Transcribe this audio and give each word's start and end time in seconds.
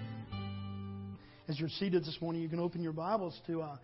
As 1.48 1.58
you're 1.58 1.68
seated 1.68 2.04
this 2.04 2.16
morning, 2.20 2.42
you 2.42 2.48
can 2.48 2.60
open 2.60 2.80
your 2.80 2.92
Bibles 2.92 3.36
to 3.48 3.60
uh, 3.60 3.76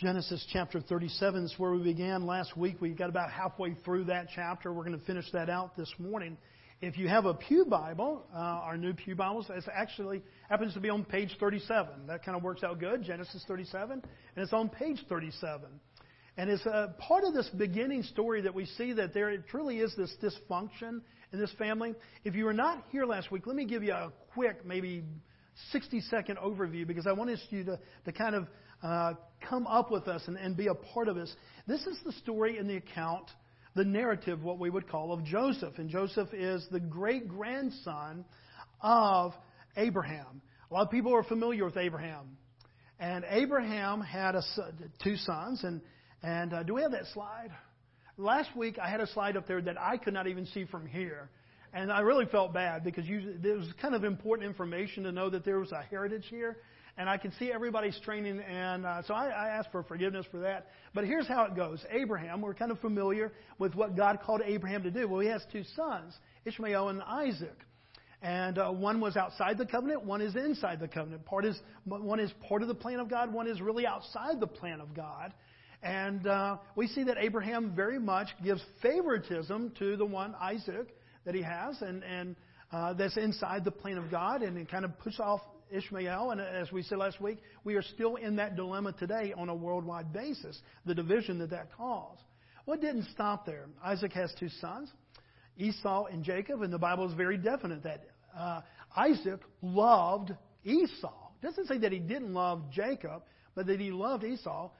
Genesis 0.00 0.42
chapter 0.50 0.80
37. 0.80 1.42
This 1.42 1.52
is 1.52 1.58
where 1.58 1.72
we 1.72 1.82
began 1.82 2.24
last 2.24 2.56
week. 2.56 2.80
We 2.80 2.94
got 2.94 3.10
about 3.10 3.30
halfway 3.30 3.74
through 3.84 4.04
that 4.04 4.28
chapter. 4.34 4.72
We're 4.72 4.84
going 4.84 4.98
to 4.98 5.04
finish 5.04 5.30
that 5.32 5.50
out 5.50 5.76
this 5.76 5.92
morning. 5.98 6.38
If 6.82 6.98
you 6.98 7.08
have 7.08 7.24
a 7.24 7.32
Pew 7.32 7.64
Bible, 7.64 8.26
uh, 8.34 8.36
our 8.36 8.76
new 8.76 8.92
Pew 8.92 9.16
Bibles, 9.16 9.46
it 9.48 9.64
actually 9.72 10.22
happens 10.50 10.74
to 10.74 10.80
be 10.80 10.90
on 10.90 11.06
page 11.06 11.34
37. 11.40 12.06
That 12.06 12.22
kind 12.22 12.36
of 12.36 12.42
works 12.42 12.62
out 12.62 12.78
good, 12.78 13.02
Genesis 13.02 13.42
37, 13.48 13.92
and 13.92 14.02
it's 14.36 14.52
on 14.52 14.68
page 14.68 15.02
37. 15.08 15.64
And 16.36 16.50
it's 16.50 16.66
a 16.66 16.94
part 16.98 17.24
of 17.24 17.32
this 17.32 17.48
beginning 17.56 18.02
story 18.02 18.42
that 18.42 18.54
we 18.54 18.66
see 18.66 18.92
that 18.92 19.14
there 19.14 19.34
truly 19.38 19.78
is 19.78 19.94
this 19.96 20.14
dysfunction 20.22 21.00
in 21.32 21.40
this 21.40 21.50
family. 21.58 21.94
If 22.24 22.34
you 22.34 22.44
were 22.44 22.52
not 22.52 22.84
here 22.90 23.06
last 23.06 23.30
week, 23.30 23.46
let 23.46 23.56
me 23.56 23.64
give 23.64 23.82
you 23.82 23.94
a 23.94 24.12
quick, 24.34 24.66
maybe 24.66 25.02
60 25.72 26.02
second 26.02 26.36
overview 26.36 26.86
because 26.86 27.06
I 27.06 27.12
want 27.12 27.30
you 27.48 27.64
to, 27.64 27.80
to 28.04 28.12
kind 28.12 28.34
of 28.34 28.48
uh, 28.82 29.14
come 29.48 29.66
up 29.66 29.90
with 29.90 30.08
us 30.08 30.24
and, 30.26 30.36
and 30.36 30.54
be 30.54 30.66
a 30.66 30.74
part 30.74 31.08
of 31.08 31.16
this. 31.16 31.34
This 31.66 31.86
is 31.86 31.96
the 32.04 32.12
story 32.12 32.58
in 32.58 32.68
the 32.68 32.76
account 32.76 33.30
the 33.76 33.84
narrative, 33.84 34.42
what 34.42 34.58
we 34.58 34.70
would 34.70 34.88
call, 34.88 35.12
of 35.12 35.22
Joseph. 35.22 35.74
And 35.76 35.88
Joseph 35.90 36.32
is 36.32 36.66
the 36.70 36.80
great 36.80 37.28
grandson 37.28 38.24
of 38.80 39.32
Abraham. 39.76 40.40
A 40.70 40.74
lot 40.74 40.82
of 40.82 40.90
people 40.90 41.14
are 41.14 41.22
familiar 41.22 41.64
with 41.64 41.76
Abraham. 41.76 42.36
And 42.98 43.24
Abraham 43.28 44.00
had 44.00 44.34
a, 44.34 44.42
two 45.04 45.16
sons. 45.16 45.62
And, 45.62 45.82
and 46.22 46.54
uh, 46.54 46.62
do 46.62 46.74
we 46.74 46.82
have 46.82 46.92
that 46.92 47.04
slide? 47.12 47.50
Last 48.16 48.56
week 48.56 48.78
I 48.78 48.88
had 48.88 49.00
a 49.00 49.06
slide 49.08 49.36
up 49.36 49.46
there 49.46 49.60
that 49.60 49.78
I 49.78 49.98
could 49.98 50.14
not 50.14 50.26
even 50.26 50.46
see 50.46 50.64
from 50.64 50.86
here. 50.86 51.28
And 51.74 51.92
I 51.92 52.00
really 52.00 52.24
felt 52.24 52.54
bad 52.54 52.82
because 52.82 53.04
you, 53.04 53.36
it 53.44 53.58
was 53.58 53.68
kind 53.82 53.94
of 53.94 54.04
important 54.04 54.48
information 54.48 55.02
to 55.04 55.12
know 55.12 55.28
that 55.28 55.44
there 55.44 55.58
was 55.58 55.72
a 55.72 55.82
heritage 55.82 56.24
here 56.30 56.56
and 56.98 57.08
I 57.08 57.18
can 57.18 57.32
see 57.38 57.52
everybody's 57.52 57.98
training, 58.00 58.40
and 58.40 58.86
uh, 58.86 59.02
so 59.02 59.12
I, 59.14 59.26
I 59.26 59.48
ask 59.48 59.70
for 59.70 59.82
forgiveness 59.82 60.24
for 60.30 60.40
that. 60.40 60.68
But 60.94 61.04
here's 61.04 61.28
how 61.28 61.44
it 61.44 61.54
goes 61.54 61.84
Abraham, 61.90 62.40
we're 62.40 62.54
kind 62.54 62.70
of 62.70 62.78
familiar 62.80 63.32
with 63.58 63.74
what 63.74 63.96
God 63.96 64.20
called 64.24 64.40
Abraham 64.44 64.82
to 64.84 64.90
do. 64.90 65.06
Well, 65.06 65.20
he 65.20 65.28
has 65.28 65.44
two 65.52 65.64
sons, 65.74 66.14
Ishmael 66.44 66.88
and 66.88 67.02
Isaac. 67.02 67.56
And 68.22 68.58
uh, 68.58 68.70
one 68.70 69.00
was 69.00 69.16
outside 69.16 69.58
the 69.58 69.66
covenant, 69.66 70.04
one 70.04 70.22
is 70.22 70.34
inside 70.36 70.80
the 70.80 70.88
covenant. 70.88 71.26
Part 71.26 71.44
is, 71.44 71.58
one 71.84 72.18
is 72.18 72.32
part 72.48 72.62
of 72.62 72.68
the 72.68 72.74
plan 72.74 72.98
of 72.98 73.10
God, 73.10 73.32
one 73.32 73.46
is 73.46 73.60
really 73.60 73.86
outside 73.86 74.40
the 74.40 74.46
plan 74.46 74.80
of 74.80 74.94
God. 74.94 75.34
And 75.82 76.26
uh, 76.26 76.56
we 76.74 76.88
see 76.88 77.04
that 77.04 77.18
Abraham 77.20 77.74
very 77.76 77.98
much 77.98 78.28
gives 78.42 78.62
favoritism 78.80 79.74
to 79.78 79.96
the 79.96 80.06
one, 80.06 80.34
Isaac, 80.40 80.96
that 81.26 81.34
he 81.34 81.42
has, 81.42 81.80
and, 81.82 82.02
and 82.02 82.36
uh, 82.72 82.94
that's 82.94 83.16
inside 83.18 83.64
the 83.64 83.70
plan 83.70 83.98
of 83.98 84.10
God, 84.10 84.42
and 84.42 84.56
it 84.56 84.70
kind 84.70 84.84
of 84.84 84.98
puts 84.98 85.20
off 85.20 85.42
Ishmael, 85.70 86.30
and 86.30 86.40
as 86.40 86.70
we 86.72 86.82
said 86.82 86.98
last 86.98 87.20
week, 87.20 87.38
we 87.64 87.74
are 87.74 87.82
still 87.82 88.16
in 88.16 88.36
that 88.36 88.56
dilemma 88.56 88.92
today 88.92 89.32
on 89.36 89.48
a 89.48 89.54
worldwide 89.54 90.12
basis, 90.12 90.60
the 90.84 90.94
division 90.94 91.38
that 91.38 91.50
that 91.50 91.72
caused. 91.76 92.22
Well, 92.64 92.78
it 92.78 92.80
didn't 92.80 93.06
stop 93.12 93.46
there. 93.46 93.66
Isaac 93.84 94.12
has 94.12 94.32
two 94.38 94.48
sons, 94.60 94.90
Esau 95.56 96.06
and 96.06 96.24
Jacob, 96.24 96.62
and 96.62 96.72
the 96.72 96.78
Bible 96.78 97.08
is 97.08 97.14
very 97.14 97.38
definite 97.38 97.82
that 97.84 98.04
uh, 98.36 98.60
Isaac 98.96 99.40
loved 99.62 100.32
Esau. 100.64 101.28
It 101.40 101.46
doesn't 101.46 101.66
say 101.66 101.78
that 101.78 101.92
he 101.92 101.98
didn't 101.98 102.34
love 102.34 102.70
Jacob, 102.72 103.22
but 103.54 103.66
that 103.66 103.80
he 103.80 103.90
loved 103.90 104.24
Esau. 104.24 104.70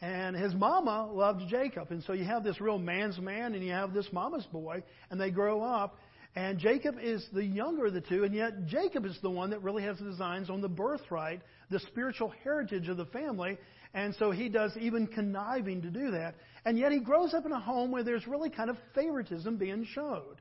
And 0.00 0.36
his 0.36 0.54
mama 0.54 1.10
loved 1.10 1.42
Jacob. 1.48 1.90
And 1.90 2.02
so 2.04 2.12
you 2.12 2.24
have 2.24 2.44
this 2.44 2.60
real 2.60 2.78
man's 2.78 3.18
man 3.18 3.54
and 3.54 3.64
you 3.64 3.72
have 3.72 3.94
this 3.94 4.06
mama's 4.12 4.44
boy, 4.46 4.82
and 5.10 5.20
they 5.20 5.30
grow 5.30 5.62
up. 5.62 5.98
And 6.36 6.58
Jacob 6.58 6.96
is 7.02 7.26
the 7.32 7.42
younger 7.42 7.86
of 7.86 7.94
the 7.94 8.02
two, 8.02 8.24
and 8.24 8.34
yet 8.34 8.66
Jacob 8.66 9.06
is 9.06 9.18
the 9.22 9.30
one 9.30 9.48
that 9.50 9.62
really 9.62 9.82
has 9.84 9.98
the 9.98 10.04
designs 10.04 10.50
on 10.50 10.60
the 10.60 10.68
birthright, 10.68 11.40
the 11.70 11.80
spiritual 11.80 12.30
heritage 12.44 12.88
of 12.88 12.98
the 12.98 13.06
family. 13.06 13.56
And 13.94 14.14
so 14.16 14.30
he 14.30 14.50
does 14.50 14.76
even 14.78 15.06
conniving 15.06 15.80
to 15.80 15.88
do 15.88 16.10
that. 16.10 16.34
And 16.66 16.78
yet 16.78 16.92
he 16.92 17.00
grows 17.00 17.32
up 17.32 17.46
in 17.46 17.52
a 17.52 17.60
home 17.60 17.90
where 17.90 18.04
there's 18.04 18.26
really 18.26 18.50
kind 18.50 18.68
of 18.68 18.76
favoritism 18.94 19.56
being 19.56 19.86
showed. 19.94 20.36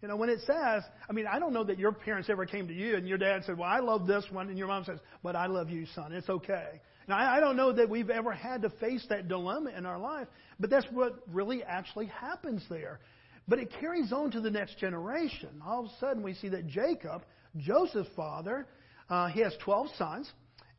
You 0.00 0.08
know, 0.08 0.16
when 0.16 0.30
it 0.30 0.40
says, 0.46 0.82
I 1.08 1.12
mean, 1.12 1.26
I 1.26 1.38
don't 1.38 1.52
know 1.52 1.64
that 1.64 1.78
your 1.78 1.92
parents 1.92 2.30
ever 2.30 2.46
came 2.46 2.66
to 2.68 2.74
you 2.74 2.96
and 2.96 3.06
your 3.06 3.18
dad 3.18 3.42
said, 3.44 3.58
Well, 3.58 3.68
I 3.68 3.80
love 3.80 4.06
this 4.06 4.24
one, 4.30 4.48
and 4.48 4.56
your 4.56 4.68
mom 4.68 4.84
says, 4.84 4.98
But 5.22 5.36
I 5.36 5.46
love 5.46 5.68
you, 5.68 5.84
son. 5.94 6.12
It's 6.12 6.28
okay. 6.28 6.80
Now, 7.06 7.18
I 7.18 7.40
don't 7.40 7.56
know 7.56 7.72
that 7.72 7.90
we've 7.90 8.08
ever 8.08 8.32
had 8.32 8.62
to 8.62 8.70
face 8.70 9.04
that 9.10 9.28
dilemma 9.28 9.72
in 9.76 9.84
our 9.84 9.98
life, 9.98 10.26
but 10.58 10.70
that's 10.70 10.86
what 10.90 11.18
really 11.30 11.62
actually 11.62 12.06
happens 12.06 12.62
there. 12.70 13.00
But 13.46 13.58
it 13.58 13.70
carries 13.80 14.12
on 14.12 14.30
to 14.32 14.40
the 14.40 14.50
next 14.50 14.78
generation. 14.78 15.60
All 15.64 15.84
of 15.84 15.86
a 15.86 15.94
sudden, 16.00 16.22
we 16.22 16.34
see 16.34 16.48
that 16.48 16.66
Jacob, 16.66 17.24
Joseph's 17.56 18.08
father, 18.16 18.66
uh, 19.10 19.28
he 19.28 19.40
has 19.40 19.54
12 19.62 19.88
sons, 19.96 20.30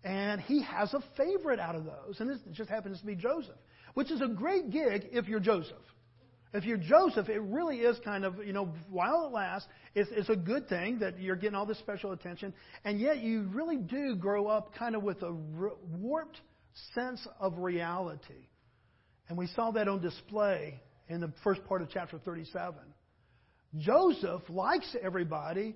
and 0.03 0.41
he 0.41 0.63
has 0.63 0.93
a 0.93 1.03
favorite 1.15 1.59
out 1.59 1.75
of 1.75 1.85
those. 1.85 2.19
And 2.19 2.29
this 2.29 2.39
just 2.51 2.69
happens 2.69 2.99
to 2.99 3.05
be 3.05 3.15
Joseph, 3.15 3.57
which 3.93 4.11
is 4.11 4.21
a 4.21 4.27
great 4.27 4.71
gig 4.71 5.09
if 5.11 5.27
you're 5.27 5.39
Joseph. 5.39 5.77
If 6.53 6.63
you're 6.63 6.77
Joseph, 6.77 7.27
it 7.27 7.41
really 7.41 7.79
is 7.79 7.99
kind 8.05 8.23
of, 8.23 8.37
you 8.37 8.53
know, 8.53 8.69
while 8.89 9.27
it 9.27 9.33
lasts, 9.33 9.67
it's, 9.93 10.09
it's 10.13 10.29
a 10.29 10.37
good 10.37 10.69
thing 10.69 10.99
that 10.99 11.19
you're 11.19 11.35
getting 11.35 11.55
all 11.55 11.65
this 11.65 11.79
special 11.79 12.13
attention, 12.13 12.53
and 12.85 12.97
yet 12.97 13.17
you 13.17 13.49
really 13.53 13.75
do 13.77 14.15
grow 14.15 14.47
up 14.47 14.73
kind 14.73 14.95
of 14.95 15.03
with 15.03 15.21
a 15.21 15.33
warped 15.33 16.39
sense 16.93 17.27
of 17.41 17.57
reality. 17.57 18.47
And 19.27 19.37
we 19.37 19.47
saw 19.47 19.71
that 19.71 19.89
on 19.89 20.01
display 20.01 20.79
in 21.09 21.21
the 21.21 21.31
first 21.43 21.63
part 21.66 21.81
of 21.81 21.89
chapter 21.89 22.17
37. 22.17 22.75
Joseph 23.77 24.41
likes 24.49 24.95
everybody, 25.01 25.75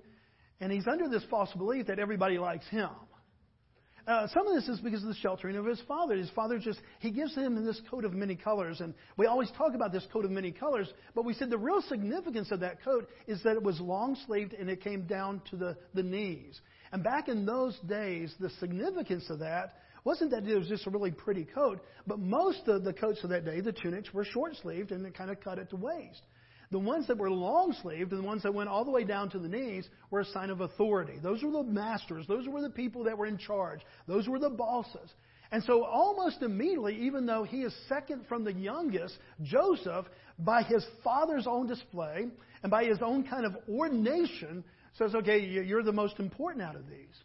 and 0.60 0.72
he's 0.72 0.86
under 0.86 1.08
this 1.08 1.24
false 1.30 1.52
belief 1.54 1.86
that 1.86 1.98
everybody 1.98 2.38
likes 2.38 2.66
him. 2.68 2.90
Uh, 4.06 4.26
some 4.28 4.46
of 4.46 4.54
this 4.54 4.68
is 4.68 4.80
because 4.80 5.02
of 5.02 5.08
the 5.08 5.14
sheltering 5.14 5.56
of 5.56 5.64
his 5.64 5.80
father. 5.86 6.16
His 6.16 6.30
father 6.30 6.58
just, 6.58 6.80
he 6.98 7.10
gives 7.10 7.34
him 7.34 7.64
this 7.64 7.80
coat 7.90 8.04
of 8.04 8.12
many 8.12 8.34
colors. 8.34 8.80
And 8.80 8.94
we 9.16 9.26
always 9.26 9.50
talk 9.56 9.74
about 9.74 9.92
this 9.92 10.06
coat 10.12 10.24
of 10.24 10.30
many 10.30 10.50
colors, 10.50 10.88
but 11.14 11.24
we 11.24 11.34
said 11.34 11.50
the 11.50 11.58
real 11.58 11.82
significance 11.82 12.50
of 12.50 12.60
that 12.60 12.82
coat 12.82 13.08
is 13.26 13.42
that 13.44 13.56
it 13.56 13.62
was 13.62 13.78
long 13.80 14.16
sleeved 14.26 14.54
and 14.54 14.68
it 14.70 14.82
came 14.82 15.02
down 15.02 15.42
to 15.50 15.56
the, 15.56 15.76
the 15.94 16.02
knees. 16.02 16.60
And 16.92 17.04
back 17.04 17.28
in 17.28 17.46
those 17.46 17.78
days, 17.88 18.34
the 18.40 18.50
significance 18.58 19.28
of 19.30 19.40
that 19.40 19.74
wasn't 20.04 20.30
that 20.30 20.46
it 20.46 20.56
was 20.56 20.68
just 20.68 20.86
a 20.86 20.90
really 20.90 21.10
pretty 21.10 21.44
coat, 21.44 21.80
but 22.06 22.18
most 22.18 22.66
of 22.66 22.84
the 22.84 22.92
coats 22.92 23.22
of 23.22 23.30
that 23.30 23.44
day, 23.44 23.60
the 23.60 23.72
tunics, 23.72 24.12
were 24.12 24.24
short 24.24 24.56
sleeved 24.56 24.92
and 24.92 25.04
they 25.04 25.10
kind 25.10 25.30
of 25.30 25.40
cut 25.40 25.58
at 25.58 25.70
the 25.70 25.76
waist. 25.76 26.22
The 26.70 26.78
ones 26.78 27.08
that 27.08 27.18
were 27.18 27.30
long 27.30 27.74
sleeved 27.82 28.12
and 28.12 28.22
the 28.22 28.26
ones 28.26 28.44
that 28.44 28.54
went 28.54 28.68
all 28.68 28.84
the 28.84 28.92
way 28.92 29.02
down 29.02 29.28
to 29.30 29.38
the 29.38 29.48
knees 29.48 29.88
were 30.10 30.20
a 30.20 30.24
sign 30.26 30.50
of 30.50 30.60
authority. 30.60 31.18
Those 31.20 31.42
were 31.42 31.50
the 31.50 31.64
masters. 31.64 32.26
Those 32.28 32.46
were 32.46 32.62
the 32.62 32.70
people 32.70 33.04
that 33.04 33.18
were 33.18 33.26
in 33.26 33.38
charge. 33.38 33.80
Those 34.06 34.28
were 34.28 34.38
the 34.38 34.50
bosses. 34.50 35.10
And 35.52 35.64
so, 35.64 35.84
almost 35.84 36.42
immediately, 36.42 36.96
even 37.00 37.26
though 37.26 37.42
he 37.42 37.62
is 37.62 37.74
second 37.88 38.24
from 38.28 38.44
the 38.44 38.52
youngest, 38.52 39.18
Joseph, 39.42 40.06
by 40.38 40.62
his 40.62 40.86
father's 41.02 41.46
own 41.48 41.66
display 41.66 42.28
and 42.62 42.70
by 42.70 42.84
his 42.84 42.98
own 43.02 43.24
kind 43.24 43.44
of 43.44 43.56
ordination, 43.68 44.62
says, 44.96 45.14
okay, 45.16 45.40
you're 45.40 45.82
the 45.82 45.92
most 45.92 46.20
important 46.20 46.62
out 46.62 46.76
of 46.76 46.88
these. 46.88 47.16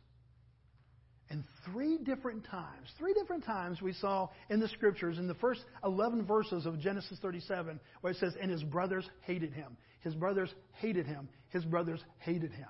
And 1.35 1.43
three 1.65 1.97
different 1.97 2.45
times, 2.45 2.87
three 2.97 3.13
different 3.13 3.43
times 3.43 3.81
we 3.81 3.91
saw 3.91 4.29
in 4.49 4.61
the 4.61 4.69
scriptures, 4.69 5.17
in 5.17 5.27
the 5.27 5.33
first 5.33 5.59
11 5.83 6.25
verses 6.25 6.65
of 6.65 6.79
Genesis 6.79 7.19
37, 7.21 7.77
where 7.99 8.13
it 8.13 8.19
says, 8.19 8.35
And 8.41 8.49
his 8.49 8.63
brothers 8.63 9.05
hated 9.23 9.51
him. 9.51 9.75
His 9.99 10.15
brothers 10.15 10.49
hated 10.75 11.05
him. 11.05 11.27
His 11.49 11.65
brothers 11.65 11.99
hated 12.19 12.51
him. 12.51 12.69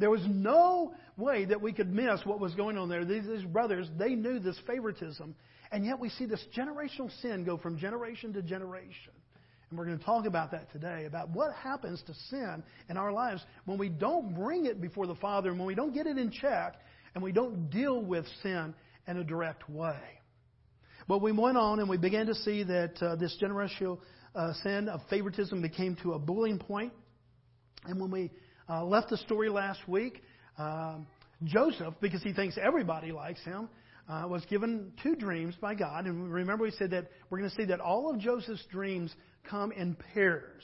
There 0.00 0.10
was 0.10 0.22
no 0.28 0.94
way 1.16 1.44
that 1.44 1.62
we 1.62 1.72
could 1.72 1.94
miss 1.94 2.18
what 2.24 2.40
was 2.40 2.56
going 2.56 2.76
on 2.76 2.88
there. 2.88 3.04
These, 3.04 3.28
these 3.28 3.44
brothers, 3.44 3.88
they 3.96 4.16
knew 4.16 4.40
this 4.40 4.58
favoritism. 4.66 5.36
And 5.70 5.86
yet 5.86 6.00
we 6.00 6.08
see 6.08 6.26
this 6.26 6.44
generational 6.56 7.08
sin 7.20 7.44
go 7.44 7.56
from 7.56 7.78
generation 7.78 8.32
to 8.32 8.42
generation. 8.42 9.12
And 9.70 9.78
we're 9.78 9.86
going 9.86 10.00
to 10.00 10.04
talk 10.04 10.26
about 10.26 10.50
that 10.50 10.72
today, 10.72 11.04
about 11.04 11.30
what 11.30 11.54
happens 11.54 12.02
to 12.08 12.14
sin 12.30 12.64
in 12.90 12.96
our 12.96 13.12
lives 13.12 13.44
when 13.64 13.78
we 13.78 13.90
don't 13.90 14.34
bring 14.34 14.66
it 14.66 14.80
before 14.80 15.06
the 15.06 15.14
Father 15.14 15.50
and 15.50 15.58
when 15.60 15.68
we 15.68 15.76
don't 15.76 15.94
get 15.94 16.08
it 16.08 16.18
in 16.18 16.32
check 16.32 16.74
and 17.14 17.22
we 17.22 17.32
don't 17.32 17.70
deal 17.70 18.00
with 18.00 18.24
sin 18.42 18.74
in 19.06 19.16
a 19.16 19.24
direct 19.24 19.68
way. 19.68 20.00
But 21.08 21.20
we 21.20 21.32
went 21.32 21.56
on 21.56 21.80
and 21.80 21.88
we 21.88 21.98
began 21.98 22.26
to 22.26 22.34
see 22.34 22.62
that 22.62 23.02
uh, 23.02 23.16
this 23.16 23.36
generational 23.42 23.98
uh, 24.34 24.52
sin 24.62 24.88
of 24.88 25.00
favoritism 25.10 25.60
became 25.60 25.96
to 26.02 26.12
a 26.12 26.18
boiling 26.18 26.58
point. 26.58 26.92
And 27.84 28.00
when 28.00 28.10
we 28.10 28.30
uh, 28.68 28.84
left 28.84 29.10
the 29.10 29.16
story 29.18 29.48
last 29.48 29.86
week, 29.88 30.22
um, 30.58 31.06
Joseph, 31.44 31.94
because 32.00 32.22
he 32.22 32.32
thinks 32.32 32.56
everybody 32.60 33.10
likes 33.10 33.42
him, 33.44 33.68
uh, 34.08 34.24
was 34.28 34.44
given 34.46 34.92
two 35.02 35.16
dreams 35.16 35.54
by 35.60 35.74
God. 35.74 36.06
And 36.06 36.32
remember, 36.32 36.64
we 36.64 36.70
said 36.72 36.90
that 36.92 37.08
we're 37.30 37.38
going 37.38 37.50
to 37.50 37.56
see 37.56 37.64
that 37.66 37.80
all 37.80 38.10
of 38.10 38.18
Joseph's 38.18 38.64
dreams 38.70 39.12
come 39.48 39.72
in 39.72 39.96
pairs. 40.14 40.62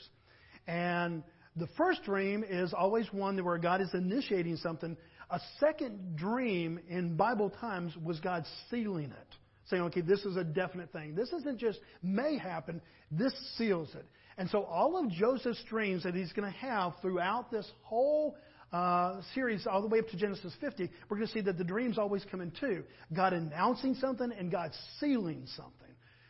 And 0.67 1.23
the 1.55 1.67
first 1.77 2.03
dream 2.03 2.45
is 2.47 2.73
always 2.73 3.11
one 3.11 3.43
where 3.43 3.57
God 3.57 3.81
is 3.81 3.93
initiating 3.93 4.57
something 4.57 4.95
A 5.31 5.39
second 5.59 6.15
dream 6.15 6.79
in 6.89 7.15
Bible 7.15 7.49
times 7.49 7.95
was 8.03 8.19
God 8.19 8.45
sealing 8.69 9.11
it, 9.11 9.35
saying, 9.69 9.83
okay, 9.83 10.01
this 10.01 10.25
is 10.25 10.37
a 10.37 10.43
definite 10.43 10.91
thing. 10.91 11.13
This 11.15 11.31
isn't 11.31 11.59
just 11.59 11.79
may 12.01 12.37
happen, 12.37 12.81
this 13.11 13.33
seals 13.57 13.93
it. 13.93 14.05
And 14.37 14.49
so 14.49 14.63
all 14.63 14.97
of 14.97 15.11
Joseph's 15.11 15.63
dreams 15.65 16.03
that 16.03 16.15
he's 16.15 16.31
going 16.33 16.51
to 16.51 16.57
have 16.59 16.93
throughout 17.01 17.51
this 17.51 17.69
whole 17.83 18.37
uh, 18.71 19.21
series, 19.35 19.67
all 19.67 19.81
the 19.81 19.87
way 19.87 19.99
up 19.99 20.07
to 20.09 20.17
Genesis 20.17 20.53
50, 20.61 20.89
we're 21.09 21.17
going 21.17 21.27
to 21.27 21.33
see 21.33 21.41
that 21.41 21.57
the 21.57 21.63
dreams 21.63 21.97
always 21.97 22.23
come 22.31 22.41
in 22.41 22.51
two 22.59 22.83
God 23.13 23.33
announcing 23.33 23.95
something 23.95 24.31
and 24.31 24.51
God 24.51 24.71
sealing 24.99 25.45
something. 25.55 25.73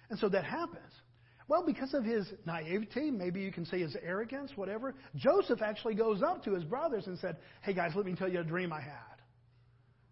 And 0.10 0.18
so 0.20 0.28
that 0.30 0.44
happens. 0.44 0.92
Well, 1.50 1.66
because 1.66 1.96
of 1.96 2.06
his 2.06 2.32
naivety, 2.46 3.10
maybe 3.10 3.42
you 3.42 3.52
can 3.52 3.66
say 3.66 3.80
his 3.80 3.98
arrogance, 4.04 4.52
whatever, 4.56 4.94
Joseph 5.16 5.64
actually 5.64 5.96
goes 5.96 6.22
up 6.22 6.44
to 6.44 6.54
his 6.54 6.64
brothers 6.64 7.08
and 7.08 7.18
said, 7.18 7.38
Hey 7.64 7.74
guys, 7.74 7.94
let 7.96 8.06
me 8.06 8.14
tell 8.14 8.30
you 8.30 8.40
a 8.40 8.44
dream 8.44 8.72
I 8.72 8.80
had. 8.80 8.94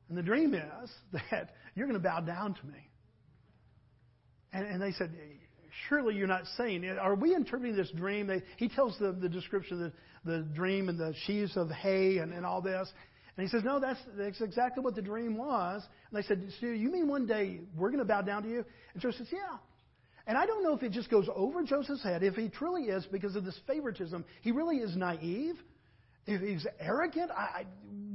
And 0.09 0.17
the 0.17 0.23
dream 0.23 0.55
is 0.55 0.89
that 1.31 1.51
you're 1.75 1.85
going 1.85 1.99
to 1.99 2.03
bow 2.03 2.21
down 2.21 2.55
to 2.55 2.65
me. 2.65 2.89
And, 4.51 4.65
and 4.65 4.81
they 4.81 4.91
said, 4.93 5.13
Surely 5.87 6.15
you're 6.15 6.25
not 6.25 6.41
saying. 6.57 6.83
Are 6.99 7.13
we 7.13 7.35
interpreting 7.35 7.77
this 7.77 7.91
dream? 7.91 8.25
They, 8.25 8.41
he 8.57 8.67
tells 8.67 8.97
the, 8.97 9.11
the 9.11 9.29
description 9.29 9.83
of 9.83 9.91
the, 10.25 10.37
the 10.37 10.43
dream 10.55 10.89
and 10.89 10.97
the 10.97 11.13
sheaves 11.27 11.55
of 11.55 11.69
hay 11.69 12.17
and, 12.17 12.33
and 12.33 12.47
all 12.47 12.63
this. 12.63 12.91
And 13.37 13.47
he 13.47 13.51
says, 13.51 13.61
No, 13.63 13.79
that's, 13.79 13.99
that's 14.17 14.41
exactly 14.41 14.83
what 14.83 14.95
the 14.95 15.03
dream 15.03 15.37
was. 15.37 15.83
And 16.09 16.17
they 16.17 16.27
said, 16.27 16.49
So 16.59 16.65
you 16.65 16.91
mean 16.91 17.07
one 17.07 17.27
day 17.27 17.59
we're 17.75 17.89
going 17.89 17.99
to 17.99 18.05
bow 18.05 18.23
down 18.23 18.41
to 18.41 18.49
you? 18.49 18.65
And 18.93 19.03
Joseph 19.03 19.27
says, 19.27 19.27
Yeah. 19.33 19.57
And 20.27 20.37
I 20.37 20.45
don't 20.45 20.61
know 20.61 20.73
if 20.73 20.83
it 20.83 20.91
just 20.91 21.09
goes 21.09 21.27
over 21.33 21.63
Joseph's 21.63 22.03
head, 22.03 22.21
if 22.21 22.35
he 22.35 22.49
truly 22.49 22.83
is, 22.83 23.05
because 23.05 23.35
of 23.35 23.45
this 23.45 23.57
favoritism, 23.65 24.25
he 24.41 24.51
really 24.51 24.77
is 24.77 24.95
naive, 24.95 25.55
if 26.27 26.41
he's 26.41 26.67
arrogant. 26.79 27.31
I, 27.31 27.61
I, 27.61 27.65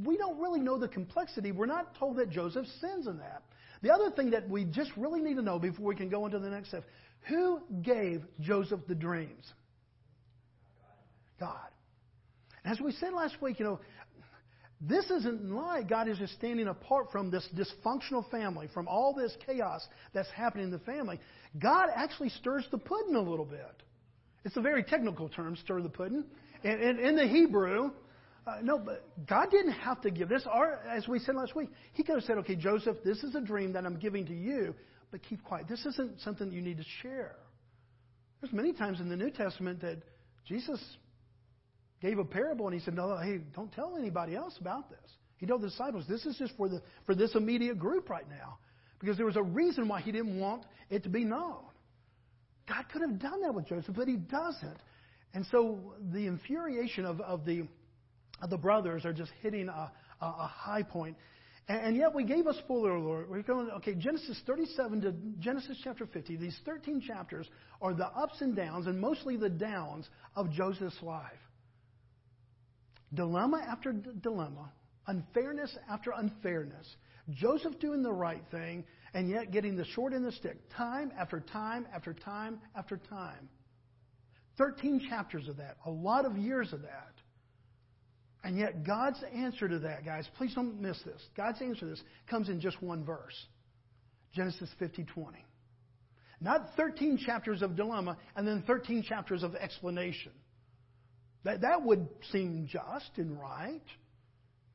we 0.04 0.18
don't 0.18 0.38
really 0.38 0.60
know 0.60 0.78
the 0.78 0.88
complexity. 0.88 1.52
We're 1.52 1.66
not 1.66 1.94
told 1.96 2.16
that 2.18 2.30
Joseph 2.30 2.66
sins 2.80 3.06
in 3.06 3.16
that. 3.18 3.42
The 3.80 3.90
other 3.90 4.10
thing 4.10 4.30
that 4.30 4.48
we 4.48 4.64
just 4.66 4.90
really 4.96 5.20
need 5.20 5.36
to 5.36 5.42
know 5.42 5.58
before 5.58 5.86
we 5.86 5.96
can 5.96 6.10
go 6.10 6.26
into 6.26 6.38
the 6.38 6.50
next 6.50 6.68
step 6.68 6.84
who 7.28 7.60
gave 7.82 8.22
Joseph 8.40 8.80
the 8.88 8.94
dreams? 8.94 9.52
God. 11.38 11.68
As 12.64 12.80
we 12.80 12.92
said 12.92 13.12
last 13.12 13.40
week, 13.40 13.58
you 13.58 13.64
know, 13.64 13.80
this 14.84 15.08
isn't 15.10 15.48
like 15.48 15.88
God 15.88 16.08
is 16.08 16.18
just 16.18 16.34
standing 16.34 16.66
apart 16.66 17.12
from 17.12 17.30
this 17.30 17.46
dysfunctional 17.54 18.28
family, 18.30 18.68
from 18.74 18.88
all 18.88 19.14
this 19.14 19.32
chaos 19.46 19.86
that's 20.12 20.30
happening 20.30 20.66
in 20.66 20.70
the 20.72 20.80
family. 20.80 21.20
God 21.60 21.88
actually 21.94 22.30
stirs 22.30 22.66
the 22.72 22.78
pudding 22.78 23.14
a 23.14 23.20
little 23.20 23.44
bit. 23.44 23.82
It's 24.44 24.56
a 24.56 24.60
very 24.60 24.82
technical 24.82 25.28
term, 25.28 25.56
stir 25.56 25.82
the 25.82 25.88
pudding. 25.88 26.24
And, 26.64 26.82
and 26.82 26.98
in 26.98 27.14
the 27.14 27.28
Hebrew, 27.28 27.92
uh, 28.44 28.56
no, 28.60 28.76
but 28.76 29.08
God 29.28 29.52
didn't 29.52 29.72
have 29.72 30.00
to 30.00 30.10
give 30.10 30.28
this. 30.28 30.44
Or, 30.52 30.80
as 30.90 31.06
we 31.06 31.20
said 31.20 31.36
last 31.36 31.54
week, 31.54 31.68
He 31.92 32.02
could 32.02 32.16
have 32.16 32.24
said, 32.24 32.38
okay, 32.38 32.56
Joseph, 32.56 32.96
this 33.04 33.22
is 33.22 33.36
a 33.36 33.40
dream 33.40 33.72
that 33.74 33.86
I'm 33.86 34.00
giving 34.00 34.26
to 34.26 34.34
you, 34.34 34.74
but 35.12 35.22
keep 35.22 35.44
quiet. 35.44 35.68
This 35.68 35.86
isn't 35.86 36.20
something 36.22 36.50
you 36.50 36.60
need 36.60 36.78
to 36.78 36.84
share. 37.02 37.36
There's 38.40 38.52
many 38.52 38.72
times 38.72 38.98
in 38.98 39.08
the 39.08 39.16
New 39.16 39.30
Testament 39.30 39.80
that 39.82 39.98
Jesus 40.44 40.80
gave 42.02 42.18
a 42.18 42.24
parable 42.24 42.66
and 42.66 42.74
he 42.74 42.80
said, 42.84 42.94
No, 42.94 43.16
hey, 43.16 43.40
don't 43.54 43.72
tell 43.72 43.96
anybody 43.96 44.34
else 44.34 44.58
about 44.60 44.90
this. 44.90 45.10
He 45.38 45.46
told 45.46 45.62
the 45.62 45.68
disciples, 45.68 46.04
This 46.08 46.26
is 46.26 46.36
just 46.36 46.54
for, 46.56 46.68
the, 46.68 46.82
for 47.06 47.14
this 47.14 47.34
immediate 47.34 47.78
group 47.78 48.10
right 48.10 48.28
now. 48.28 48.58
Because 48.98 49.16
there 49.16 49.26
was 49.26 49.36
a 49.36 49.42
reason 49.42 49.88
why 49.88 50.00
he 50.00 50.12
didn't 50.12 50.38
want 50.38 50.64
it 50.90 51.04
to 51.04 51.08
be 51.08 51.24
known. 51.24 51.62
God 52.68 52.84
could 52.92 53.02
have 53.02 53.18
done 53.18 53.40
that 53.42 53.54
with 53.54 53.66
Joseph, 53.66 53.94
but 53.96 54.06
he 54.06 54.16
doesn't. 54.16 54.78
And 55.34 55.46
so 55.50 55.94
the 56.12 56.26
infuriation 56.26 57.04
of, 57.04 57.20
of, 57.20 57.44
the, 57.44 57.66
of 58.40 58.50
the 58.50 58.58
brothers 58.58 59.04
are 59.04 59.12
just 59.12 59.32
hitting 59.40 59.68
a, 59.68 59.92
a, 60.20 60.24
a 60.24 60.46
high 60.52 60.82
point. 60.82 61.16
And, 61.66 61.80
and, 61.80 61.96
yet 61.96 62.14
we 62.14 62.22
gave 62.22 62.46
a 62.46 62.54
spoiler 62.54 62.94
alert. 62.94 63.28
We're 63.28 63.42
going, 63.42 63.70
okay, 63.78 63.94
Genesis 63.94 64.40
37 64.46 65.00
to 65.00 65.12
Genesis 65.40 65.78
chapter 65.82 66.06
50, 66.06 66.36
these 66.36 66.56
13 66.64 67.00
chapters 67.00 67.48
are 67.80 67.94
the 67.94 68.06
ups 68.06 68.40
and 68.40 68.54
downs, 68.54 68.86
and 68.86 69.00
mostly 69.00 69.36
the 69.36 69.50
downs 69.50 70.08
of 70.36 70.50
Joseph's 70.52 71.02
life 71.02 71.32
dilemma 73.14 73.64
after 73.68 73.92
d- 73.92 74.10
dilemma, 74.20 74.72
unfairness 75.06 75.76
after 75.90 76.12
unfairness, 76.16 76.96
Joseph 77.30 77.78
doing 77.78 78.02
the 78.02 78.12
right 78.12 78.42
thing, 78.50 78.84
and 79.14 79.28
yet 79.28 79.52
getting 79.52 79.76
the 79.76 79.84
short 79.84 80.12
end 80.12 80.24
of 80.26 80.32
the 80.32 80.38
stick, 80.38 80.58
time 80.76 81.12
after 81.18 81.40
time 81.40 81.86
after 81.94 82.12
time 82.12 82.60
after 82.76 82.96
time. 82.96 83.48
13 84.58 85.06
chapters 85.08 85.48
of 85.48 85.56
that, 85.58 85.76
a 85.86 85.90
lot 85.90 86.24
of 86.24 86.36
years 86.36 86.72
of 86.72 86.82
that. 86.82 87.12
And 88.44 88.58
yet, 88.58 88.84
God's 88.84 89.22
answer 89.34 89.68
to 89.68 89.78
that, 89.80 90.04
guys, 90.04 90.28
please 90.36 90.52
don't 90.54 90.80
miss 90.80 91.00
this. 91.04 91.22
God's 91.36 91.62
answer 91.62 91.80
to 91.80 91.86
this 91.86 92.02
comes 92.28 92.48
in 92.48 92.60
just 92.60 92.82
one 92.82 93.04
verse 93.04 93.46
Genesis 94.34 94.68
50 94.78 95.04
20. 95.04 95.44
Not 96.40 96.70
13 96.76 97.18
chapters 97.24 97.62
of 97.62 97.76
dilemma 97.76 98.16
and 98.34 98.46
then 98.46 98.64
13 98.66 99.04
chapters 99.04 99.44
of 99.44 99.54
explanation. 99.54 100.32
That, 101.44 101.62
that 101.62 101.82
would 101.82 102.08
seem 102.30 102.68
just 102.70 103.10
and 103.16 103.38
right. 103.40 103.82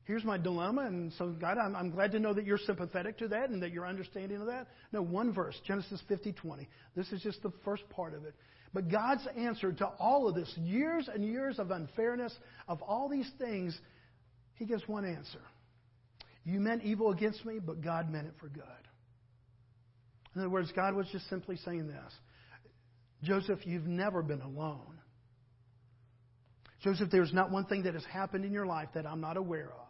Here's 0.04 0.24
my 0.24 0.38
dilemma, 0.38 0.86
and 0.86 1.12
so, 1.18 1.28
God, 1.28 1.58
I'm, 1.58 1.76
I'm 1.76 1.90
glad 1.90 2.12
to 2.12 2.18
know 2.18 2.32
that 2.32 2.46
you're 2.46 2.58
sympathetic 2.58 3.18
to 3.18 3.28
that 3.28 3.50
and 3.50 3.62
that 3.62 3.72
you're 3.72 3.86
understanding 3.86 4.40
of 4.40 4.46
that. 4.46 4.68
No, 4.90 5.02
one 5.02 5.34
verse, 5.34 5.54
Genesis 5.66 6.00
50 6.08 6.32
20. 6.32 6.68
This 6.96 7.12
is 7.12 7.20
just 7.20 7.42
the 7.42 7.52
first 7.62 7.86
part 7.90 8.14
of 8.14 8.24
it. 8.24 8.34
But 8.72 8.90
God's 8.90 9.26
answer 9.36 9.72
to 9.72 9.86
all 9.98 10.28
of 10.28 10.34
this, 10.34 10.52
years 10.56 11.08
and 11.12 11.24
years 11.24 11.58
of 11.58 11.70
unfairness, 11.70 12.34
of 12.68 12.80
all 12.82 13.08
these 13.08 13.30
things, 13.38 13.78
He 14.54 14.64
gives 14.64 14.86
one 14.88 15.04
answer. 15.04 15.40
You 16.44 16.60
meant 16.60 16.84
evil 16.84 17.10
against 17.10 17.44
me, 17.44 17.58
but 17.58 17.82
God 17.82 18.10
meant 18.10 18.26
it 18.26 18.34
for 18.40 18.48
good. 18.48 18.64
In 20.34 20.40
other 20.40 20.50
words, 20.50 20.72
God 20.74 20.94
was 20.94 21.06
just 21.12 21.28
simply 21.28 21.56
saying 21.64 21.88
this 21.88 22.14
Joseph, 23.22 23.60
you've 23.64 23.86
never 23.86 24.22
been 24.22 24.40
alone. 24.40 24.97
Joseph, 26.82 27.10
there's 27.10 27.32
not 27.32 27.50
one 27.50 27.64
thing 27.64 27.82
that 27.84 27.94
has 27.94 28.04
happened 28.04 28.44
in 28.44 28.52
your 28.52 28.66
life 28.66 28.88
that 28.94 29.06
I'm 29.06 29.20
not 29.20 29.36
aware 29.36 29.70
of. 29.72 29.88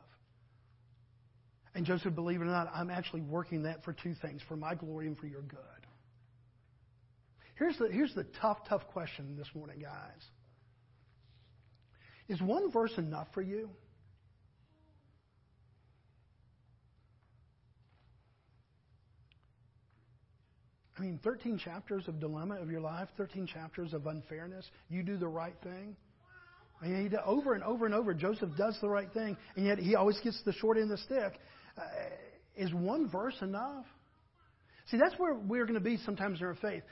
And 1.75 1.85
Joseph, 1.85 2.15
believe 2.15 2.41
it 2.41 2.45
or 2.45 2.47
not, 2.47 2.71
I'm 2.75 2.91
actually 2.91 3.21
working 3.21 3.65
that 3.65 3.85
for 3.85 3.93
two 3.93 4.15
things 4.23 4.41
for 4.49 4.57
my 4.57 4.75
glory 4.75 5.07
and 5.07 5.17
for 5.19 5.27
your 5.27 5.43
good. 5.43 5.59
Here's 7.57 7.77
the, 7.77 7.89
here's 7.91 8.15
the 8.15 8.25
tough, 8.41 8.59
tough 8.69 8.87
question 8.89 9.37
this 9.37 9.49
morning, 9.55 9.81
guys. 9.81 10.25
Is 12.29 12.41
one 12.41 12.71
verse 12.71 12.93
enough 12.97 13.29
for 13.35 13.43
you? 13.43 13.71
I 20.99 21.01
mean, 21.01 21.21
13 21.23 21.59
chapters 21.59 22.09
of 22.09 22.19
dilemma 22.19 22.61
of 22.61 22.71
your 22.71 22.81
life, 22.81 23.09
13 23.17 23.47
chapters 23.47 23.95
of 23.95 24.07
unfairness. 24.07 24.69
You 24.89 25.03
do 25.03 25.17
the 25.17 25.29
right 25.29 25.55
thing. 25.63 25.97
Over 27.25 27.55
and 27.55 27.65
over 27.65 27.87
and 27.87 27.95
over, 27.95 28.15
Joseph 28.15 28.51
does 28.57 28.79
the 28.81 28.89
right 28.89 29.13
thing, 29.13 29.37
and 29.57 29.67
yet 29.67 29.79
he 29.79 29.95
always 29.97 30.19
gets 30.21 30.41
the 30.45 30.53
short 30.53 30.77
end 30.77 30.91
of 30.91 30.99
the 30.99 31.05
stick. 31.05 31.41
Uh, 31.77 31.83
is 32.57 32.73
one 32.73 33.09
verse 33.09 33.37
enough? 33.41 33.85
See, 34.91 34.97
that's 34.97 35.19
where 35.19 35.35
we're 35.35 35.67
going 35.67 35.79
to 35.79 35.85
be 35.85 35.99
sometimes 35.99 36.41
in 36.41 36.47
our 36.47 36.55
faith. 36.55 36.83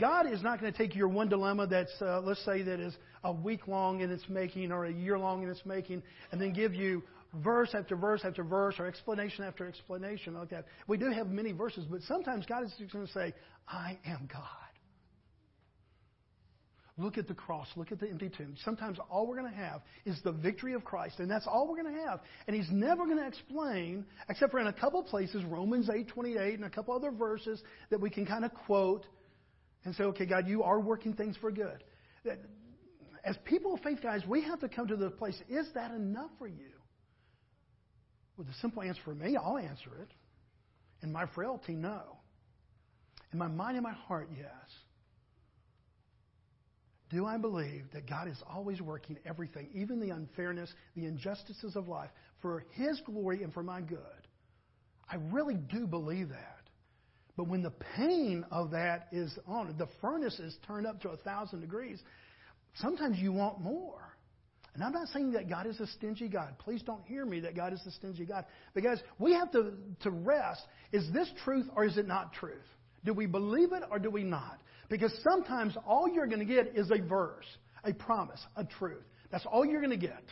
God 0.00 0.30
is 0.32 0.42
not 0.42 0.60
going 0.60 0.72
to 0.72 0.76
take 0.76 0.96
your 0.96 1.08
one 1.08 1.28
dilemma 1.28 1.66
that's, 1.66 1.92
uh, 2.00 2.20
let's 2.20 2.44
say, 2.44 2.62
that 2.62 2.80
is 2.80 2.96
a 3.22 3.32
week 3.32 3.68
long 3.68 4.00
in 4.00 4.10
its 4.10 4.24
making 4.28 4.72
or 4.72 4.86
a 4.86 4.92
year 4.92 5.18
long 5.18 5.42
in 5.42 5.48
its 5.48 5.64
making, 5.64 6.02
and 6.32 6.40
then 6.40 6.52
give 6.52 6.74
you 6.74 7.02
verse 7.34 7.74
after 7.74 7.94
verse 7.94 8.22
after 8.24 8.42
verse 8.42 8.74
or 8.78 8.86
explanation 8.86 9.44
after 9.44 9.68
explanation 9.68 10.34
like 10.34 10.50
that. 10.50 10.64
We 10.88 10.96
do 10.96 11.10
have 11.10 11.28
many 11.28 11.52
verses, 11.52 11.84
but 11.88 12.02
sometimes 12.02 12.44
God 12.46 12.64
is 12.64 12.72
just 12.78 12.92
going 12.92 13.06
to 13.06 13.12
say, 13.12 13.34
I 13.68 13.98
am 14.04 14.28
God. 14.32 14.42
Look 16.98 17.16
at 17.16 17.28
the 17.28 17.34
cross. 17.34 17.68
Look 17.76 17.92
at 17.92 18.00
the 18.00 18.08
empty 18.08 18.28
tomb. 18.28 18.56
Sometimes 18.64 18.98
all 19.08 19.28
we're 19.28 19.38
going 19.38 19.52
to 19.52 19.56
have 19.56 19.82
is 20.04 20.20
the 20.24 20.32
victory 20.32 20.74
of 20.74 20.84
Christ, 20.84 21.20
and 21.20 21.30
that's 21.30 21.46
all 21.46 21.68
we're 21.68 21.80
going 21.80 21.94
to 21.94 22.02
have. 22.02 22.20
And 22.46 22.56
He's 22.56 22.68
never 22.72 23.04
going 23.04 23.18
to 23.18 23.26
explain, 23.26 24.04
except 24.28 24.50
for 24.50 24.58
in 24.58 24.66
a 24.66 24.72
couple 24.72 25.02
places, 25.04 25.44
Romans 25.44 25.88
8:28 25.88 26.54
and 26.54 26.64
a 26.64 26.70
couple 26.70 26.94
other 26.94 27.12
verses 27.12 27.62
that 27.90 28.00
we 28.00 28.10
can 28.10 28.26
kind 28.26 28.44
of 28.44 28.52
quote 28.66 29.06
and 29.84 29.94
say, 29.94 30.04
"Okay, 30.04 30.26
God, 30.26 30.48
you 30.48 30.64
are 30.64 30.80
working 30.80 31.14
things 31.14 31.36
for 31.36 31.52
good." 31.52 31.84
As 33.24 33.36
people 33.44 33.74
of 33.74 33.80
faith, 33.80 34.00
guys, 34.02 34.22
we 34.26 34.42
have 34.42 34.58
to 34.60 34.68
come 34.68 34.88
to 34.88 34.96
the 34.96 35.10
place: 35.10 35.40
Is 35.48 35.68
that 35.74 35.92
enough 35.92 36.30
for 36.36 36.48
you? 36.48 36.72
Well, 38.36 38.46
the 38.46 38.54
simple 38.60 38.82
answer 38.82 39.02
for 39.04 39.14
me, 39.14 39.36
I'll 39.36 39.58
answer 39.58 39.90
it. 40.02 40.08
In 41.02 41.12
my 41.12 41.26
frailty, 41.26 41.74
no. 41.74 42.18
In 43.32 43.38
my 43.38 43.48
mind 43.48 43.76
and 43.76 43.84
my 43.84 43.92
heart, 43.92 44.28
yes. 44.36 44.87
Do 47.10 47.24
I 47.24 47.38
believe 47.38 47.84
that 47.92 48.08
God 48.08 48.28
is 48.28 48.36
always 48.48 48.80
working 48.80 49.18
everything, 49.24 49.68
even 49.74 49.98
the 49.98 50.10
unfairness, 50.10 50.72
the 50.94 51.06
injustices 51.06 51.74
of 51.74 51.88
life, 51.88 52.10
for 52.42 52.64
His 52.72 53.00
glory 53.06 53.42
and 53.42 53.52
for 53.52 53.62
my 53.62 53.80
good? 53.80 53.98
I 55.10 55.16
really 55.32 55.54
do 55.54 55.86
believe 55.86 56.28
that. 56.28 56.58
But 57.36 57.48
when 57.48 57.62
the 57.62 57.72
pain 57.96 58.44
of 58.50 58.72
that 58.72 59.08
is 59.12 59.38
on, 59.46 59.74
the 59.78 59.88
furnace 60.00 60.38
is 60.38 60.56
turned 60.66 60.86
up 60.86 61.00
to 61.02 61.10
a 61.10 61.16
thousand 61.18 61.60
degrees, 61.60 62.02
sometimes 62.74 63.18
you 63.18 63.32
want 63.32 63.60
more. 63.60 64.02
And 64.74 64.84
I'm 64.84 64.92
not 64.92 65.08
saying 65.08 65.32
that 65.32 65.48
God 65.48 65.66
is 65.66 65.80
a 65.80 65.86
stingy 65.86 66.28
God. 66.28 66.58
Please 66.58 66.82
don't 66.82 67.02
hear 67.04 67.24
me 67.24 67.40
that 67.40 67.56
God 67.56 67.72
is 67.72 67.80
a 67.86 67.90
stingy 67.92 68.26
God. 68.26 68.44
Guys, 68.80 68.98
we 69.18 69.32
have 69.32 69.50
to, 69.52 69.72
to 70.02 70.10
rest. 70.10 70.62
Is 70.92 71.10
this 71.12 71.30
truth 71.44 71.66
or 71.74 71.84
is 71.84 71.96
it 71.96 72.06
not 72.06 72.32
truth? 72.34 72.56
Do 73.04 73.14
we 73.14 73.26
believe 73.26 73.72
it 73.72 73.82
or 73.90 73.98
do 73.98 74.10
we 74.10 74.24
not? 74.24 74.60
Because 74.88 75.12
sometimes 75.22 75.76
all 75.86 76.08
you're 76.08 76.26
going 76.26 76.38
to 76.40 76.44
get 76.44 76.76
is 76.76 76.90
a 76.90 76.98
verse, 76.98 77.46
a 77.84 77.92
promise, 77.92 78.40
a 78.56 78.64
truth. 78.64 79.04
That's 79.30 79.44
all 79.46 79.64
you're 79.64 79.80
going 79.82 79.98
to 79.98 80.06
get. 80.06 80.22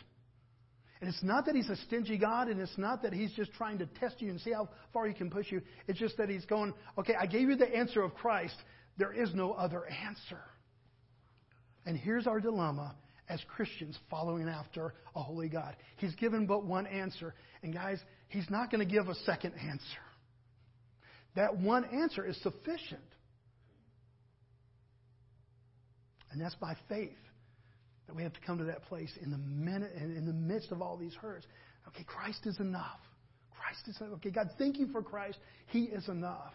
And 0.99 1.07
it's 1.07 1.21
not 1.21 1.45
that 1.45 1.55
he's 1.55 1.69
a 1.69 1.75
stingy 1.75 2.17
God, 2.17 2.47
and 2.47 2.59
it's 2.59 2.77
not 2.77 3.03
that 3.03 3.13
he's 3.13 3.31
just 3.33 3.53
trying 3.53 3.77
to 3.79 3.85
test 3.85 4.19
you 4.19 4.31
and 4.31 4.41
see 4.41 4.51
how 4.51 4.69
far 4.93 5.07
he 5.07 5.13
can 5.13 5.29
push 5.29 5.51
you. 5.51 5.61
It's 5.87 5.99
just 5.99 6.17
that 6.17 6.27
he's 6.27 6.45
going, 6.45 6.73
okay, 6.97 7.13
I 7.19 7.27
gave 7.27 7.49
you 7.49 7.55
the 7.55 7.73
answer 7.73 8.01
of 8.01 8.15
Christ. 8.15 8.55
There 8.97 9.13
is 9.13 9.33
no 9.35 9.51
other 9.51 9.85
answer. 9.85 10.41
And 11.85 11.97
here's 11.97 12.25
our 12.25 12.39
dilemma 12.39 12.95
as 13.29 13.39
Christians 13.55 13.97
following 14.09 14.47
after 14.47 14.95
a 15.15 15.21
holy 15.21 15.49
God. 15.49 15.75
He's 15.97 16.15
given 16.15 16.47
but 16.47 16.65
one 16.65 16.87
answer. 16.87 17.35
And 17.61 17.73
guys, 17.73 17.99
he's 18.29 18.49
not 18.49 18.71
going 18.71 18.85
to 18.85 18.91
give 18.91 19.07
a 19.07 19.15
second 19.25 19.53
answer. 19.53 19.83
That 21.35 21.57
one 21.57 21.85
answer 21.85 22.25
is 22.25 22.41
sufficient. 22.41 23.01
And 26.37 26.45
that's 26.45 26.55
by 26.55 26.75
faith 26.87 27.17
that 28.05 28.15
we 28.15 28.21
have 28.21 28.33
to 28.33 28.39
come 28.45 28.59
to 28.59 28.65
that 28.65 28.83
place 28.83 29.09
in 29.23 29.31
the 29.31 29.39
minute 29.39 29.91
in 29.95 30.27
the 30.27 30.33
midst 30.33 30.71
of 30.71 30.83
all 30.83 30.95
these 30.95 31.15
hurts. 31.15 31.47
Okay, 31.87 32.03
Christ 32.03 32.45
is 32.45 32.59
enough. 32.59 32.99
Christ 33.59 33.87
is. 33.87 33.99
Okay, 34.17 34.29
God, 34.29 34.51
thank 34.59 34.77
you 34.77 34.87
for 34.91 35.01
Christ. 35.01 35.39
He 35.65 35.85
is 35.85 36.07
enough. 36.07 36.53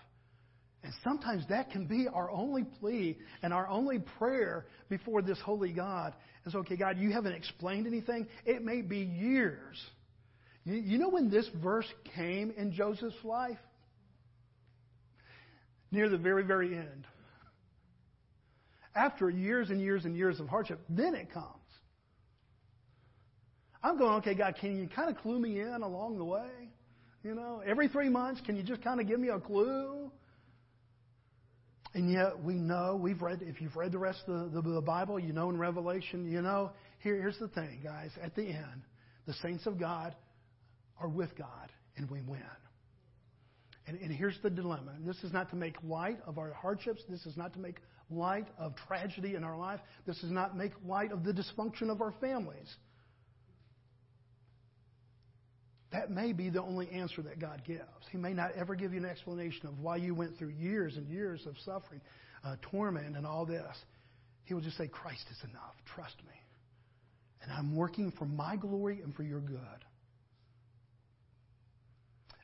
And 0.85 0.93
sometimes 1.03 1.43
that 1.49 1.73
can 1.73 1.87
be 1.87 2.07
our 2.07 2.31
only 2.31 2.63
plea 2.63 3.19
and 3.43 3.53
our 3.53 3.67
only 3.67 3.99
prayer 4.19 4.67
before 4.89 5.21
this 5.21 5.41
holy 5.45 5.73
God 5.73 6.15
is 6.47 6.55
okay, 6.55 6.77
God, 6.77 6.97
you 6.99 7.11
haven't 7.11 7.33
explained 7.33 7.89
anything. 7.89 8.29
It 8.47 8.65
may 8.65 8.83
be 8.83 8.99
years. 8.99 9.85
You, 10.65 10.75
you 10.75 10.99
know 10.99 11.09
when 11.09 11.29
this 11.29 11.49
verse 11.61 11.93
came 12.15 12.53
in 12.57 12.73
Joseph's 12.73 13.25
life? 13.25 13.59
Near 15.91 16.09
the 16.09 16.19
very, 16.19 16.45
very 16.45 16.77
end 16.77 17.05
after 18.95 19.31
years 19.31 19.71
and 19.71 19.81
years 19.81 20.05
and 20.05 20.17
years 20.17 20.41
of 20.41 20.49
hardship, 20.49 20.81
then 20.89 21.15
it 21.15 21.33
comes. 21.33 21.47
I'm 23.83 23.99
going, 23.99 24.15
okay, 24.19 24.35
God, 24.35 24.55
can 24.61 24.79
you 24.79 24.89
kind 24.89 25.11
of 25.11 25.21
clue 25.23 25.39
me 25.39 25.61
in 25.61 25.83
along 25.83 26.19
the 26.19 26.25
way? 26.25 26.49
You 27.25 27.35
know, 27.35 27.63
every 27.67 27.89
three 27.89 28.09
months, 28.09 28.41
can 28.45 28.57
you 28.57 28.63
just 28.63 28.83
kind 28.83 29.01
of 29.01 29.09
give 29.09 29.19
me 29.19 29.29
a 29.29 29.39
clue? 29.39 30.11
And 31.95 32.11
yet 32.11 32.43
we 32.43 32.55
know, 32.55 32.99
we've 33.01 33.21
read, 33.21 33.43
if 33.43 33.61
you've 33.61 33.77
read 33.77 33.93
the 33.93 33.99
rest 33.99 34.23
of 34.27 34.53
the, 34.53 34.63
the, 34.63 34.69
the 34.71 34.81
Bible, 34.81 35.19
you 35.19 35.33
know 35.33 35.51
in 35.51 35.59
Revelation, 35.59 36.31
you 36.31 36.41
know, 36.41 36.71
here, 37.01 37.17
here's 37.17 37.39
the 37.39 37.49
thing, 37.49 37.81
guys. 37.83 38.11
At 38.23 38.35
the 38.35 38.47
end, 38.47 38.83
the 39.27 39.35
saints 39.35 39.67
of 39.67 39.79
God 39.79 40.15
are 41.01 41.09
with 41.09 41.37
God, 41.37 41.71
and 41.97 42.11
we 42.11 42.21
win. 42.23 42.41
And, 43.87 43.99
and 44.01 44.13
here's 44.13 44.39
the 44.43 44.51
dilemma. 44.51 44.93
And 44.97 45.07
this 45.07 45.23
is 45.25 45.33
not 45.33 45.51
to 45.51 45.57
make 45.57 45.75
light 45.83 46.19
of 46.27 46.39
our 46.39 46.53
hardships. 46.53 47.03
This 47.09 47.27
is 47.27 47.37
not 47.37 47.53
to 47.55 47.59
make 47.59 47.77
light 48.13 48.49
of 48.59 48.75
tragedy 48.89 49.35
in 49.35 49.45
our 49.45 49.57
life. 49.57 49.81
This 50.07 50.19
does 50.21 50.31
not 50.31 50.57
make 50.57 50.73
light 50.87 51.13
of 51.13 51.25
the 51.25 51.33
dysfunction 51.33 51.91
of 51.91 52.01
our 52.01 52.13
families. 52.21 52.75
That 55.93 56.11
may 56.11 56.33
be 56.33 56.49
the 56.49 56.63
only 56.63 56.89
answer 56.89 57.21
that 57.23 57.39
God 57.39 57.63
gives. 57.67 57.83
He 58.11 58.19
may 58.19 58.33
not 58.33 58.53
ever 58.57 58.75
give 58.75 58.93
you 58.93 58.99
an 58.99 59.05
explanation 59.05 59.67
of 59.67 59.79
why 59.79 59.97
you 59.97 60.15
went 60.15 60.39
through 60.39 60.49
years 60.49 60.97
and 60.97 61.07
years 61.09 61.47
of 61.47 61.55
suffering, 61.65 62.01
uh, 62.45 62.57
torment, 62.71 63.17
and 63.17 63.27
all 63.27 63.45
this. 63.45 63.77
He 64.45 64.55
will 64.55 64.63
just 64.63 64.79
say, 64.79 64.89
Christ 64.89 65.25
is 65.31 65.51
enough. 65.51 65.75
Trust 65.95 66.17
me. 66.27 66.35
And 67.43 67.53
I'm 67.53 67.77
working 67.77 68.13
for 68.19 68.25
my 68.25 68.57
glory 68.57 69.01
and 69.03 69.15
for 69.15 69.23
your 69.23 69.41
good. 69.41 69.59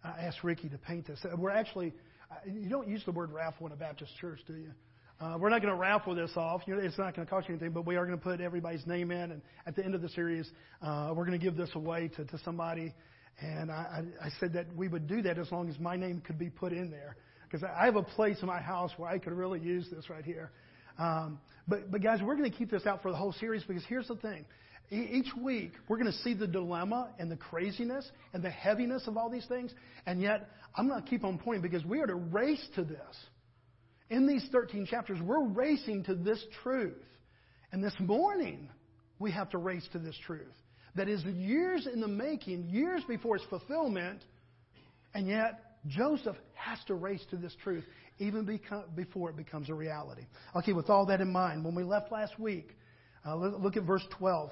I 0.04 0.26
asked 0.26 0.44
Ricky 0.44 0.68
to 0.68 0.78
paint 0.78 1.06
this. 1.06 1.24
We're 1.36 1.50
actually, 1.50 1.94
uh, 2.30 2.36
you 2.46 2.68
don't 2.68 2.88
use 2.88 3.02
the 3.04 3.12
word 3.12 3.32
raffle 3.32 3.66
in 3.66 3.72
a 3.72 3.76
Baptist 3.76 4.12
church, 4.20 4.40
do 4.46 4.54
you? 4.54 4.72
Uh, 5.20 5.36
we're 5.38 5.48
not 5.48 5.60
going 5.60 5.74
to 5.74 5.78
raffle 5.78 6.14
this 6.14 6.30
off. 6.36 6.62
You 6.66 6.76
know, 6.76 6.80
it's 6.80 6.96
not 6.96 7.16
going 7.16 7.26
to 7.26 7.30
cost 7.30 7.48
you 7.48 7.54
anything, 7.54 7.72
but 7.72 7.84
we 7.84 7.96
are 7.96 8.06
going 8.06 8.16
to 8.16 8.22
put 8.22 8.40
everybody's 8.40 8.86
name 8.86 9.10
in. 9.10 9.32
And 9.32 9.42
at 9.66 9.74
the 9.74 9.84
end 9.84 9.96
of 9.96 10.02
the 10.02 10.08
series, 10.10 10.48
uh, 10.80 11.12
we're 11.14 11.26
going 11.26 11.38
to 11.38 11.44
give 11.44 11.56
this 11.56 11.70
away 11.74 12.08
to, 12.16 12.24
to 12.24 12.38
somebody. 12.44 12.94
And 13.40 13.70
I, 13.70 14.04
I, 14.22 14.28
said 14.40 14.52
that 14.54 14.66
we 14.76 14.86
would 14.88 15.08
do 15.08 15.22
that 15.22 15.38
as 15.38 15.50
long 15.50 15.68
as 15.68 15.78
my 15.78 15.96
name 15.96 16.22
could 16.24 16.38
be 16.38 16.50
put 16.50 16.72
in 16.72 16.90
there. 16.90 17.16
Because 17.50 17.68
I 17.68 17.84
have 17.84 17.96
a 17.96 18.02
place 18.02 18.36
in 18.42 18.46
my 18.46 18.60
house 18.60 18.92
where 18.96 19.08
I 19.08 19.18
could 19.18 19.32
really 19.32 19.60
use 19.60 19.88
this 19.90 20.08
right 20.08 20.24
here. 20.24 20.50
Um, 20.98 21.40
but, 21.66 21.90
but 21.90 22.02
guys, 22.02 22.20
we're 22.22 22.36
going 22.36 22.50
to 22.50 22.56
keep 22.56 22.70
this 22.70 22.86
out 22.86 23.02
for 23.02 23.10
the 23.10 23.16
whole 23.16 23.32
series 23.32 23.64
because 23.64 23.84
here's 23.88 24.08
the 24.08 24.16
thing. 24.16 24.44
Each 24.90 25.28
week, 25.40 25.72
we're 25.88 25.98
going 25.98 26.10
to 26.10 26.18
see 26.18 26.32
the 26.32 26.46
dilemma 26.46 27.10
and 27.18 27.30
the 27.30 27.36
craziness 27.36 28.10
and 28.32 28.42
the 28.42 28.50
heaviness 28.50 29.06
of 29.06 29.16
all 29.16 29.28
these 29.28 29.46
things. 29.46 29.72
And 30.06 30.22
yet, 30.22 30.48
I'm 30.76 30.88
going 30.88 31.02
to 31.02 31.08
keep 31.08 31.24
on 31.24 31.38
pointing 31.38 31.62
because 31.62 31.84
we 31.84 32.00
are 32.00 32.06
to 32.06 32.14
race 32.14 32.66
to 32.76 32.84
this. 32.84 33.16
In 34.10 34.26
these 34.26 34.46
13 34.50 34.86
chapters, 34.86 35.20
we're 35.20 35.46
racing 35.46 36.04
to 36.04 36.14
this 36.14 36.42
truth. 36.62 37.02
And 37.72 37.84
this 37.84 37.94
morning, 38.00 38.70
we 39.18 39.30
have 39.32 39.50
to 39.50 39.58
race 39.58 39.86
to 39.92 39.98
this 39.98 40.16
truth. 40.26 40.54
That 40.94 41.08
is 41.08 41.22
years 41.24 41.86
in 41.92 42.00
the 42.00 42.08
making, 42.08 42.68
years 42.68 43.02
before 43.06 43.36
its 43.36 43.44
fulfillment, 43.50 44.24
and 45.14 45.28
yet 45.28 45.78
Joseph 45.86 46.36
has 46.54 46.78
to 46.86 46.94
race 46.94 47.24
to 47.30 47.36
this 47.36 47.54
truth 47.62 47.84
even 48.18 48.60
before 48.96 49.30
it 49.30 49.36
becomes 49.36 49.70
a 49.70 49.74
reality. 49.74 50.26
Okay, 50.56 50.72
with 50.72 50.90
all 50.90 51.06
that 51.06 51.20
in 51.20 51.30
mind, 51.30 51.64
when 51.64 51.74
we 51.74 51.84
left 51.84 52.10
last 52.10 52.38
week, 52.38 52.76
uh, 53.26 53.36
look 53.36 53.76
at 53.76 53.84
verse 53.84 54.04
12. 54.18 54.50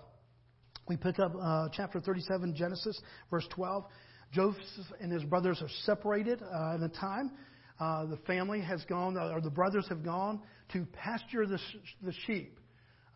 We 0.89 0.97
pick 0.97 1.19
up 1.19 1.33
uh, 1.41 1.69
chapter 1.73 1.99
37, 1.99 2.55
Genesis, 2.55 3.01
verse 3.31 3.47
12. 3.51 3.85
Joseph 4.33 4.61
and 5.01 5.11
his 5.11 5.25
brothers 5.25 5.61
are 5.63 5.69
separated 5.85 6.43
uh, 6.43 6.75
at 6.75 6.83
a 6.83 6.89
time. 6.89 7.33
Uh, 7.79 8.07
the 8.07 8.17
family 8.27 8.61
has 8.61 8.83
gone, 8.85 9.17
or 9.19 9.41
the 9.41 9.51
brothers 9.51 9.87
have 9.89 10.03
gone 10.03 10.41
to 10.73 10.87
pasture 10.93 11.47
the, 11.47 11.59
the 12.03 12.13
sheep. 12.27 12.59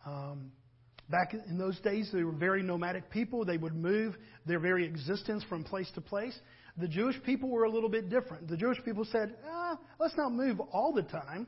Um, 0.05 0.51
back 1.09 1.33
in 1.33 1.57
those 1.57 1.79
days, 1.79 2.09
they 2.13 2.23
were 2.23 2.31
very 2.31 2.61
nomadic 2.61 3.09
people. 3.09 3.43
They 3.43 3.57
would 3.57 3.75
move 3.75 4.15
their 4.45 4.59
very 4.59 4.85
existence 4.85 5.43
from 5.49 5.63
place 5.63 5.89
to 5.95 6.01
place. 6.01 6.37
The 6.77 6.87
Jewish 6.87 7.21
people 7.23 7.49
were 7.49 7.63
a 7.63 7.69
little 7.69 7.89
bit 7.89 8.09
different. 8.09 8.47
The 8.47 8.57
Jewish 8.57 8.77
people 8.85 9.05
said, 9.11 9.35
ah, 9.49 9.77
let's 9.99 10.15
not 10.15 10.31
move 10.31 10.59
all 10.71 10.93
the 10.93 11.03
time. 11.03 11.47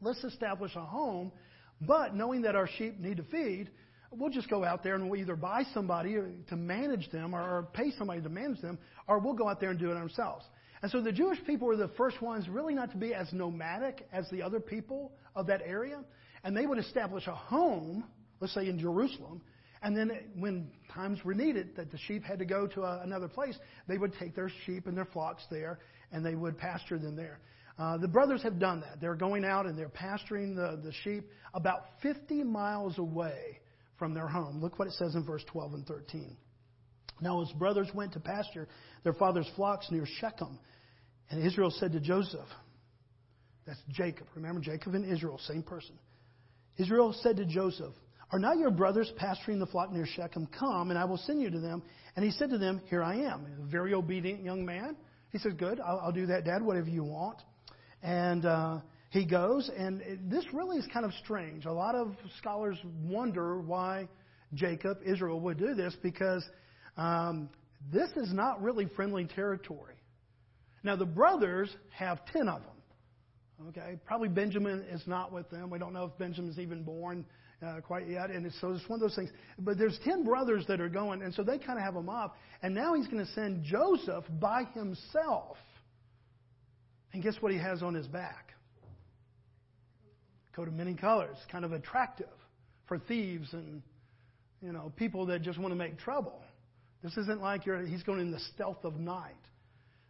Let's 0.00 0.22
establish 0.24 0.74
a 0.76 0.80
home. 0.80 1.32
But 1.80 2.14
knowing 2.14 2.42
that 2.42 2.54
our 2.54 2.68
sheep 2.78 2.98
need 2.98 3.16
to 3.18 3.24
feed, 3.24 3.68
we'll 4.10 4.30
just 4.30 4.48
go 4.48 4.64
out 4.64 4.82
there 4.82 4.94
and 4.94 5.10
we'll 5.10 5.20
either 5.20 5.36
buy 5.36 5.64
somebody 5.74 6.16
to 6.48 6.56
manage 6.56 7.10
them 7.10 7.34
or 7.34 7.68
pay 7.72 7.90
somebody 7.98 8.22
to 8.22 8.28
manage 8.28 8.60
them, 8.60 8.78
or 9.08 9.18
we'll 9.18 9.34
go 9.34 9.48
out 9.48 9.60
there 9.60 9.70
and 9.70 9.78
do 9.78 9.90
it 9.90 9.96
ourselves. 9.96 10.44
And 10.82 10.90
so 10.90 11.00
the 11.00 11.12
Jewish 11.12 11.38
people 11.46 11.68
were 11.68 11.76
the 11.76 11.88
first 11.96 12.20
ones 12.20 12.48
really 12.48 12.74
not 12.74 12.90
to 12.90 12.96
be 12.96 13.14
as 13.14 13.32
nomadic 13.32 14.06
as 14.12 14.28
the 14.30 14.42
other 14.42 14.58
people 14.60 15.12
of 15.36 15.46
that 15.46 15.62
area. 15.64 16.02
And 16.42 16.56
they 16.56 16.66
would 16.66 16.78
establish 16.78 17.28
a 17.28 17.34
home, 17.34 18.04
let's 18.40 18.52
say 18.52 18.68
in 18.68 18.78
Jerusalem, 18.78 19.40
and 19.82 19.96
then 19.96 20.12
when 20.36 20.70
times 20.92 21.24
were 21.24 21.34
needed 21.34 21.76
that 21.76 21.90
the 21.90 21.98
sheep 21.98 22.24
had 22.24 22.38
to 22.38 22.44
go 22.44 22.66
to 22.68 22.82
a, 22.82 23.00
another 23.02 23.28
place, 23.28 23.56
they 23.88 23.98
would 23.98 24.12
take 24.18 24.34
their 24.34 24.50
sheep 24.64 24.86
and 24.86 24.96
their 24.96 25.06
flocks 25.06 25.44
there 25.50 25.80
and 26.12 26.24
they 26.24 26.34
would 26.34 26.56
pasture 26.58 26.98
them 26.98 27.16
there. 27.16 27.40
Uh, 27.78 27.96
the 27.98 28.06
brothers 28.06 28.42
have 28.42 28.58
done 28.58 28.80
that. 28.80 29.00
They're 29.00 29.16
going 29.16 29.44
out 29.44 29.66
and 29.66 29.76
they're 29.76 29.88
pasturing 29.88 30.54
the, 30.54 30.80
the 30.84 30.92
sheep 31.02 31.28
about 31.54 31.86
50 32.02 32.44
miles 32.44 32.98
away 32.98 33.60
from 33.98 34.14
their 34.14 34.28
home. 34.28 34.60
Look 34.60 34.78
what 34.78 34.88
it 34.88 34.94
says 34.94 35.14
in 35.14 35.24
verse 35.24 35.44
12 35.50 35.74
and 35.74 35.86
13. 35.86 36.36
Now 37.20 37.40
his 37.40 37.52
brothers 37.52 37.88
went 37.94 38.12
to 38.14 38.20
pasture 38.20 38.68
their 39.04 39.12
father's 39.12 39.48
flocks 39.56 39.86
near 39.90 40.04
Shechem. 40.20 40.58
And 41.30 41.44
Israel 41.46 41.70
said 41.70 41.92
to 41.92 42.00
Joseph, 42.00 42.48
that's 43.66 43.80
Jacob. 43.90 44.26
Remember, 44.34 44.60
Jacob 44.60 44.94
and 44.94 45.10
Israel, 45.10 45.38
same 45.46 45.62
person. 45.62 45.94
Israel 46.78 47.14
said 47.22 47.36
to 47.36 47.44
Joseph, 47.44 47.94
Are 48.32 48.38
not 48.38 48.58
your 48.58 48.70
brothers 48.70 49.10
pasturing 49.16 49.58
the 49.58 49.66
flock 49.66 49.92
near 49.92 50.06
Shechem? 50.06 50.48
Come, 50.58 50.90
and 50.90 50.98
I 50.98 51.04
will 51.04 51.18
send 51.18 51.40
you 51.40 51.50
to 51.50 51.60
them. 51.60 51.82
And 52.16 52.24
he 52.24 52.32
said 52.32 52.50
to 52.50 52.58
them, 52.58 52.80
Here 52.88 53.02
I 53.02 53.16
am. 53.16 53.46
A 53.62 53.66
very 53.70 53.94
obedient 53.94 54.42
young 54.42 54.64
man. 54.64 54.96
He 55.30 55.38
says, 55.38 55.52
Good, 55.56 55.80
I'll, 55.80 56.00
I'll 56.00 56.12
do 56.12 56.26
that, 56.26 56.44
Dad, 56.44 56.62
whatever 56.62 56.88
you 56.88 57.04
want. 57.04 57.38
And 58.02 58.44
uh, 58.44 58.80
he 59.10 59.24
goes, 59.24 59.70
and 59.76 60.00
it, 60.00 60.30
this 60.30 60.44
really 60.52 60.78
is 60.78 60.86
kind 60.92 61.06
of 61.06 61.12
strange. 61.22 61.66
A 61.66 61.72
lot 61.72 61.94
of 61.94 62.16
scholars 62.38 62.78
wonder 63.04 63.60
why 63.60 64.08
Jacob, 64.54 64.98
Israel, 65.06 65.38
would 65.40 65.58
do 65.58 65.74
this 65.74 65.94
because 66.02 66.44
um, 66.96 67.48
this 67.92 68.10
is 68.16 68.32
not 68.32 68.62
really 68.62 68.86
friendly 68.86 69.24
territory. 69.24 69.94
Now, 70.82 70.96
the 70.96 71.06
brothers 71.06 71.74
have 71.96 72.24
ten 72.26 72.48
of 72.48 72.60
them. 72.62 73.68
Okay, 73.68 73.96
probably 74.04 74.28
Benjamin 74.28 74.84
is 74.90 75.02
not 75.06 75.32
with 75.32 75.48
them. 75.50 75.70
We 75.70 75.78
don't 75.78 75.92
know 75.92 76.04
if 76.04 76.18
Benjamin's 76.18 76.58
even 76.58 76.82
born 76.82 77.24
uh, 77.64 77.80
quite 77.80 78.08
yet, 78.08 78.30
and 78.30 78.44
it's, 78.44 78.60
so 78.60 78.72
it's 78.72 78.88
one 78.88 78.96
of 78.96 79.00
those 79.00 79.14
things. 79.14 79.30
But 79.58 79.78
there's 79.78 79.98
ten 80.04 80.24
brothers 80.24 80.64
that 80.66 80.80
are 80.80 80.88
going, 80.88 81.22
and 81.22 81.32
so 81.32 81.42
they 81.44 81.58
kind 81.58 81.78
of 81.78 81.84
have 81.84 81.94
him 81.94 82.08
up. 82.08 82.36
And 82.62 82.74
now 82.74 82.94
he's 82.94 83.06
going 83.06 83.24
to 83.24 83.32
send 83.32 83.62
Joseph 83.62 84.24
by 84.40 84.64
himself. 84.74 85.56
And 87.12 87.22
guess 87.22 87.34
what 87.40 87.52
he 87.52 87.58
has 87.58 87.82
on 87.82 87.94
his 87.94 88.08
back? 88.08 88.52
Coat 90.56 90.66
of 90.68 90.74
many 90.74 90.94
colors, 90.94 91.36
kind 91.50 91.64
of 91.64 91.72
attractive 91.72 92.26
for 92.86 92.98
thieves 92.98 93.52
and 93.52 93.82
you 94.62 94.72
know, 94.72 94.92
people 94.96 95.26
that 95.26 95.42
just 95.42 95.58
want 95.58 95.72
to 95.72 95.76
make 95.76 95.98
trouble. 95.98 96.40
This 97.02 97.16
isn't 97.16 97.40
like 97.40 97.66
you're, 97.66 97.84
he's 97.84 98.02
going 98.02 98.20
in 98.20 98.30
the 98.30 98.40
stealth 98.54 98.84
of 98.84 98.98
night. 98.98 99.34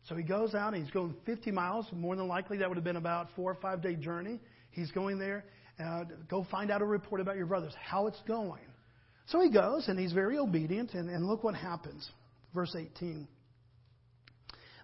So 0.09 0.15
he 0.15 0.23
goes 0.23 0.55
out 0.55 0.75
and 0.75 0.83
he's 0.83 0.93
going 0.93 1.15
50 1.25 1.51
miles. 1.51 1.87
More 1.93 2.17
than 2.17 2.29
likely, 2.29 2.59
that 2.59 2.69
would 2.69 2.77
have 2.77 2.85
been 2.85 2.97
about 2.97 3.29
four 3.37 3.51
or 3.51 3.55
five 3.55 3.83
day 3.83 3.95
journey. 3.95 4.41
He's 4.71 4.91
going 4.91 5.19
there. 5.19 5.45
Uh, 5.83 6.05
go 6.29 6.47
find 6.51 6.71
out 6.71 6.83
a 6.83 6.85
report 6.85 7.21
about 7.21 7.37
your 7.37 7.47
brothers, 7.47 7.73
how 7.81 8.07
it's 8.09 8.21
going. 8.27 8.63
So 9.27 9.41
he 9.41 9.51
goes 9.51 9.89
and 9.89 9.99
he's 9.99 10.13
very 10.13 10.39
obedient. 10.39 10.95
And, 10.95 11.09
and 11.09 11.27
look 11.27 11.45
what 11.45 11.55
happens. 11.55 12.09
Verse 12.55 12.75
18. 12.77 13.27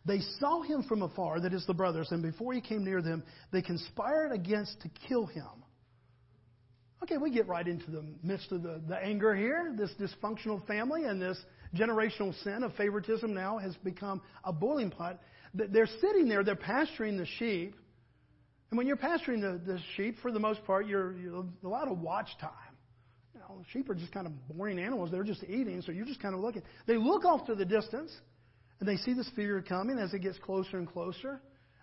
They 0.07 0.21
saw 0.39 0.63
him 0.63 0.85
from 0.85 1.03
afar, 1.03 1.41
that 1.41 1.53
is 1.53 1.67
the 1.67 1.75
brothers, 1.75 2.09
and 2.13 2.23
before 2.23 2.55
he 2.55 2.63
came 2.63 2.83
near 2.83 3.03
them, 3.03 3.23
they 3.53 3.61
conspired 3.61 4.33
against 4.33 4.81
to 4.81 4.89
kill 5.07 5.27
him. 5.27 5.45
Okay, 7.03 7.17
we 7.17 7.31
get 7.31 7.47
right 7.47 7.67
into 7.67 7.91
the 7.91 8.05
midst 8.23 8.51
of 8.53 8.63
the, 8.63 8.81
the 8.89 8.97
anger 8.97 9.35
here. 9.35 9.75
This 9.77 9.91
dysfunctional 10.01 10.67
family 10.67 11.05
and 11.05 11.21
this 11.23 11.39
generational 11.75 12.35
sin 12.43 12.63
of 12.63 12.75
favoritism 12.75 13.33
now 13.33 13.59
has 13.59 13.75
become 13.85 14.21
a 14.45 14.53
boiling 14.53 14.91
pot. 14.91 15.21
They're 15.55 15.89
sitting 16.01 16.29
there, 16.29 16.43
they're 16.43 16.57
pasturing 16.57 17.17
the 17.17 17.27
sheep. 17.39 17.75
And 18.71 18.77
when 18.77 18.87
you're 18.87 18.97
pasturing 18.97 19.41
the, 19.41 19.61
the 19.65 19.79
sheep, 19.97 20.17
for 20.21 20.31
the 20.31 20.41
most 20.41 20.65
part, 20.67 20.87
you're, 20.87 21.17
you're 21.17 21.45
a 21.65 21.69
lot 21.69 21.89
of 21.89 22.01
watch 22.01 22.29
time. 22.41 22.51
You 23.33 23.41
know, 23.41 23.63
sheep 23.73 23.89
are 23.89 23.95
just 23.95 24.13
kind 24.13 24.27
of 24.27 24.33
boring 24.49 24.79
animals. 24.79 25.11
They're 25.11 25.25
just 25.25 25.43
eating, 25.45 25.81
so 25.83 25.93
you're 25.93 26.05
just 26.05 26.21
kind 26.21 26.35
of 26.35 26.41
looking. 26.41 26.63
They 26.87 26.97
look 26.97 27.25
off 27.25 27.47
to 27.47 27.55
the 27.55 27.65
distance. 27.65 28.13
And 28.81 28.89
they 28.89 28.97
see 28.97 29.13
this 29.13 29.29
figure 29.35 29.61
coming 29.61 29.99
as 29.99 30.15
it 30.15 30.21
gets 30.21 30.39
closer 30.39 30.79
and 30.79 30.89
closer. 30.89 31.41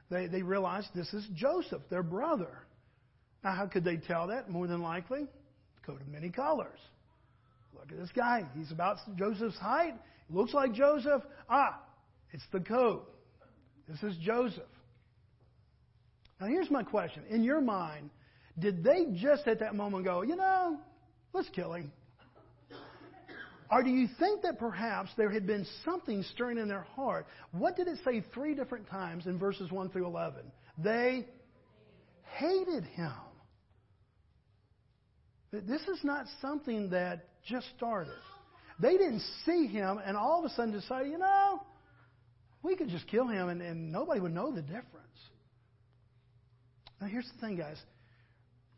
They, 0.09 0.27
they 0.27 0.41
realize 0.43 0.87
this 0.95 1.13
is 1.13 1.27
Joseph, 1.33 1.81
their 1.89 2.03
brother. 2.03 2.59
Now, 3.45 3.51
how 3.51 3.67
could 3.67 3.83
they 3.83 3.97
tell 3.97 4.25
that? 4.27 4.49
More 4.49 4.65
than 4.65 4.81
likely, 4.81 5.27
coat 5.85 6.01
of 6.01 6.07
many 6.07 6.31
colors. 6.31 6.79
Look 7.75 7.91
at 7.91 7.97
this 7.99 8.09
guy. 8.15 8.43
He's 8.57 8.71
about 8.71 8.97
Joseph's 9.15 9.57
height. 9.59 9.93
He 10.27 10.35
looks 10.35 10.51
like 10.55 10.73
Joseph. 10.73 11.21
Ah, 11.47 11.79
it's 12.31 12.43
the 12.51 12.59
coat. 12.59 13.07
This 13.87 14.01
is 14.01 14.17
Joseph. 14.17 14.63
Now, 16.41 16.47
here's 16.47 16.71
my 16.71 16.81
question. 16.81 17.21
In 17.29 17.43
your 17.43 17.61
mind, 17.61 18.09
did 18.57 18.83
they 18.83 19.05
just 19.13 19.47
at 19.47 19.59
that 19.59 19.75
moment 19.75 20.05
go, 20.05 20.23
you 20.23 20.35
know, 20.35 20.79
let's 21.31 21.49
kill 21.49 21.73
him? 21.73 21.91
Or 23.69 23.83
do 23.83 23.91
you 23.91 24.07
think 24.19 24.41
that 24.41 24.57
perhaps 24.57 25.11
there 25.17 25.29
had 25.29 25.45
been 25.45 25.67
something 25.83 26.23
stirring 26.33 26.57
in 26.57 26.67
their 26.67 26.87
heart? 26.95 27.27
What 27.51 27.75
did 27.75 27.87
it 27.89 27.99
say 28.03 28.23
three 28.33 28.55
different 28.55 28.89
times 28.89 29.27
in 29.27 29.37
verses 29.37 29.71
1 29.71 29.91
through 29.91 30.07
11? 30.07 30.41
They 30.79 31.27
hated 32.39 32.85
him. 32.85 33.11
This 35.51 35.81
is 35.81 36.03
not 36.03 36.25
something 36.41 36.89
that 36.89 37.27
just 37.45 37.67
started. 37.77 38.13
They 38.79 38.97
didn't 38.97 39.23
see 39.45 39.67
him 39.67 39.99
and 40.05 40.17
all 40.17 40.39
of 40.39 40.45
a 40.45 40.53
sudden 40.53 40.71
decide, 40.71 41.07
you 41.07 41.17
know, 41.17 41.61
we 42.61 42.75
could 42.75 42.89
just 42.89 43.07
kill 43.07 43.27
him 43.27 43.49
and, 43.49 43.61
and 43.61 43.91
nobody 43.91 44.19
would 44.19 44.33
know 44.33 44.51
the 44.53 44.61
difference. 44.61 44.85
Now, 46.99 47.07
here's 47.07 47.29
the 47.33 47.45
thing, 47.45 47.57
guys 47.57 47.77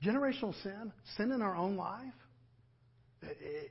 generational 0.03 0.53
sin, 0.61 0.93
sin 1.17 1.31
in 1.31 1.41
our 1.41 1.55
own 1.55 1.75
life, 1.75 2.13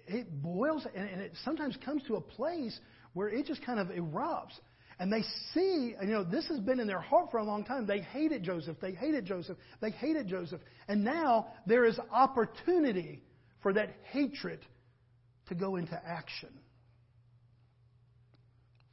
it 0.09 0.43
boils 0.43 0.85
and 0.95 1.21
it 1.21 1.33
sometimes 1.45 1.77
comes 1.85 2.03
to 2.09 2.17
a 2.17 2.21
place 2.21 2.79
where 3.13 3.29
it 3.29 3.47
just 3.47 3.65
kind 3.65 3.79
of 3.79 3.89
erupts. 3.89 4.59
And 4.99 5.13
they 5.13 5.23
see, 5.53 5.95
you 6.01 6.07
know, 6.07 6.25
this 6.25 6.47
has 6.49 6.59
been 6.61 6.81
in 6.81 6.87
their 6.87 7.01
heart 7.01 7.31
for 7.31 7.37
a 7.39 7.45
long 7.45 7.65
time. 7.65 7.87
They 7.87 8.01
hated 8.01 8.43
Joseph. 8.43 8.79
They 8.81 8.93
hated 8.93 9.27
Joseph. 9.27 9.59
They 9.81 9.91
hated 9.91 10.27
Joseph. 10.27 10.61
And 10.89 11.05
now 11.05 11.49
there 11.67 11.85
is 11.85 11.99
opportunity 12.11 13.23
for 13.63 13.75
that 13.75 13.91
hatred 14.11 14.61
to 15.49 15.55
go 15.55 15.77
into 15.77 16.01
action. 16.07 16.49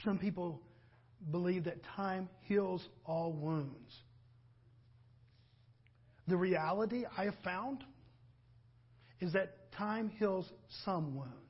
Some 0.04 0.18
people 0.18 0.62
believe 1.32 1.64
that 1.66 1.78
time 1.96 2.28
heals 2.42 2.86
all 3.06 3.32
wounds. 3.32 3.94
The 6.28 6.36
reality 6.36 7.04
I 7.18 7.26
have 7.26 7.38
found 7.44 7.84
is 9.22 9.34
that 9.34 9.72
time 9.72 10.10
heals 10.20 10.52
some 10.84 11.16
wounds. 11.16 11.43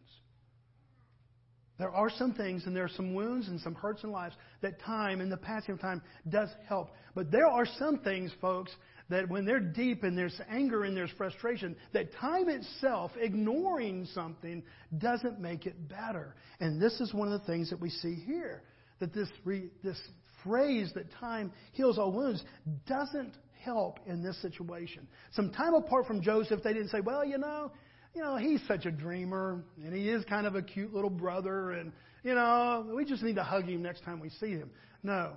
There 1.80 1.90
are 1.90 2.10
some 2.10 2.34
things 2.34 2.66
and 2.66 2.76
there 2.76 2.84
are 2.84 2.90
some 2.90 3.14
wounds 3.14 3.48
and 3.48 3.60
some 3.60 3.74
hurts 3.74 4.04
in 4.04 4.12
lives 4.12 4.36
that 4.62 4.80
time 4.82 5.22
and 5.22 5.32
the 5.32 5.38
passing 5.38 5.74
of 5.74 5.82
time 5.82 6.02
does 6.30 6.50
help. 6.68 6.92
But 7.16 7.32
there 7.32 7.48
are 7.48 7.66
some 7.66 8.00
things, 8.00 8.32
folks, 8.40 8.72
that 9.10 9.28
when 9.28 9.46
they're 9.46 9.60
deep 9.60 10.04
and 10.04 10.18
there's 10.18 10.40
anger 10.50 10.84
and 10.84 10.96
there's 10.96 11.12
frustration, 11.18 11.76
that 11.94 12.14
time 12.14 12.48
itself, 12.48 13.12
ignoring 13.20 14.06
something, 14.14 14.64
doesn't 15.00 15.40
make 15.40 15.66
it 15.66 15.90
better. 15.90 16.36
And 16.60 16.82
this 16.82 17.02
is 17.02 17.14
one 17.14 17.32
of 17.32 17.42
the 17.42 17.48
things 17.48 17.70
that 17.72 17.80
we 17.80 17.90
see 17.90 18.16
here. 18.16 18.64
That 19.00 19.14
this, 19.14 19.30
re, 19.44 19.70
this 19.84 20.00
phrase 20.44 20.92
that 20.94 21.12
time 21.20 21.52
heals 21.72 21.98
all 21.98 22.12
wounds 22.12 22.44
doesn't 22.88 23.34
help 23.64 24.00
in 24.06 24.22
this 24.22 24.40
situation. 24.42 25.08
Some 25.32 25.52
time 25.52 25.74
apart 25.74 26.06
from 26.06 26.22
Joseph, 26.22 26.62
they 26.64 26.74
didn't 26.74 26.90
say, 26.90 27.00
well, 27.00 27.26
you 27.26 27.38
know, 27.38 27.72
you 28.14 28.22
know, 28.22 28.38
he's 28.38 28.62
such 28.68 28.86
a 28.86 28.92
dreamer, 28.92 29.64
and 29.84 29.94
he 29.94 30.10
is 30.10 30.24
kind 30.26 30.46
of 30.46 30.56
a 30.56 30.62
cute 30.62 30.94
little 30.94 31.10
brother, 31.10 31.72
and, 31.72 31.92
you 32.24 32.36
know, 32.36 32.86
we 32.96 33.06
just 33.06 33.24
need 33.24 33.36
to 33.36 33.44
hug 33.44 33.66
him 33.66 33.82
next 33.82 34.04
time 34.04 34.20
we 34.20 34.30
see 34.30 34.52
him. 34.52 34.70
No. 35.02 35.34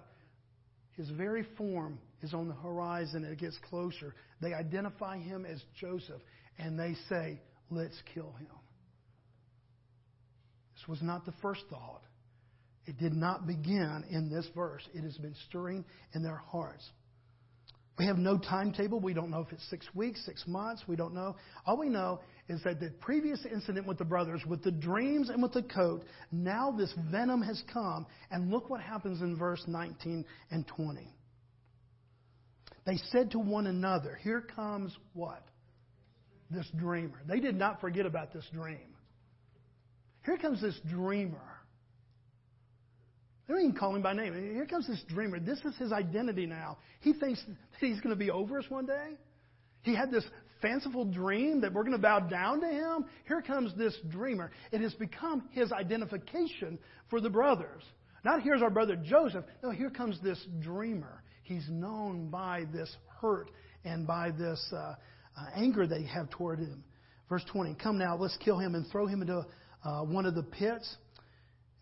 His 0.96 1.08
very 1.10 1.46
form 1.56 1.98
is 2.22 2.34
on 2.34 2.48
the 2.48 2.54
horizon, 2.54 3.24
and 3.24 3.32
it 3.32 3.38
gets 3.38 3.58
closer. 3.70 4.14
They 4.40 4.52
identify 4.52 5.18
him 5.18 5.46
as 5.46 5.62
Joseph, 5.80 6.20
and 6.58 6.78
they 6.78 6.94
say, 7.08 7.40
let's 7.70 7.96
kill 8.14 8.32
him. 8.38 8.48
This 10.74 10.88
was 10.88 11.02
not 11.02 11.24
the 11.24 11.34
first 11.40 11.62
thought. 11.70 12.02
It 12.86 12.98
did 12.98 13.14
not 13.14 13.46
begin 13.46 14.04
in 14.10 14.30
this 14.30 14.46
verse. 14.54 14.82
It 14.94 15.02
has 15.02 15.16
been 15.16 15.34
stirring 15.48 15.84
in 16.14 16.22
their 16.22 16.36
hearts. 16.36 16.88
We 17.98 18.04
have 18.04 18.18
no 18.18 18.36
timetable. 18.36 19.00
We 19.00 19.14
don't 19.14 19.30
know 19.30 19.40
if 19.40 19.52
it's 19.52 19.66
six 19.70 19.86
weeks, 19.94 20.24
six 20.26 20.44
months. 20.46 20.82
We 20.86 20.96
don't 20.96 21.14
know. 21.14 21.36
All 21.64 21.78
we 21.78 21.88
know 21.88 22.20
is 22.48 22.62
that 22.64 22.78
the 22.78 22.90
previous 23.00 23.44
incident 23.50 23.86
with 23.86 23.96
the 23.96 24.04
brothers, 24.04 24.42
with 24.46 24.62
the 24.62 24.70
dreams 24.70 25.30
and 25.30 25.42
with 25.42 25.54
the 25.54 25.62
coat, 25.62 26.04
now 26.30 26.70
this 26.76 26.92
venom 27.10 27.40
has 27.40 27.62
come. 27.72 28.06
And 28.30 28.50
look 28.50 28.68
what 28.68 28.82
happens 28.82 29.22
in 29.22 29.36
verse 29.36 29.62
19 29.66 30.26
and 30.50 30.66
20. 30.66 31.10
They 32.84 32.98
said 33.10 33.30
to 33.30 33.38
one 33.38 33.66
another, 33.66 34.18
Here 34.22 34.42
comes 34.42 34.94
what? 35.14 35.42
This 36.50 36.68
dreamer. 36.76 37.20
They 37.26 37.40
did 37.40 37.56
not 37.56 37.80
forget 37.80 38.04
about 38.04 38.32
this 38.32 38.44
dream. 38.52 38.94
Here 40.24 40.36
comes 40.36 40.60
this 40.60 40.78
dreamer. 40.88 41.55
They 43.46 43.54
don't 43.54 43.62
even 43.62 43.76
call 43.76 43.94
him 43.94 44.02
by 44.02 44.12
name. 44.12 44.34
Here 44.54 44.66
comes 44.66 44.86
this 44.86 45.02
dreamer. 45.08 45.38
This 45.38 45.60
is 45.60 45.76
his 45.76 45.92
identity 45.92 46.46
now. 46.46 46.78
He 47.00 47.12
thinks 47.12 47.42
that 47.46 47.56
he's 47.78 48.00
going 48.00 48.14
to 48.14 48.18
be 48.18 48.30
over 48.30 48.58
us 48.58 48.64
one 48.68 48.86
day. 48.86 49.12
He 49.82 49.94
had 49.94 50.10
this 50.10 50.24
fanciful 50.60 51.04
dream 51.04 51.60
that 51.60 51.72
we're 51.72 51.84
going 51.84 51.96
to 51.96 52.02
bow 52.02 52.20
down 52.20 52.60
to 52.60 52.66
him. 52.66 53.04
Here 53.28 53.40
comes 53.42 53.72
this 53.76 53.96
dreamer. 54.10 54.50
It 54.72 54.80
has 54.80 54.94
become 54.94 55.48
his 55.52 55.70
identification 55.70 56.78
for 57.08 57.20
the 57.20 57.30
brothers. 57.30 57.82
Not 58.24 58.42
here's 58.42 58.62
our 58.62 58.70
brother 58.70 58.96
Joseph. 58.96 59.44
No, 59.62 59.70
here 59.70 59.90
comes 59.90 60.18
this 60.22 60.44
dreamer. 60.60 61.22
He's 61.44 61.68
known 61.70 62.28
by 62.28 62.64
this 62.72 62.92
hurt 63.20 63.50
and 63.84 64.04
by 64.04 64.32
this 64.32 64.60
uh, 64.72 64.76
uh, 64.76 64.94
anger 65.54 65.86
they 65.86 66.02
have 66.02 66.28
toward 66.30 66.58
him. 66.58 66.82
Verse 67.28 67.44
20 67.52 67.76
Come 67.80 67.98
now, 67.98 68.16
let's 68.16 68.36
kill 68.38 68.58
him 68.58 68.74
and 68.74 68.86
throw 68.90 69.06
him 69.06 69.22
into 69.22 69.46
uh, 69.84 70.02
one 70.02 70.26
of 70.26 70.34
the 70.34 70.42
pits. 70.42 70.96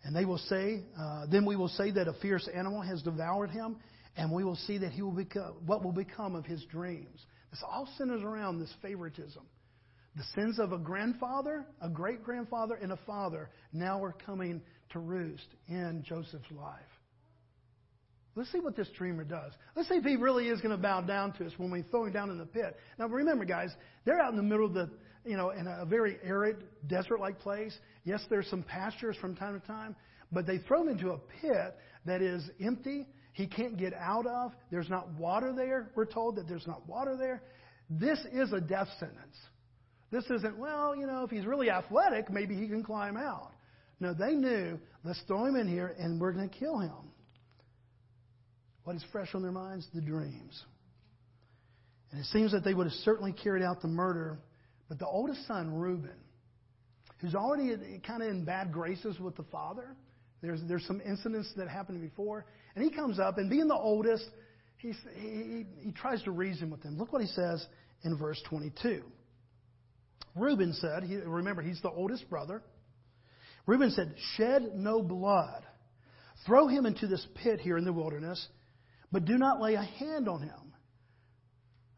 And 0.05 0.15
they 0.15 0.23
will 0.23 0.37
say, 0.37 0.83
uh, 0.97 1.25
then 1.31 1.45
we 1.45 1.55
will 1.55 1.67
say 1.67 1.89
that 1.91 2.07
a 2.07 2.13
fierce 2.21 2.47
animal 2.53 2.81
has 2.81 3.01
devoured 3.01 3.49
him, 3.49 3.77
and 4.15 4.31
we 4.31 4.43
will 4.43 4.55
see 4.55 4.77
that 4.77 4.91
he 4.91 5.01
will 5.01 5.11
become, 5.11 5.55
what 5.65 5.83
will 5.83 5.91
become 5.91 6.35
of 6.35 6.45
his 6.45 6.63
dreams. 6.65 7.25
This 7.49 7.63
all 7.67 7.89
centers 7.97 8.21
around 8.21 8.59
this 8.59 8.71
favoritism. 8.83 9.41
The 10.15 10.23
sins 10.35 10.59
of 10.59 10.71
a 10.73 10.77
grandfather, 10.77 11.65
a 11.81 11.89
great 11.89 12.23
grandfather, 12.23 12.75
and 12.75 12.91
a 12.91 12.99
father 13.07 13.49
now 13.73 14.01
are 14.03 14.13
coming 14.25 14.61
to 14.91 14.99
roost 14.99 15.47
in 15.67 16.05
Joseph's 16.07 16.51
life. 16.51 16.79
Let's 18.35 18.51
see 18.51 18.59
what 18.59 18.75
this 18.75 18.89
dreamer 18.97 19.23
does. 19.23 19.53
Let's 19.75 19.89
see 19.89 19.95
if 19.95 20.03
he 20.03 20.17
really 20.17 20.49
is 20.49 20.61
going 20.61 20.75
to 20.75 20.81
bow 20.81 21.01
down 21.01 21.33
to 21.33 21.45
us 21.45 21.53
when 21.57 21.71
we 21.71 21.81
throw 21.83 22.05
him 22.05 22.13
down 22.13 22.29
in 22.29 22.37
the 22.37 22.45
pit. 22.45 22.77
Now 22.99 23.07
remember, 23.07 23.45
guys, 23.45 23.73
they're 24.05 24.21
out 24.21 24.31
in 24.31 24.37
the 24.37 24.43
middle 24.43 24.65
of 24.65 24.73
the, 24.73 24.89
you 25.25 25.37
know, 25.37 25.49
in 25.49 25.67
a 25.67 25.85
very 25.85 26.17
arid, 26.23 26.63
desert-like 26.87 27.39
place. 27.39 27.77
Yes, 28.03 28.23
there's 28.29 28.47
some 28.47 28.63
pastures 28.63 29.17
from 29.17 29.35
time 29.35 29.59
to 29.59 29.65
time, 29.65 29.95
but 30.31 30.45
they 30.45 30.59
throw 30.59 30.81
him 30.81 30.89
into 30.89 31.11
a 31.11 31.17
pit 31.41 31.75
that 32.05 32.21
is 32.21 32.49
empty 32.63 33.07
he 33.35 33.47
can't 33.47 33.75
get 33.77 33.93
out 33.93 34.25
of. 34.25 34.53
There's 34.71 34.89
not 34.89 35.11
water 35.15 35.51
there. 35.53 35.91
We're 35.93 36.05
told 36.05 36.37
that 36.37 36.47
there's 36.47 36.65
not 36.65 36.87
water 36.87 37.17
there. 37.17 37.43
This 37.89 38.17
is 38.31 38.53
a 38.53 38.61
death 38.61 38.87
sentence. 38.97 39.35
This 40.09 40.23
isn't, 40.29 40.57
well, 40.57 40.95
you 40.95 41.05
know, 41.05 41.25
if 41.25 41.31
he's 41.31 41.45
really 41.45 41.69
athletic, 41.69 42.31
maybe 42.31 42.55
he 42.55 42.69
can 42.69 42.81
climb 42.81 43.17
out. 43.17 43.51
No, 43.99 44.13
they 44.13 44.31
knew, 44.35 44.79
let's 45.03 45.21
throw 45.27 45.45
him 45.45 45.57
in 45.57 45.67
here 45.67 45.95
and 45.99 46.19
we're 46.19 46.31
going 46.31 46.49
to 46.49 46.55
kill 46.57 46.79
him. 46.79 47.11
What 48.85 48.95
is 48.95 49.03
fresh 49.11 49.35
on 49.35 49.41
their 49.41 49.51
minds? 49.51 49.85
The 49.93 50.01
dreams. 50.01 50.63
And 52.11 52.21
it 52.21 52.27
seems 52.27 52.53
that 52.53 52.63
they 52.63 52.73
would 52.73 52.87
have 52.87 52.95
certainly 53.03 53.33
carried 53.33 53.63
out 53.63 53.81
the 53.81 53.89
murder, 53.89 54.39
but 54.87 54.99
the 54.99 55.07
oldest 55.07 55.45
son, 55.47 55.73
Reuben, 55.73 56.17
who's 57.19 57.35
already 57.35 57.75
kind 58.05 58.21
of 58.21 58.29
in 58.29 58.45
bad 58.45 58.71
graces 58.71 59.19
with 59.19 59.35
the 59.35 59.43
father. 59.43 59.95
There's, 60.41 60.61
there's 60.67 60.85
some 60.85 61.01
incidents 61.01 61.51
that 61.57 61.67
happened 61.67 62.01
before. 62.01 62.45
And 62.75 62.83
he 62.83 62.91
comes 62.91 63.19
up, 63.19 63.37
and 63.37 63.49
being 63.49 63.67
the 63.67 63.75
oldest, 63.75 64.25
he's, 64.77 64.97
he, 65.15 65.65
he 65.79 65.91
tries 65.91 66.21
to 66.23 66.31
reason 66.31 66.69
with 66.69 66.83
them. 66.83 66.97
Look 66.97 67.13
what 67.13 67.21
he 67.21 67.27
says 67.27 67.65
in 68.03 68.17
verse 68.17 68.41
22. 68.49 69.01
Reuben 70.35 70.73
said, 70.73 71.03
he, 71.03 71.15
remember, 71.15 71.61
he's 71.61 71.81
the 71.81 71.89
oldest 71.89 72.29
brother. 72.29 72.61
Reuben 73.65 73.91
said, 73.91 74.13
Shed 74.35 74.71
no 74.75 75.01
blood. 75.01 75.63
Throw 76.45 76.67
him 76.67 76.85
into 76.85 77.07
this 77.07 77.25
pit 77.41 77.59
here 77.59 77.77
in 77.77 77.85
the 77.85 77.93
wilderness, 77.93 78.45
but 79.11 79.25
do 79.25 79.37
not 79.37 79.61
lay 79.61 79.75
a 79.75 79.83
hand 79.83 80.29
on 80.29 80.41
him 80.41 80.64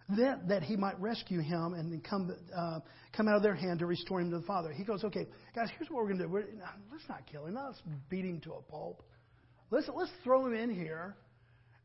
that, 0.10 0.48
that 0.48 0.63
he 0.63 0.78
might 0.78 1.00
rescue 1.02 1.41
him 1.41 1.74
and 1.74 2.04
come, 2.04 2.34
uh, 2.56 2.80
come 3.15 3.28
out 3.28 3.36
of 3.36 3.43
their 3.43 3.56
hand 3.56 3.80
to 3.80 3.86
restore 3.86 4.22
him 4.22 4.32
to 4.32 4.39
the 4.39 4.46
Father. 4.46 4.72
He 4.72 4.84
goes, 4.84 5.04
okay, 5.04 5.28
guys, 5.54 5.70
here's 5.78 5.89
what 5.89 6.02
we're 6.02 6.08
going 6.08 6.20
to 6.20 6.26
do. 6.26 6.30
We're, 6.30 6.46
let's 6.91 7.08
not 7.10 7.28
kill 7.30 7.46
him. 7.46 7.56
Let's 7.56 7.82
beat 8.10 8.24
him 8.24 8.39
to 8.41 8.54
a 8.54 8.62
pulp. 8.62 9.04
Let's, 9.70 9.89
let's 9.93 10.12
throw 10.24 10.46
him 10.48 10.54
in 10.54 10.74
here, 10.74 11.17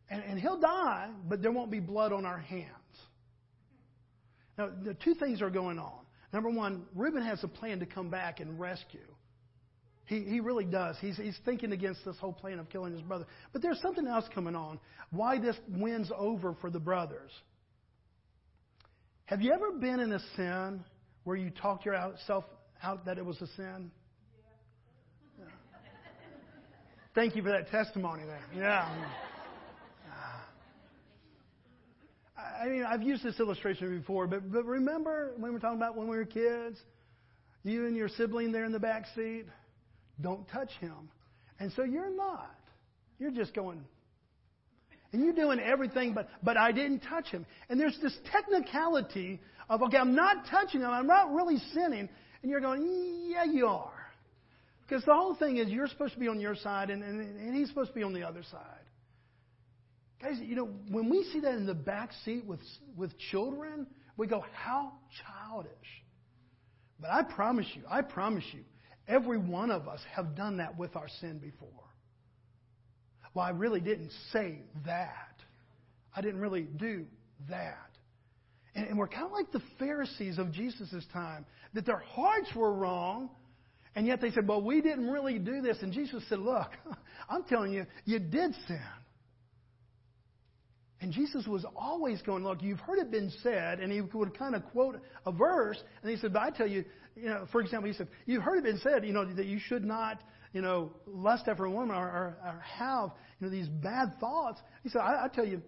and, 0.09 0.23
and 0.23 0.39
he'll 0.39 0.61
die, 0.61 1.11
but 1.29 1.43
there 1.43 1.51
won't 1.51 1.71
be 1.71 1.81
blood 1.81 2.13
on 2.13 2.25
our 2.25 2.39
hands. 2.39 2.69
Now, 4.57 4.71
the 4.85 4.95
two 4.95 5.15
things 5.15 5.43
are 5.43 5.51
going 5.51 5.81
on. 5.81 6.05
Number 6.33 6.51
one, 6.51 6.85
Reuben 6.95 7.23
has 7.23 7.43
a 7.43 7.49
plan 7.49 7.81
to 7.81 7.87
come 7.87 8.09
back 8.09 8.39
and 8.39 8.61
rescue. 8.61 9.01
He, 10.05 10.21
he 10.21 10.41
really 10.41 10.65
does. 10.65 10.97
He's, 11.01 11.17
he's 11.17 11.39
thinking 11.45 11.73
against 11.73 12.05
this 12.05 12.17
whole 12.19 12.33
plan 12.33 12.59
of 12.59 12.69
killing 12.69 12.93
his 12.93 13.03
brother. 13.03 13.27
But 13.53 13.63
there's 13.63 13.81
something 13.81 14.07
else 14.07 14.27
coming 14.35 14.55
on. 14.55 14.79
Why 15.11 15.39
this 15.39 15.57
wins 15.69 16.11
over 16.17 16.55
for 16.61 16.71
the 16.71 16.81
brothers. 16.81 17.31
Have 19.33 19.41
you 19.41 19.51
ever 19.55 19.73
been 19.73 19.99
in 19.99 20.13
a 20.13 20.21
sin 20.37 20.85
where 21.25 21.37
you 21.37 21.49
talked 21.49 21.87
yourself 21.87 22.45
out 22.83 23.07
that 23.07 23.17
it 23.17 23.25
was 23.25 23.41
a 23.41 23.47
sin? 23.57 23.91
Yeah. 25.39 25.47
Thank 27.15 27.35
you 27.35 27.43
for 27.43 27.49
that 27.49 27.71
testimony 27.71 28.25
there. 28.27 28.43
Yeah. 28.55 28.95
I 32.37 32.69
mean, 32.69 32.85
I've 32.85 33.03
used 33.03 33.25
this 33.25 33.41
illustration 33.41 33.99
before, 33.99 34.27
but, 34.27 34.53
but 34.53 34.67
remember 34.67 35.33
when 35.37 35.45
we 35.45 35.55
were 35.55 35.61
talking 35.61 35.79
about 35.79 35.97
when 35.97 36.09
we 36.09 36.17
were 36.19 36.27
kids? 36.27 36.77
You 37.65 37.87
and 37.87 37.97
your 37.97 38.11
sibling 38.11 38.53
there 38.53 38.67
in 38.67 38.73
the 38.73 38.81
back 38.81 39.07
seat? 39.15 39.47
Don't 40.21 40.47
touch 40.49 40.73
him. 40.79 41.09
And 41.59 41.73
so 41.73 41.85
you're 41.85 42.15
not. 42.15 42.55
You're 43.19 43.31
just 43.31 43.55
going, 43.55 43.83
and 45.13 45.23
you're 45.23 45.35
doing 45.35 45.61
everything, 45.61 46.15
but, 46.15 46.29
but 46.43 46.57
I 46.57 46.73
didn't 46.73 47.01
touch 47.01 47.29
him. 47.29 47.45
And 47.69 47.79
there's 47.79 47.99
this 48.03 48.17
technicality 48.31 49.41
of, 49.69 49.83
okay, 49.83 49.99
I'm 49.99 50.15
not 50.15 50.47
touching 50.51 50.81
him, 50.81 50.91
I'm 50.91 51.07
not 51.07 51.33
really 51.33 51.59
sinning. 51.75 52.09
And 52.43 52.51
you're 52.51 52.61
going, 52.61 53.27
yeah, 53.29 53.45
you 53.45 53.67
are. 53.67 53.93
Because 54.83 55.05
the 55.05 55.15
whole 55.15 55.35
thing 55.35 55.59
is 55.59 55.69
you're 55.69 55.87
supposed 55.87 56.15
to 56.15 56.21
be 56.21 56.29
on 56.29 56.41
your 56.41 56.57
side 56.57 56.91
and, 56.91 57.03
and, 57.03 57.21
and 57.21 57.55
he's 57.55 57.69
supposed 57.69 57.91
to 57.91 57.95
be 57.95 58.03
on 58.03 58.13
the 58.13 58.23
other 58.23 58.43
side. 58.51 58.61
Guys, 60.21 60.37
you 60.41 60.55
know, 60.55 60.69
when 60.89 61.09
we 61.09 61.25
see 61.33 61.41
that 61.41 61.55
in 61.55 61.67
the 61.67 61.75
back 61.75 62.11
seat 62.25 62.45
with, 62.45 62.61
with 62.97 63.17
children, 63.31 63.87
we 64.17 64.27
go, 64.27 64.45
how 64.55 64.93
childish. 65.25 65.73
But 67.01 67.11
I 67.11 67.23
promise 67.23 67.67
you, 67.75 67.83
I 67.91 68.03
promise 68.03 68.45
you, 68.53 68.61
every 69.09 69.39
one 69.39 69.71
of 69.71 69.89
us 69.89 70.01
have 70.15 70.37
done 70.37 70.59
that 70.59 70.79
with 70.79 70.95
our 70.95 71.09
sin 71.21 71.39
before. 71.39 71.69
Well, 73.35 73.45
I 73.45 73.51
really 73.51 73.81
didn't 73.81 74.11
say 74.33 74.61
that. 74.87 75.35
I 76.15 76.21
didn't 76.21 76.41
really 76.41 76.63
do 76.63 77.07
that. 77.49 77.91
And, 78.75 78.89
and 78.89 78.99
we're 78.99 79.09
kind 79.09 79.27
of 79.27 79.33
like 79.33 79.51
the 79.53 79.63
Pharisees 79.79 80.39
of 80.39 80.53
Jesus' 80.53 81.05
time, 81.13 81.47
that 81.75 81.87
their 81.87 81.99
hearts 81.99 82.49
were 82.55 82.73
wrong, 82.73 83.31
and 83.95 84.07
yet 84.07 84.21
they 84.21 84.31
said, 84.31 84.47
Well, 84.47 84.63
we 84.63 84.81
didn't 84.81 85.09
really 85.09 85.39
do 85.39 85.61
this. 85.61 85.79
And 85.83 85.93
Jesus 85.93 86.23
said, 86.29 86.39
Look, 86.39 86.71
I'm 87.29 87.45
telling 87.45 87.73
you, 87.73 87.87
you 88.05 88.19
did 88.19 88.55
sin. 88.67 88.81
And 91.01 91.13
Jesus 91.13 91.47
was 91.47 91.65
always 91.75 92.23
going, 92.23 92.45
Look, 92.45 92.63
you've 92.63 92.81
heard 92.81 92.99
it 92.99 93.11
been 93.11 93.31
said, 93.43 93.81
and 93.81 93.91
he 93.93 94.01
would 94.01 94.39
kind 94.39 94.55
of 94.55 94.65
quote 94.67 95.01
a 95.27 95.33
verse, 95.33 95.83
and 96.03 96.11
he 96.11 96.17
said, 96.17 96.33
But 96.33 96.43
I 96.43 96.51
tell 96.51 96.67
you, 96.67 96.85
you 97.17 97.27
know, 97.27 97.47
for 97.53 97.61
example, 97.61 97.91
he 97.91 97.97
said, 97.97 98.09
You've 98.25 98.43
heard 98.43 98.59
it 98.59 98.65
been 98.65 98.79
said, 98.79 99.05
you 99.05 99.13
know, 99.13 99.25
that 99.25 99.47
you 99.47 99.59
should 99.59 99.85
not 99.85 100.23
you 100.53 100.61
know, 100.61 100.93
lust 101.07 101.49
after 101.49 101.65
a 101.65 101.71
woman 101.71 101.97
or, 101.97 102.05
or, 102.05 102.37
or 102.45 102.61
have, 102.61 103.11
you 103.41 103.47
know, 103.47 103.51
these 103.51 103.69
bad 103.69 104.19
thoughts. 104.21 104.61
He 104.83 104.89
said, 104.91 105.01
I, 105.01 105.25
I 105.25 105.29
tell 105.29 105.47
you, 105.47 105.63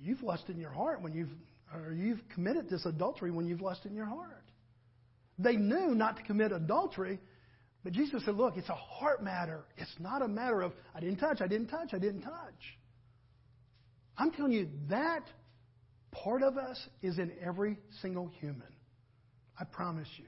you've 0.00 0.22
lusted 0.22 0.56
in 0.56 0.60
your 0.60 0.72
heart 0.72 1.00
when 1.02 1.12
you've, 1.12 1.30
or 1.72 1.92
you've 1.92 2.20
committed 2.34 2.68
this 2.68 2.86
adultery 2.86 3.30
when 3.30 3.46
you've 3.46 3.60
lusted 3.60 3.90
in 3.90 3.96
your 3.96 4.06
heart. 4.06 4.44
They 5.38 5.56
knew 5.56 5.94
not 5.94 6.16
to 6.16 6.22
commit 6.24 6.50
adultery, 6.50 7.20
but 7.84 7.92
Jesus 7.92 8.24
said, 8.24 8.34
look, 8.34 8.56
it's 8.56 8.68
a 8.68 8.74
heart 8.74 9.22
matter. 9.22 9.64
It's 9.76 9.94
not 10.00 10.22
a 10.22 10.28
matter 10.28 10.62
of, 10.62 10.72
I 10.94 11.00
didn't 11.00 11.18
touch, 11.18 11.40
I 11.40 11.46
didn't 11.46 11.68
touch, 11.68 11.90
I 11.94 11.98
didn't 11.98 12.22
touch. 12.22 12.76
I'm 14.16 14.32
telling 14.32 14.52
you, 14.52 14.68
that 14.88 15.22
part 16.10 16.42
of 16.42 16.58
us 16.58 16.78
is 17.02 17.18
in 17.18 17.30
every 17.40 17.78
single 18.02 18.26
human. 18.40 18.66
I 19.58 19.64
promise 19.64 20.08
you. 20.16 20.24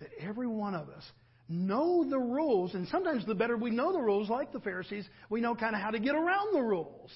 That 0.00 0.10
every 0.20 0.46
one 0.46 0.74
of 0.74 0.90
us 0.90 1.04
know 1.54 2.08
the 2.08 2.18
rules, 2.18 2.74
and 2.74 2.86
sometimes 2.88 3.24
the 3.26 3.34
better 3.34 3.56
we 3.56 3.70
know 3.70 3.92
the 3.92 4.00
rules, 4.00 4.28
like 4.28 4.52
the 4.52 4.60
Pharisees, 4.60 5.06
we 5.30 5.40
know 5.40 5.54
kind 5.54 5.74
of 5.74 5.80
how 5.80 5.90
to 5.90 5.98
get 5.98 6.14
around 6.14 6.54
the 6.54 6.60
rules. 6.60 7.10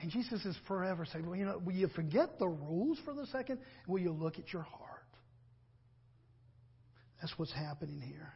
And 0.00 0.10
Jesus 0.10 0.44
is 0.44 0.56
forever 0.66 1.04
saying, 1.04 1.26
well, 1.26 1.36
you 1.36 1.44
know, 1.44 1.60
will 1.64 1.72
you 1.72 1.88
forget 1.88 2.38
the 2.38 2.48
rules 2.48 2.98
for 3.04 3.14
the 3.14 3.26
second? 3.26 3.58
Will 3.86 3.98
you 3.98 4.12
look 4.12 4.38
at 4.38 4.52
your 4.52 4.62
heart? 4.62 4.88
That's 7.20 7.36
what's 7.36 7.52
happening 7.52 8.00
here. 8.00 8.32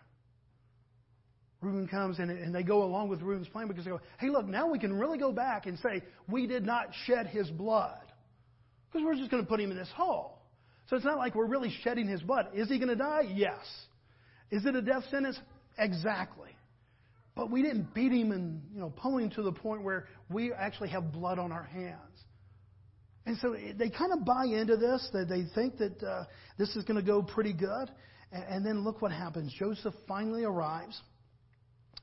Reuben 1.60 1.86
comes 1.86 2.18
in 2.18 2.28
and 2.28 2.52
they 2.52 2.64
go 2.64 2.82
along 2.82 3.08
with 3.08 3.22
Reuben's 3.22 3.46
plan 3.48 3.68
because 3.68 3.84
they 3.84 3.92
go, 3.92 4.00
hey, 4.18 4.28
look, 4.28 4.46
now 4.46 4.68
we 4.68 4.80
can 4.80 4.92
really 4.92 5.18
go 5.18 5.30
back 5.30 5.66
and 5.66 5.78
say, 5.78 6.02
we 6.28 6.48
did 6.48 6.66
not 6.66 6.88
shed 7.06 7.28
his 7.28 7.48
blood. 7.50 8.00
Because 8.90 9.06
we're 9.06 9.14
just 9.14 9.30
going 9.30 9.42
to 9.42 9.48
put 9.48 9.60
him 9.60 9.70
in 9.70 9.76
this 9.76 9.90
hole. 9.94 10.40
So 10.88 10.96
it's 10.96 11.04
not 11.04 11.18
like 11.18 11.36
we're 11.36 11.46
really 11.46 11.72
shedding 11.84 12.08
his 12.08 12.20
blood. 12.20 12.48
Is 12.52 12.68
he 12.68 12.78
going 12.78 12.88
to 12.88 12.96
die? 12.96 13.32
Yes. 13.32 13.64
Is 14.52 14.66
it 14.66 14.76
a 14.76 14.82
death 14.82 15.04
sentence? 15.10 15.38
Exactly. 15.78 16.50
But 17.34 17.50
we 17.50 17.62
didn't 17.62 17.94
beat 17.94 18.12
him 18.12 18.30
and 18.30 18.62
you 18.72 18.80
know 18.80 18.90
pull 18.90 19.16
him 19.16 19.30
to 19.30 19.42
the 19.42 19.50
point 19.50 19.82
where 19.82 20.06
we 20.28 20.52
actually 20.52 20.90
have 20.90 21.10
blood 21.10 21.38
on 21.38 21.50
our 21.50 21.64
hands. 21.64 21.98
And 23.24 23.38
so 23.38 23.54
they 23.54 23.88
kind 23.88 24.12
of 24.12 24.24
buy 24.24 24.44
into 24.44 24.76
this. 24.76 25.08
That 25.14 25.28
they 25.28 25.44
think 25.54 25.78
that 25.78 26.02
uh, 26.02 26.24
this 26.58 26.76
is 26.76 26.84
going 26.84 27.00
to 27.00 27.06
go 27.06 27.22
pretty 27.22 27.54
good. 27.54 27.90
And, 28.30 28.44
and 28.44 28.66
then 28.66 28.84
look 28.84 29.00
what 29.00 29.10
happens. 29.10 29.54
Joseph 29.58 29.94
finally 30.06 30.44
arrives, 30.44 31.00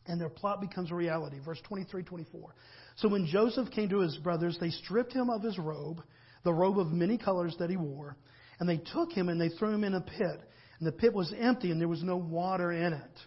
and 0.08 0.20
their 0.20 0.30
plot 0.30 0.60
becomes 0.60 0.90
a 0.90 0.96
reality. 0.96 1.38
Verse 1.46 1.62
23, 1.68 2.02
24. 2.02 2.56
So 2.96 3.08
when 3.10 3.28
Joseph 3.28 3.70
came 3.70 3.90
to 3.90 4.00
his 4.00 4.18
brothers, 4.18 4.58
they 4.60 4.72
stripped 4.72 5.14
him 5.14 5.30
of 5.30 5.44
his 5.44 5.60
robe, 5.60 6.02
the 6.44 6.54
robe 6.54 6.80
of 6.80 6.88
many 6.88 7.20
colors 7.20 7.56
that 7.60 7.70
he 7.70 7.78
wore, 7.78 8.18
and 8.60 8.68
they 8.68 8.78
took 8.78 9.12
him 9.12 9.30
and 9.30 9.40
they 9.40 9.50
threw 9.50 9.70
him 9.70 9.84
in 9.84 9.94
a 9.94 10.02
pit 10.02 10.49
and 10.80 10.88
the 10.88 10.92
pit 10.92 11.14
was 11.14 11.34
empty 11.38 11.72
and 11.72 11.80
there 11.80 11.88
was 11.88 12.04
no 12.04 12.18
water 12.18 12.72
in 12.72 12.94
it. 12.94 13.20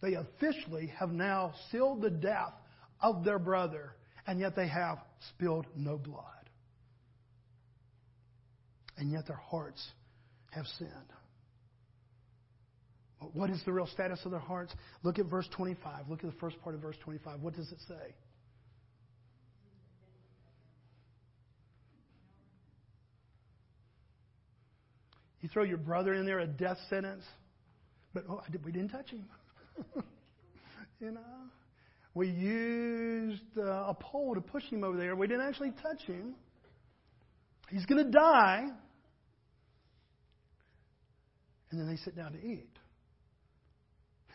They 0.00 0.14
officially 0.14 0.92
have 0.98 1.10
now 1.10 1.54
sealed 1.70 2.02
the 2.02 2.10
death 2.10 2.54
of 3.00 3.24
their 3.24 3.38
brother, 3.38 3.94
and 4.26 4.40
yet 4.40 4.56
they 4.56 4.68
have 4.68 4.98
spilled 5.28 5.66
no 5.76 5.96
blood. 5.96 6.24
And 8.96 9.12
yet 9.12 9.26
their 9.26 9.36
hearts 9.36 9.84
have 10.50 10.66
sinned. 10.78 10.90
What 13.32 13.50
is 13.50 13.62
the 13.64 13.72
real 13.72 13.86
status 13.86 14.20
of 14.24 14.32
their 14.32 14.40
hearts? 14.40 14.74
Look 15.04 15.18
at 15.18 15.26
verse 15.26 15.48
25. 15.54 16.08
Look 16.08 16.24
at 16.24 16.30
the 16.30 16.38
first 16.38 16.60
part 16.62 16.74
of 16.74 16.80
verse 16.80 16.96
25. 17.04 17.40
What 17.40 17.54
does 17.54 17.70
it 17.70 17.78
say? 17.86 18.14
You 25.42 25.48
throw 25.48 25.64
your 25.64 25.78
brother 25.78 26.14
in 26.14 26.24
there, 26.24 26.38
a 26.38 26.46
death 26.46 26.78
sentence, 26.88 27.24
but 28.14 28.24
oh, 28.30 28.40
we 28.64 28.72
didn't 28.72 28.90
touch 28.90 29.10
him. 29.10 29.24
you 31.00 31.10
know, 31.10 31.20
we 32.14 32.28
used 32.28 33.42
uh, 33.58 33.86
a 33.88 33.96
pole 33.98 34.34
to 34.34 34.40
push 34.40 34.64
him 34.64 34.84
over 34.84 34.96
there. 34.96 35.16
We 35.16 35.26
didn't 35.26 35.46
actually 35.46 35.72
touch 35.82 36.02
him. 36.06 36.34
He's 37.70 37.84
going 37.86 38.04
to 38.04 38.10
die. 38.10 38.68
And 41.70 41.80
then 41.80 41.88
they 41.88 41.96
sit 41.96 42.14
down 42.14 42.32
to 42.32 42.38
eat. 42.38 42.71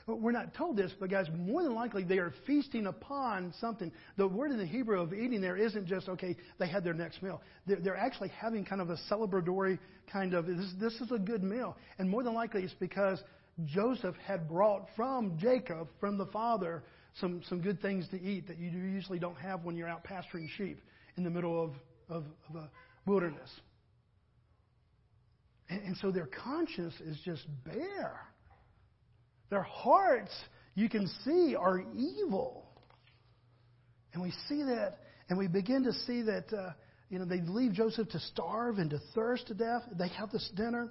We're 0.07 0.31
not 0.31 0.53
told 0.53 0.77
this, 0.77 0.93
but 0.97 1.09
guys, 1.09 1.27
more 1.37 1.63
than 1.63 1.75
likely 1.75 2.05
they 2.05 2.17
are 2.17 2.33
feasting 2.45 2.87
upon 2.87 3.53
something. 3.59 3.91
The 4.15 4.25
word 4.25 4.51
in 4.51 4.57
the 4.57 4.65
Hebrew 4.65 5.01
of 5.01 5.13
eating 5.13 5.41
there 5.41 5.57
isn't 5.57 5.85
just, 5.85 6.07
okay, 6.07 6.37
they 6.59 6.67
had 6.67 6.85
their 6.85 6.93
next 6.93 7.21
meal. 7.21 7.41
They're, 7.65 7.81
they're 7.81 7.97
actually 7.97 8.29
having 8.29 8.63
kind 8.63 8.79
of 8.79 8.89
a 8.89 8.97
celebratory 9.11 9.77
kind 10.11 10.33
of, 10.33 10.45
this, 10.45 10.73
this 10.79 10.93
is 11.01 11.11
a 11.11 11.19
good 11.19 11.43
meal. 11.43 11.75
And 11.99 12.09
more 12.09 12.23
than 12.23 12.33
likely 12.33 12.63
it's 12.63 12.73
because 12.75 13.21
Joseph 13.65 14.15
had 14.25 14.47
brought 14.47 14.87
from 14.95 15.37
Jacob, 15.37 15.89
from 15.99 16.17
the 16.17 16.27
father, 16.27 16.83
some, 17.19 17.41
some 17.49 17.59
good 17.59 17.81
things 17.81 18.07
to 18.11 18.21
eat 18.21 18.47
that 18.47 18.57
you 18.57 18.69
usually 18.69 19.19
don't 19.19 19.37
have 19.37 19.65
when 19.65 19.75
you're 19.75 19.89
out 19.89 20.05
pasturing 20.05 20.49
sheep 20.55 20.79
in 21.17 21.25
the 21.25 21.29
middle 21.29 21.61
of, 21.61 21.71
of, 22.07 22.23
of 22.49 22.55
a 22.55 22.69
wilderness. 23.05 23.49
And, 25.69 25.81
and 25.81 25.97
so 25.97 26.11
their 26.11 26.27
conscience 26.27 26.93
is 27.01 27.17
just 27.25 27.45
bare. 27.65 28.21
Their 29.49 29.63
hearts, 29.63 30.31
you 30.75 30.89
can 30.89 31.07
see, 31.23 31.55
are 31.55 31.81
evil. 31.95 32.65
And 34.13 34.21
we 34.21 34.31
see 34.49 34.63
that, 34.63 34.97
and 35.29 35.37
we 35.37 35.47
begin 35.47 35.83
to 35.83 35.93
see 35.93 36.23
that, 36.23 36.51
uh, 36.53 36.71
you 37.09 37.19
know, 37.19 37.25
they 37.25 37.41
leave 37.41 37.73
Joseph 37.73 38.09
to 38.09 38.19
starve 38.19 38.77
and 38.79 38.89
to 38.89 38.99
thirst 39.15 39.47
to 39.47 39.53
death. 39.53 39.83
They 39.97 40.09
have 40.09 40.31
this 40.31 40.49
dinner. 40.55 40.89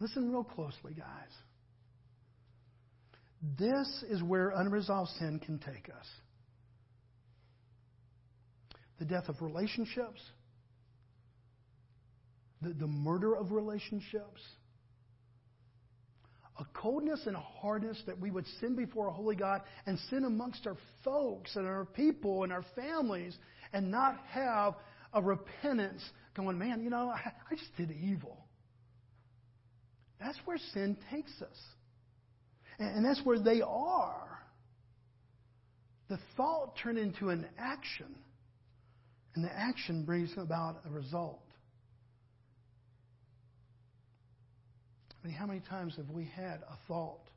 Listen 0.00 0.30
real 0.30 0.44
closely, 0.44 0.94
guys. 0.94 1.32
This 3.58 4.04
is 4.08 4.22
where 4.22 4.50
unresolved 4.50 5.10
sin 5.18 5.40
can 5.44 5.58
take 5.58 5.88
us 5.88 6.06
the 8.98 9.04
death 9.04 9.28
of 9.28 9.40
relationships, 9.40 10.20
the, 12.60 12.70
the 12.70 12.86
murder 12.86 13.34
of 13.34 13.52
relationships, 13.52 14.42
a 16.58 16.64
coldness 16.74 17.22
and 17.26 17.36
a 17.36 17.40
hardness 17.40 18.00
that 18.06 18.18
we 18.18 18.30
would 18.30 18.46
sin 18.60 18.74
before 18.74 19.06
a 19.06 19.12
holy 19.12 19.36
God 19.36 19.62
and 19.86 19.98
sin 20.10 20.24
amongst 20.24 20.66
our 20.66 20.76
folks 21.04 21.54
and 21.56 21.66
our 21.66 21.84
people 21.84 22.42
and 22.42 22.52
our 22.52 22.64
families 22.74 23.36
and 23.72 23.90
not 23.90 24.18
have 24.30 24.74
a 25.12 25.22
repentance 25.22 26.02
going, 26.34 26.58
man, 26.58 26.82
you 26.82 26.90
know, 26.90 27.08
I, 27.08 27.54
just 27.54 27.76
did 27.76 27.90
evil. 27.90 28.36
That's 30.20 30.38
where 30.44 30.58
sin 30.72 30.96
takes 31.10 31.32
us. 31.42 31.56
And 32.78 33.04
that's 33.04 33.20
where 33.24 33.38
they 33.38 33.60
are. 33.60 34.38
The 36.08 36.18
thought 36.36 36.76
turned 36.82 36.98
into 36.98 37.28
an 37.28 37.46
action, 37.58 38.14
and 39.34 39.44
the 39.44 39.52
action 39.52 40.04
brings 40.04 40.32
about 40.36 40.80
a 40.86 40.90
result. 40.90 41.42
I 45.22 45.26
mean, 45.26 45.36
how 45.36 45.46
many 45.46 45.60
times 45.60 45.96
have 45.96 46.10
we 46.10 46.24
had 46.24 46.60
a 46.62 46.76
thought? 46.86 47.28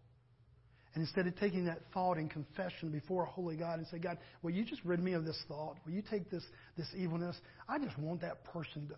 And 0.93 1.01
instead 1.01 1.25
of 1.25 1.37
taking 1.37 1.65
that 1.65 1.79
thought 1.93 2.17
in 2.17 2.27
confession 2.27 2.91
before 2.91 3.23
a 3.23 3.25
holy 3.25 3.55
God 3.55 3.79
and 3.79 3.87
say, 3.87 3.97
God, 3.97 4.17
will 4.41 4.51
you 4.51 4.65
just 4.65 4.83
rid 4.83 4.99
me 5.01 5.13
of 5.13 5.23
this 5.23 5.41
thought? 5.47 5.77
Will 5.85 5.93
you 5.93 6.03
take 6.09 6.29
this, 6.29 6.43
this 6.77 6.87
evilness? 6.97 7.37
I 7.69 7.79
just 7.79 7.97
want 7.97 8.21
that 8.21 8.43
person 8.43 8.89
to, 8.89 8.95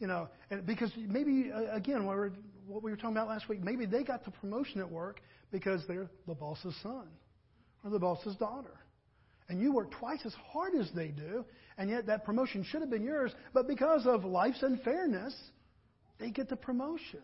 you 0.00 0.06
know, 0.06 0.28
and 0.50 0.64
because 0.66 0.90
maybe, 0.96 1.50
uh, 1.54 1.74
again, 1.76 2.06
what, 2.06 2.16
what 2.66 2.82
we 2.82 2.90
were 2.90 2.96
talking 2.96 3.12
about 3.12 3.28
last 3.28 3.48
week, 3.48 3.62
maybe 3.62 3.84
they 3.84 4.02
got 4.02 4.24
the 4.24 4.30
promotion 4.30 4.80
at 4.80 4.90
work 4.90 5.20
because 5.52 5.82
they're 5.86 6.08
the 6.26 6.34
boss's 6.34 6.74
son 6.82 7.08
or 7.84 7.90
the 7.90 7.98
boss's 7.98 8.36
daughter. 8.36 8.80
And 9.50 9.60
you 9.60 9.72
work 9.72 9.90
twice 9.90 10.20
as 10.24 10.34
hard 10.50 10.74
as 10.74 10.90
they 10.94 11.08
do, 11.08 11.44
and 11.76 11.90
yet 11.90 12.06
that 12.06 12.24
promotion 12.24 12.64
should 12.64 12.80
have 12.80 12.88
been 12.88 13.04
yours, 13.04 13.32
but 13.52 13.68
because 13.68 14.06
of 14.06 14.24
life's 14.24 14.62
unfairness, 14.62 15.34
they 16.18 16.30
get 16.30 16.48
the 16.48 16.56
promotion. 16.56 17.20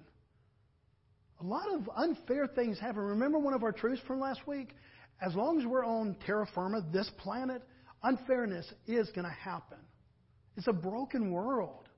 A 1.41 1.45
lot 1.45 1.73
of 1.73 1.89
unfair 1.97 2.47
things 2.47 2.79
happen. 2.79 3.01
Remember 3.01 3.39
one 3.39 3.55
of 3.55 3.63
our 3.63 3.73
truths 3.73 4.03
from 4.07 4.21
last 4.21 4.47
week? 4.47 4.75
As 5.23 5.35
long 5.35 5.59
as 5.59 5.67
we're 5.67 5.85
on 5.85 6.17
terra 6.27 6.47
firma, 6.55 6.83
this 6.93 7.11
planet, 7.19 7.63
unfairness 8.03 8.71
is 8.87 9.09
going 9.11 9.27
to 9.27 9.31
happen. 9.33 9.79
It's 10.57 10.67
a 10.67 10.73
broken 10.73 11.31
world. 11.31 11.89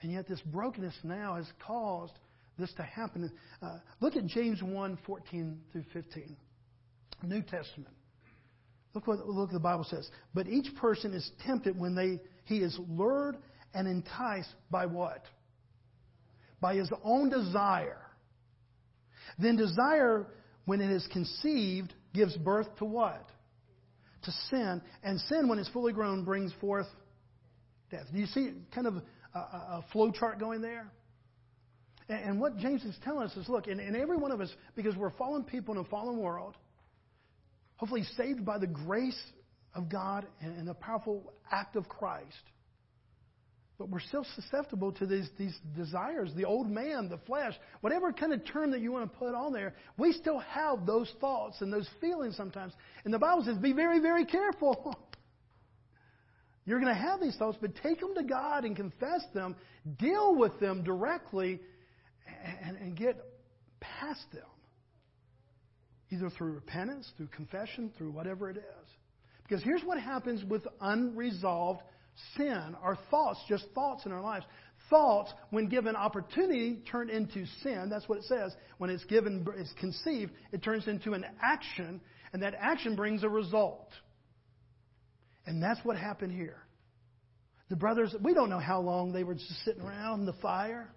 And 0.00 0.12
yet, 0.12 0.28
this 0.28 0.40
brokenness 0.40 0.94
now 1.02 1.36
has 1.36 1.46
caused 1.66 2.12
this 2.58 2.72
to 2.74 2.82
happen. 2.82 3.30
Uh, 3.60 3.78
look 4.00 4.16
at 4.16 4.26
James 4.26 4.62
1 4.62 4.98
14 5.06 5.60
through 5.72 5.84
15, 5.92 6.36
New 7.24 7.42
Testament. 7.42 7.94
Look 8.94 9.06
what, 9.06 9.26
look 9.26 9.48
what 9.48 9.52
the 9.52 9.60
Bible 9.60 9.84
says. 9.84 10.08
But 10.34 10.46
each 10.46 10.74
person 10.76 11.12
is 11.12 11.28
tempted 11.44 11.78
when 11.78 11.94
they, 11.94 12.20
he 12.44 12.58
is 12.58 12.78
lured 12.88 13.36
and 13.74 13.86
enticed 13.86 14.54
by 14.70 14.86
what? 14.86 15.24
By 16.60 16.74
his 16.74 16.90
own 17.04 17.28
desire. 17.28 18.02
Then 19.38 19.56
desire, 19.56 20.26
when 20.64 20.80
it 20.80 20.90
is 20.90 21.06
conceived, 21.12 21.94
gives 22.14 22.36
birth 22.36 22.66
to 22.78 22.84
what? 22.84 23.28
To 24.24 24.32
sin. 24.50 24.82
And 25.02 25.20
sin, 25.20 25.48
when 25.48 25.58
it's 25.58 25.68
fully 25.68 25.92
grown, 25.92 26.24
brings 26.24 26.52
forth 26.60 26.86
death. 27.90 28.06
Do 28.12 28.18
you 28.18 28.26
see 28.26 28.52
kind 28.74 28.86
of 28.86 28.94
a, 29.34 29.38
a 29.38 29.84
flow 29.92 30.10
chart 30.10 30.40
going 30.40 30.60
there? 30.60 30.90
And, 32.08 32.30
and 32.30 32.40
what 32.40 32.58
James 32.58 32.84
is 32.84 32.96
telling 33.04 33.26
us 33.26 33.36
is 33.36 33.48
look, 33.48 33.68
in, 33.68 33.78
in 33.78 33.94
every 33.94 34.16
one 34.16 34.32
of 34.32 34.40
us, 34.40 34.52
because 34.74 34.96
we're 34.96 35.10
fallen 35.10 35.44
people 35.44 35.74
in 35.74 35.80
a 35.80 35.84
fallen 35.84 36.18
world, 36.18 36.56
hopefully 37.76 38.04
saved 38.16 38.44
by 38.44 38.58
the 38.58 38.66
grace 38.66 39.20
of 39.74 39.88
God 39.88 40.26
and, 40.40 40.56
and 40.58 40.66
the 40.66 40.74
powerful 40.74 41.32
act 41.52 41.76
of 41.76 41.88
Christ 41.88 42.34
but 43.78 43.88
we're 43.90 44.00
still 44.00 44.26
susceptible 44.34 44.90
to 44.92 45.06
these, 45.06 45.28
these 45.38 45.56
desires, 45.76 46.32
the 46.34 46.44
old 46.44 46.68
man, 46.68 47.08
the 47.08 47.18
flesh, 47.18 47.54
whatever 47.80 48.12
kind 48.12 48.32
of 48.32 48.44
term 48.44 48.72
that 48.72 48.80
you 48.80 48.90
want 48.90 49.10
to 49.10 49.18
put 49.18 49.34
on 49.34 49.52
there, 49.52 49.74
we 49.96 50.12
still 50.12 50.40
have 50.40 50.84
those 50.84 51.12
thoughts 51.20 51.60
and 51.60 51.72
those 51.72 51.88
feelings 52.00 52.36
sometimes. 52.36 52.72
And 53.04 53.14
the 53.14 53.20
Bible 53.20 53.44
says, 53.44 53.56
be 53.56 53.72
very, 53.72 54.00
very 54.00 54.24
careful. 54.24 54.96
You're 56.66 56.80
going 56.80 56.92
to 56.92 57.00
have 57.00 57.20
these 57.20 57.36
thoughts, 57.36 57.56
but 57.60 57.70
take 57.76 58.00
them 58.00 58.14
to 58.16 58.24
God 58.24 58.64
and 58.64 58.74
confess 58.74 59.22
them, 59.32 59.54
deal 59.96 60.34
with 60.34 60.58
them 60.58 60.82
directly, 60.82 61.60
and, 62.64 62.76
and 62.78 62.96
get 62.96 63.16
past 63.78 64.24
them. 64.32 64.42
Either 66.10 66.30
through 66.30 66.52
repentance, 66.52 67.10
through 67.16 67.28
confession, 67.28 67.92
through 67.96 68.10
whatever 68.10 68.50
it 68.50 68.56
is. 68.56 68.88
Because 69.44 69.62
here's 69.62 69.82
what 69.82 70.00
happens 70.00 70.42
with 70.44 70.66
unresolved 70.80 71.82
sin 72.36 72.76
are 72.82 72.98
thoughts, 73.10 73.40
just 73.48 73.64
thoughts 73.74 74.06
in 74.06 74.12
our 74.12 74.20
lives. 74.20 74.44
Thoughts, 74.90 75.32
when 75.50 75.68
given 75.68 75.96
opportunity, 75.96 76.82
turn 76.90 77.10
into 77.10 77.44
sin. 77.62 77.88
That's 77.90 78.08
what 78.08 78.18
it 78.18 78.24
says. 78.24 78.54
When 78.78 78.90
it's 78.90 79.04
given, 79.04 79.46
it's 79.56 79.72
conceived, 79.78 80.32
it 80.52 80.62
turns 80.62 80.88
into 80.88 81.12
an 81.12 81.24
action, 81.42 82.00
and 82.32 82.42
that 82.42 82.54
action 82.58 82.96
brings 82.96 83.22
a 83.22 83.28
result. 83.28 83.92
And 85.46 85.62
that's 85.62 85.80
what 85.84 85.96
happened 85.96 86.32
here. 86.32 86.62
The 87.68 87.76
brothers, 87.76 88.14
we 88.22 88.32
don't 88.32 88.48
know 88.48 88.58
how 88.58 88.80
long 88.80 89.12
they 89.12 89.24
were 89.24 89.34
just 89.34 89.64
sitting 89.64 89.82
around 89.82 90.24
the 90.24 90.32
fire. 90.34 90.90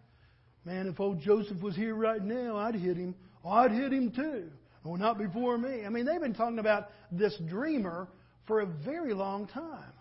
Man, 0.64 0.88
if 0.88 1.00
old 1.00 1.20
Joseph 1.22 1.62
was 1.62 1.76
here 1.76 1.96
right 1.96 2.24
now, 2.24 2.58
I'd 2.58 2.76
hit 2.76 2.96
him. 2.96 3.16
Oh, 3.44 3.50
I'd 3.50 3.72
hit 3.72 3.92
him 3.92 4.12
too. 4.12 4.50
Oh, 4.86 4.96
not 4.96 5.18
before 5.18 5.58
me. 5.58 5.86
I 5.86 5.90
mean, 5.90 6.06
they've 6.06 6.22
been 6.22 6.34
talking 6.34 6.60
about 6.60 6.90
this 7.12 7.38
dreamer 7.50 8.08
for 8.48 8.62
a 8.62 8.66
very 8.66 9.14
long 9.14 9.48
time. 9.48 9.94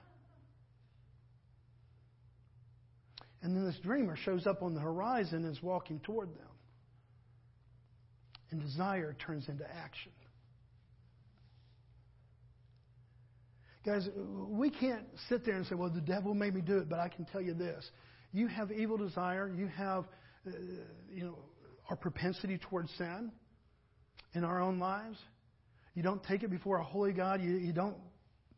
And 3.42 3.56
then 3.56 3.64
this 3.64 3.78
dreamer 3.82 4.16
shows 4.16 4.46
up 4.46 4.62
on 4.62 4.74
the 4.74 4.80
horizon 4.80 5.44
and 5.44 5.56
is 5.56 5.62
walking 5.62 6.00
toward 6.00 6.28
them. 6.28 6.46
And 8.50 8.60
desire 8.60 9.16
turns 9.24 9.48
into 9.48 9.64
action. 9.64 10.12
Guys, 13.84 14.06
we 14.48 14.68
can't 14.68 15.04
sit 15.28 15.46
there 15.46 15.54
and 15.54 15.66
say, 15.66 15.74
well, 15.74 15.88
the 15.88 16.02
devil 16.02 16.34
made 16.34 16.54
me 16.54 16.60
do 16.60 16.78
it, 16.78 16.88
but 16.88 16.98
I 16.98 17.08
can 17.08 17.24
tell 17.24 17.40
you 17.40 17.54
this. 17.54 17.88
You 18.32 18.46
have 18.46 18.70
evil 18.70 18.98
desire, 18.98 19.48
you 19.48 19.68
have, 19.68 20.04
uh, 20.46 20.50
you 21.10 21.24
know, 21.24 21.38
our 21.88 21.96
propensity 21.96 22.58
towards 22.58 22.90
sin 22.98 23.32
in 24.34 24.44
our 24.44 24.60
own 24.60 24.78
lives. 24.78 25.18
You 25.94 26.02
don't 26.02 26.22
take 26.22 26.42
it 26.42 26.50
before 26.50 26.78
a 26.78 26.84
holy 26.84 27.12
God, 27.12 27.40
you, 27.40 27.56
you 27.56 27.72
don't 27.72 27.96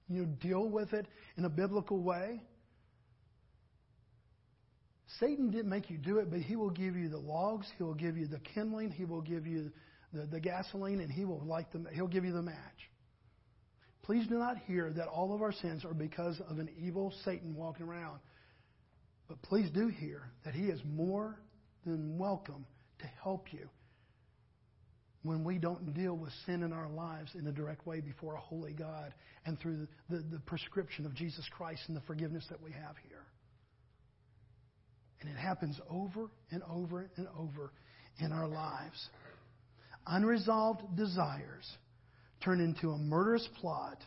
you 0.08 0.22
know, 0.22 0.28
deal 0.40 0.68
with 0.68 0.92
it 0.92 1.06
in 1.36 1.44
a 1.44 1.48
biblical 1.48 2.02
way. 2.02 2.42
Satan 5.20 5.50
didn't 5.50 5.68
make 5.68 5.90
you 5.90 5.98
do 5.98 6.18
it, 6.18 6.30
but 6.30 6.40
he 6.40 6.56
will 6.56 6.70
give 6.70 6.96
you 6.96 7.08
the 7.08 7.18
logs, 7.18 7.66
he 7.76 7.82
will 7.82 7.94
give 7.94 8.16
you 8.16 8.26
the 8.26 8.38
kindling, 8.38 8.90
he 8.90 9.04
will 9.04 9.20
give 9.20 9.46
you 9.46 9.70
the, 10.12 10.26
the 10.26 10.40
gasoline, 10.40 11.00
and 11.00 11.10
he 11.10 11.24
will 11.24 11.40
light 11.44 11.66
the, 11.72 11.84
he'll 11.92 12.06
give 12.06 12.24
you 12.24 12.32
the 12.32 12.42
match. 12.42 12.56
Please 14.02 14.26
do 14.26 14.38
not 14.38 14.56
hear 14.66 14.90
that 14.90 15.06
all 15.06 15.34
of 15.34 15.42
our 15.42 15.52
sins 15.52 15.84
are 15.84 15.94
because 15.94 16.40
of 16.48 16.58
an 16.58 16.68
evil 16.80 17.12
Satan 17.24 17.54
walking 17.54 17.86
around. 17.86 18.18
But 19.28 19.40
please 19.42 19.70
do 19.70 19.88
hear 19.88 20.30
that 20.44 20.54
he 20.54 20.64
is 20.64 20.80
more 20.84 21.38
than 21.86 22.18
welcome 22.18 22.66
to 22.98 23.06
help 23.22 23.52
you 23.52 23.68
when 25.22 25.44
we 25.44 25.58
don't 25.58 25.94
deal 25.94 26.16
with 26.16 26.32
sin 26.46 26.64
in 26.64 26.72
our 26.72 26.88
lives 26.88 27.30
in 27.34 27.46
a 27.46 27.52
direct 27.52 27.86
way 27.86 28.00
before 28.00 28.34
a 28.34 28.40
holy 28.40 28.72
God 28.72 29.14
and 29.46 29.58
through 29.60 29.86
the, 30.10 30.16
the, 30.16 30.22
the 30.32 30.38
prescription 30.40 31.06
of 31.06 31.14
Jesus 31.14 31.48
Christ 31.50 31.82
and 31.86 31.96
the 31.96 32.00
forgiveness 32.02 32.44
that 32.50 32.60
we 32.60 32.72
have 32.72 32.96
here. 33.08 33.11
Happens 35.42 35.80
over 35.90 36.30
and 36.52 36.62
over 36.70 37.10
and 37.16 37.26
over 37.36 37.72
in 38.20 38.30
our 38.30 38.46
lives. 38.46 39.08
Unresolved 40.06 40.96
desires 40.96 41.68
turn 42.44 42.60
into 42.60 42.90
a 42.90 42.98
murderous 42.98 43.48
plot, 43.60 43.98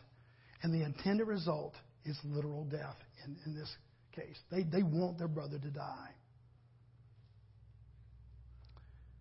and 0.62 0.72
the 0.72 0.82
intended 0.82 1.26
result 1.26 1.74
is 2.06 2.18
literal 2.24 2.64
death 2.64 2.96
in, 3.24 3.36
in 3.44 3.54
this 3.54 3.70
case. 4.14 4.38
They, 4.50 4.62
they 4.62 4.82
want 4.82 5.18
their 5.18 5.28
brother 5.28 5.58
to 5.58 5.70
die. 5.70 6.08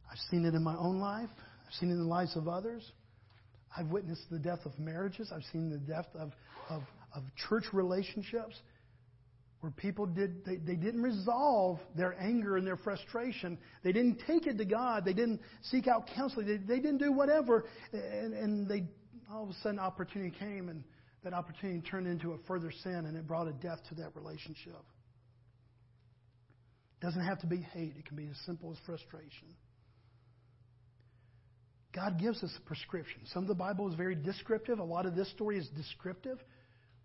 I've 0.09 0.19
seen 0.31 0.45
it 0.45 0.53
in 0.53 0.63
my 0.63 0.77
own 0.77 0.99
life, 0.99 1.29
I've 1.67 1.73
seen 1.73 1.89
it 1.89 1.93
in 1.93 1.99
the 1.99 2.05
lives 2.05 2.37
of 2.37 2.47
others. 2.47 2.89
I've 3.77 3.87
witnessed 3.87 4.29
the 4.31 4.39
death 4.39 4.65
of 4.65 4.79
marriages, 4.79 5.33
I've 5.35 5.43
seen 5.51 5.69
the 5.69 5.79
death 5.79 6.07
of, 6.17 6.31
of, 6.69 6.81
of 7.13 7.23
church 7.49 7.65
relationships 7.73 8.55
where 9.65 9.71
people 9.71 10.05
did 10.05 10.45
they, 10.45 10.57
they 10.57 10.75
didn't 10.75 11.01
resolve 11.01 11.79
their 11.95 12.15
anger 12.21 12.55
and 12.55 12.67
their 12.67 12.77
frustration. 12.77 13.57
They 13.83 13.91
didn't 13.91 14.21
take 14.27 14.45
it 14.45 14.59
to 14.59 14.65
God. 14.65 15.03
They 15.03 15.13
didn't 15.13 15.41
seek 15.63 15.87
out 15.87 16.07
counseling. 16.15 16.45
They, 16.45 16.57
they 16.57 16.79
didn't 16.79 16.99
do 16.99 17.11
whatever, 17.11 17.65
and, 17.91 18.35
and 18.35 18.69
they 18.69 18.83
all 19.33 19.45
of 19.45 19.49
a 19.49 19.53
sudden 19.63 19.79
opportunity 19.79 20.31
came, 20.37 20.69
and 20.69 20.83
that 21.23 21.33
opportunity 21.33 21.81
turned 21.81 22.05
into 22.05 22.33
a 22.33 22.37
further 22.47 22.71
sin, 22.83 23.07
and 23.07 23.17
it 23.17 23.25
brought 23.25 23.47
a 23.47 23.53
death 23.53 23.79
to 23.89 23.95
that 23.95 24.15
relationship. 24.15 24.83
It 27.01 27.05
doesn't 27.07 27.25
have 27.25 27.39
to 27.39 27.47
be 27.47 27.57
hate. 27.73 27.95
It 27.97 28.05
can 28.05 28.17
be 28.17 28.27
as 28.27 28.37
simple 28.45 28.71
as 28.71 28.77
frustration. 28.85 29.47
God 31.91 32.19
gives 32.19 32.43
us 32.43 32.51
a 32.55 32.67
prescription. 32.67 33.21
Some 33.33 33.41
of 33.41 33.47
the 33.47 33.55
Bible 33.55 33.89
is 33.89 33.95
very 33.95 34.13
descriptive. 34.13 34.77
A 34.77 34.83
lot 34.83 35.07
of 35.07 35.15
this 35.15 35.31
story 35.31 35.57
is 35.57 35.67
descriptive, 35.69 36.37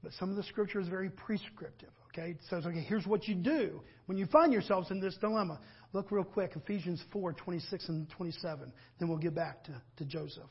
but 0.03 0.13
some 0.21 0.29
of 0.29 0.37
the 0.37 0.43
scripture 0.43 0.79
is 0.79 0.89
very 0.89 1.09
prescriptive. 1.09 1.89
Okay? 2.13 2.37
Says, 2.49 2.67
okay, 2.67 2.81
here's 2.81 3.07
what 3.07 3.29
you 3.29 3.35
do 3.35 3.81
when 4.07 4.19
you 4.19 4.27
find 4.27 4.53
yourselves 4.53 4.91
in 4.91 5.01
this 5.01 5.17
dilemma. 5.21 5.61
Look 5.93 6.11
real 6.11 6.25
quick, 6.25 6.53
Ephesians 6.55 7.03
4, 7.13 7.33
26 7.33 7.89
and 7.89 8.11
27. 8.11 8.73
Then 8.99 9.09
we'll 9.09 9.19
get 9.19 9.35
back 9.35 9.65
to, 9.65 9.83
to 9.99 10.05
Joseph. 10.05 10.49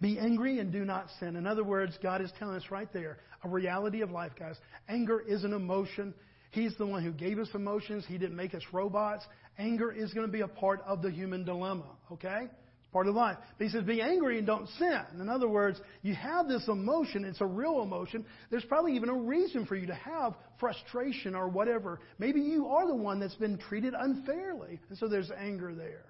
Be 0.00 0.18
angry 0.18 0.58
and 0.58 0.72
do 0.72 0.84
not 0.84 1.06
sin. 1.18 1.36
In 1.36 1.46
other 1.46 1.64
words, 1.64 1.98
God 2.02 2.20
is 2.20 2.30
telling 2.38 2.56
us 2.56 2.64
right 2.70 2.92
there 2.92 3.18
a 3.42 3.48
reality 3.48 4.02
of 4.02 4.10
life, 4.10 4.32
guys. 4.38 4.56
Anger 4.88 5.20
is 5.20 5.44
an 5.44 5.52
emotion. 5.52 6.12
He's 6.50 6.76
the 6.76 6.86
one 6.86 7.02
who 7.02 7.12
gave 7.12 7.38
us 7.38 7.48
emotions. 7.54 8.04
He 8.06 8.18
didn't 8.18 8.36
make 8.36 8.54
us 8.54 8.62
robots. 8.72 9.24
Anger 9.58 9.92
is 9.92 10.12
going 10.12 10.26
to 10.26 10.32
be 10.32 10.42
a 10.42 10.48
part 10.48 10.82
of 10.86 11.00
the 11.00 11.10
human 11.10 11.44
dilemma, 11.44 11.86
okay? 12.12 12.48
Part 12.96 13.08
of 13.08 13.14
life. 13.14 13.36
But 13.58 13.66
he 13.66 13.70
says, 13.70 13.84
be 13.84 14.00
angry 14.00 14.38
and 14.38 14.46
don't 14.46 14.66
sin. 14.78 15.02
In 15.20 15.28
other 15.28 15.48
words, 15.48 15.78
you 16.00 16.14
have 16.14 16.48
this 16.48 16.66
emotion. 16.66 17.26
It's 17.26 17.42
a 17.42 17.46
real 17.46 17.82
emotion. 17.82 18.24
There's 18.50 18.64
probably 18.64 18.96
even 18.96 19.10
a 19.10 19.14
reason 19.14 19.66
for 19.66 19.76
you 19.76 19.86
to 19.88 19.94
have 19.94 20.32
frustration 20.58 21.34
or 21.34 21.46
whatever. 21.46 22.00
Maybe 22.18 22.40
you 22.40 22.68
are 22.68 22.86
the 22.86 22.94
one 22.94 23.20
that's 23.20 23.34
been 23.34 23.58
treated 23.58 23.92
unfairly. 23.92 24.80
And 24.88 24.96
so 24.96 25.08
there's 25.08 25.30
anger 25.30 25.74
there. 25.74 26.06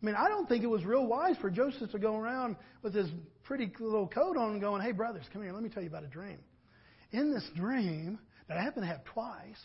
I 0.00 0.06
mean, 0.06 0.14
I 0.14 0.28
don't 0.28 0.48
think 0.48 0.62
it 0.62 0.68
was 0.68 0.84
real 0.84 1.08
wise 1.08 1.34
for 1.40 1.50
Joseph 1.50 1.90
to 1.90 1.98
go 1.98 2.14
around 2.14 2.54
with 2.84 2.94
his 2.94 3.08
pretty 3.42 3.72
little 3.80 4.06
coat 4.06 4.36
on 4.36 4.52
and 4.52 4.60
going, 4.60 4.82
hey, 4.82 4.92
brothers, 4.92 5.24
come 5.32 5.42
here. 5.42 5.52
Let 5.52 5.64
me 5.64 5.70
tell 5.70 5.82
you 5.82 5.88
about 5.88 6.04
a 6.04 6.08
dream. 6.08 6.38
In 7.10 7.34
this 7.34 7.50
dream, 7.56 8.20
that 8.46 8.58
I 8.58 8.62
happen 8.62 8.82
to 8.84 8.88
have 8.88 9.02
twice, 9.06 9.58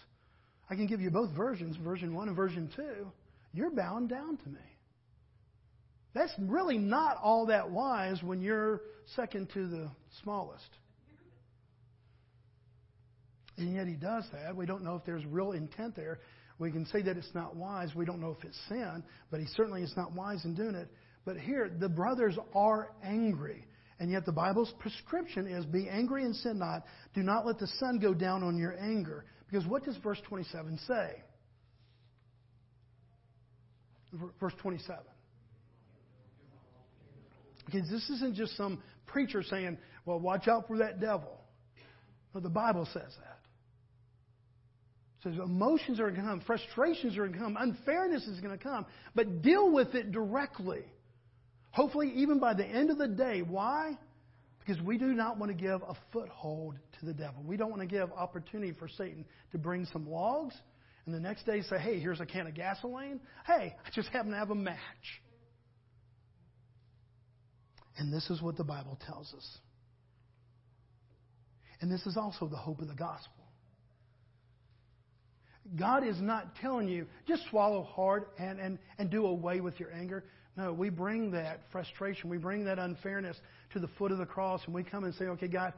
I 0.72 0.74
can 0.74 0.88
give 0.88 1.02
you 1.02 1.12
both 1.12 1.30
versions, 1.36 1.78
version 1.78 2.16
one 2.16 2.30
and 2.30 2.36
version 2.36 2.72
two. 2.76 3.12
You're 3.54 3.70
bound 3.70 4.10
down 4.10 4.38
to 4.38 4.50
me. 4.50 4.75
That's 6.16 6.32
really 6.40 6.78
not 6.78 7.18
all 7.22 7.48
that 7.48 7.70
wise 7.70 8.24
when 8.24 8.42
you're 8.42 8.82
second 9.18 9.50
to 9.54 9.68
the 9.68 9.92
smallest. 10.24 10.70
And 13.58 13.76
yet 13.76 13.86
he 13.86 13.96
does 13.96 14.24
that. 14.32 14.56
We 14.56 14.66
don't 14.66 14.84
know 14.84 14.96
if 14.96 15.06
there's 15.06 15.26
real 15.26 15.52
intent 15.52 15.96
there. 15.96 16.20
We 16.58 16.72
can 16.72 16.86
say 16.86 17.02
that 17.02 17.18
it's 17.18 17.36
not 17.36 17.58
wise. 17.58 17.94
We 17.94 18.06
don't 18.06 18.22
know 18.22 18.36
if 18.38 18.46
it's 18.46 18.58
sin, 18.70 19.04
but 19.30 19.42
he 19.42 19.46
certainly 19.58 19.84
is 19.84 19.94
not 19.98 20.14
wise 20.14 20.46
in 20.46 20.56
doing 20.56 20.76
it. 20.76 20.90
But 21.26 21.38
here, 21.38 21.70
the 21.80 21.90
brothers 21.90 22.38
are 22.54 22.92
angry. 23.04 23.66
And 24.00 24.10
yet 24.10 24.26
the 24.26 24.32
Bible's 24.32 24.74
prescription 24.80 25.48
is 25.48 25.66
be 25.66 25.90
angry 25.90 26.24
and 26.24 26.36
sin 26.36 26.60
not. 26.60 26.86
Do 27.14 27.24
not 27.24 27.46
let 27.46 27.60
the 27.60 27.68
sun 27.80 28.00
go 28.00 28.14
down 28.14 28.42
on 28.42 28.58
your 28.58 28.78
anger. 28.80 29.26
Because 29.50 29.68
what 29.68 29.84
does 29.84 29.98
verse 29.98 30.22
27 30.28 30.80
say? 30.88 31.24
Verse 34.40 34.54
27. 34.62 34.98
Because 37.66 37.90
this 37.90 38.10
isn't 38.10 38.36
just 38.36 38.56
some 38.56 38.82
preacher 39.06 39.44
saying, 39.44 39.78
well, 40.06 40.20
watch 40.20 40.48
out 40.48 40.68
for 40.68 40.78
that 40.78 41.00
devil. 41.00 41.42
No, 42.34 42.42
the 42.42 42.50
Bible 42.50 42.88
says 42.94 43.02
that. 43.04 43.40
Says 45.24 45.40
emotions 45.40 46.00
are 46.00 46.12
going 46.12 46.22
to 46.22 46.22
come, 46.22 46.42
frustrations 46.42 47.18
are 47.18 47.22
going 47.28 47.34
to 47.34 47.40
come, 47.40 47.58
unfairness 47.60 48.28
is 48.28 48.40
going 48.42 48.56
to 48.56 48.64
come, 48.64 48.86
but 49.16 49.42
deal 49.42 49.72
with 49.72 49.96
it 49.96 50.12
directly. 50.12 50.84
Hopefully, 51.72 52.12
even 52.16 52.40
by 52.40 52.54
the 52.54 52.66
end 52.66 52.90
of 52.90 52.98
the 52.98 53.08
day. 53.08 53.42
Why? 53.42 53.98
Because 54.60 54.82
we 54.82 54.98
do 54.98 55.08
not 55.08 55.38
want 55.38 55.52
to 55.52 55.58
give 55.58 55.82
a 55.82 55.96
foothold 56.14 56.76
to 57.00 57.06
the 57.06 57.14
devil. 57.14 57.44
We 57.44 57.58
don't 57.58 57.70
want 57.70 57.82
to 57.82 57.88
give 57.88 58.12
opportunity 58.12 58.72
for 58.78 58.88
Satan 58.88 59.26
to 59.52 59.58
bring 59.58 59.86
some 59.92 60.10
logs 60.10 60.56
and 61.06 61.14
the 61.14 61.20
next 61.20 61.46
day 61.46 61.62
say, 61.62 61.78
hey, 61.78 62.00
here's 62.00 62.20
a 62.20 62.26
can 62.26 62.48
of 62.48 62.56
gasoline. 62.56 63.20
Hey, 63.46 63.76
I 63.86 63.90
just 63.94 64.10
happen 64.10 64.32
to 64.32 64.38
have 64.38 64.50
a 64.50 64.56
match. 64.56 64.76
And 67.98 68.12
this 68.12 68.30
is 68.30 68.42
what 68.42 68.58
the 68.58 68.64
Bible 68.64 68.98
tells 69.06 69.34
us. 69.34 69.58
And 71.82 71.92
this 71.92 72.06
is 72.06 72.18
also 72.18 72.48
the 72.48 72.58
hope 72.58 72.82
of 72.82 72.88
the 72.88 72.96
gospel. 72.96 73.32
God 75.78 76.06
is 76.06 76.22
not 76.22 76.56
telling 76.58 76.88
you, 76.88 77.08
just 77.28 77.44
swallow 77.50 77.84
hard 77.84 78.26
and, 78.38 78.60
and, 78.60 78.78
and 78.98 79.10
do 79.10 79.26
away 79.26 79.62
with 79.62 79.80
your 79.80 79.92
anger. 79.92 80.24
No, 80.58 80.72
we 80.72 80.90
bring 80.90 81.32
that 81.32 81.62
frustration, 81.72 82.30
we 82.30 82.38
bring 82.38 82.66
that 82.66 82.80
unfairness 82.80 83.36
to 83.74 83.80
the 83.80 83.90
foot 83.98 84.12
of 84.12 84.20
the 84.20 84.26
cross, 84.26 84.62
and 84.66 84.74
we 84.74 84.84
come 84.84 85.04
and 85.04 85.14
say, 85.16 85.26
okay, 85.26 85.48
God, 85.48 85.74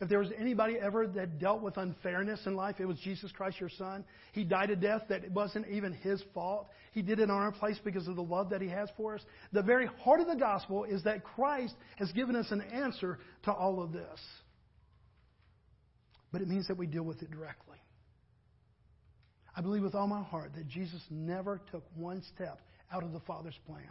if 0.00 0.08
there 0.08 0.20
was 0.20 0.30
anybody 0.38 0.76
ever 0.78 1.08
that 1.08 1.40
dealt 1.40 1.60
with 1.60 1.76
unfairness 1.76 2.46
in 2.46 2.54
life, 2.54 2.76
it 2.78 2.86
was 2.86 2.98
Jesus 3.00 3.32
Christ, 3.32 3.58
your 3.58 3.68
Son. 3.68 4.04
He 4.32 4.44
died 4.44 4.70
a 4.70 4.76
death 4.76 5.02
that 5.08 5.28
wasn't 5.32 5.66
even 5.68 5.92
His 5.92 6.22
fault. 6.32 6.68
He 6.92 7.02
did 7.02 7.18
it 7.18 7.24
in 7.24 7.30
our 7.30 7.50
place 7.50 7.78
because 7.82 8.06
of 8.06 8.14
the 8.14 8.22
love 8.22 8.50
that 8.50 8.62
He 8.62 8.68
has 8.68 8.88
for 8.96 9.16
us. 9.16 9.22
The 9.52 9.62
very 9.62 9.86
heart 9.86 10.20
of 10.20 10.28
the 10.28 10.36
gospel 10.36 10.84
is 10.84 11.02
that 11.02 11.24
Christ 11.24 11.74
has 11.96 12.12
given 12.12 12.36
us 12.36 12.46
an 12.52 12.60
answer 12.60 13.18
to 13.44 13.52
all 13.52 13.82
of 13.82 13.92
this. 13.92 14.20
But 16.32 16.42
it 16.42 16.48
means 16.48 16.68
that 16.68 16.76
we 16.76 16.86
deal 16.86 17.02
with 17.02 17.22
it 17.22 17.30
directly. 17.32 17.78
I 19.56 19.62
believe 19.62 19.82
with 19.82 19.96
all 19.96 20.06
my 20.06 20.22
heart 20.22 20.52
that 20.54 20.68
Jesus 20.68 21.00
never 21.10 21.60
took 21.72 21.82
one 21.96 22.22
step 22.34 22.60
out 22.92 23.02
of 23.02 23.12
the 23.12 23.20
Father's 23.20 23.58
plan 23.66 23.90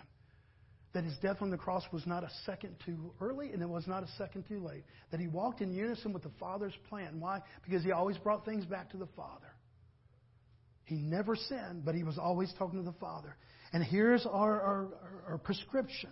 that 0.97 1.03
his 1.03 1.17
death 1.19 1.37
on 1.41 1.51
the 1.51 1.57
cross 1.57 1.83
was 1.91 2.07
not 2.07 2.23
a 2.23 2.29
second 2.43 2.75
too 2.83 3.13
early 3.21 3.51
and 3.51 3.61
it 3.61 3.69
was 3.69 3.85
not 3.85 4.01
a 4.01 4.07
second 4.17 4.43
too 4.47 4.59
late. 4.59 4.83
That 5.11 5.19
he 5.19 5.27
walked 5.27 5.61
in 5.61 5.71
unison 5.71 6.11
with 6.11 6.23
the 6.23 6.31
Father's 6.39 6.73
plan. 6.89 7.19
Why? 7.19 7.43
Because 7.63 7.83
he 7.83 7.91
always 7.91 8.17
brought 8.17 8.45
things 8.45 8.65
back 8.65 8.89
to 8.89 8.97
the 8.97 9.05
Father. 9.15 9.53
He 10.85 10.95
never 10.95 11.35
sinned, 11.35 11.85
but 11.85 11.93
he 11.93 12.01
was 12.01 12.17
always 12.17 12.51
talking 12.57 12.83
to 12.83 12.85
the 12.89 12.97
Father. 12.97 13.37
And 13.73 13.83
here's 13.83 14.25
our, 14.25 14.59
our, 14.59 14.87
our 15.27 15.37
prescription. 15.37 16.09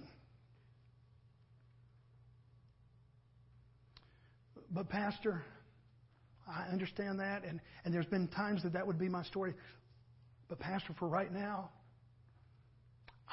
But, 4.69 4.88
Pastor, 4.88 5.41
I 6.48 6.71
understand 6.71 7.21
that, 7.21 7.43
and, 7.43 7.60
and 7.86 7.91
there's 7.91 8.06
been 8.06 8.28
times 8.28 8.62
that 8.62 8.74
that 8.74 8.86
would 8.86 9.00
be 9.00 9.10
my 9.10 9.24
story. 9.24 9.56
But, 10.48 10.60
Pastor, 10.60 10.93
for 11.00 11.08
right 11.08 11.34
now, 11.34 11.71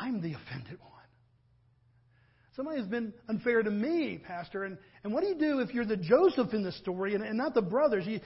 I'm 0.00 0.22
the 0.22 0.32
offended 0.48 0.78
one. 0.80 1.01
Somebody 2.54 2.78
has 2.80 2.86
been 2.86 3.14
unfair 3.28 3.62
to 3.62 3.70
me, 3.70 4.18
Pastor. 4.18 4.64
And, 4.64 4.76
and 5.04 5.12
what 5.12 5.22
do 5.22 5.28
you 5.28 5.38
do 5.38 5.60
if 5.60 5.72
you're 5.72 5.86
the 5.86 5.96
Joseph 5.96 6.52
in 6.52 6.62
the 6.62 6.72
story 6.72 7.14
and, 7.14 7.24
and 7.24 7.38
not 7.38 7.54
the 7.54 7.62
brothers? 7.62 8.04
You, 8.06 8.20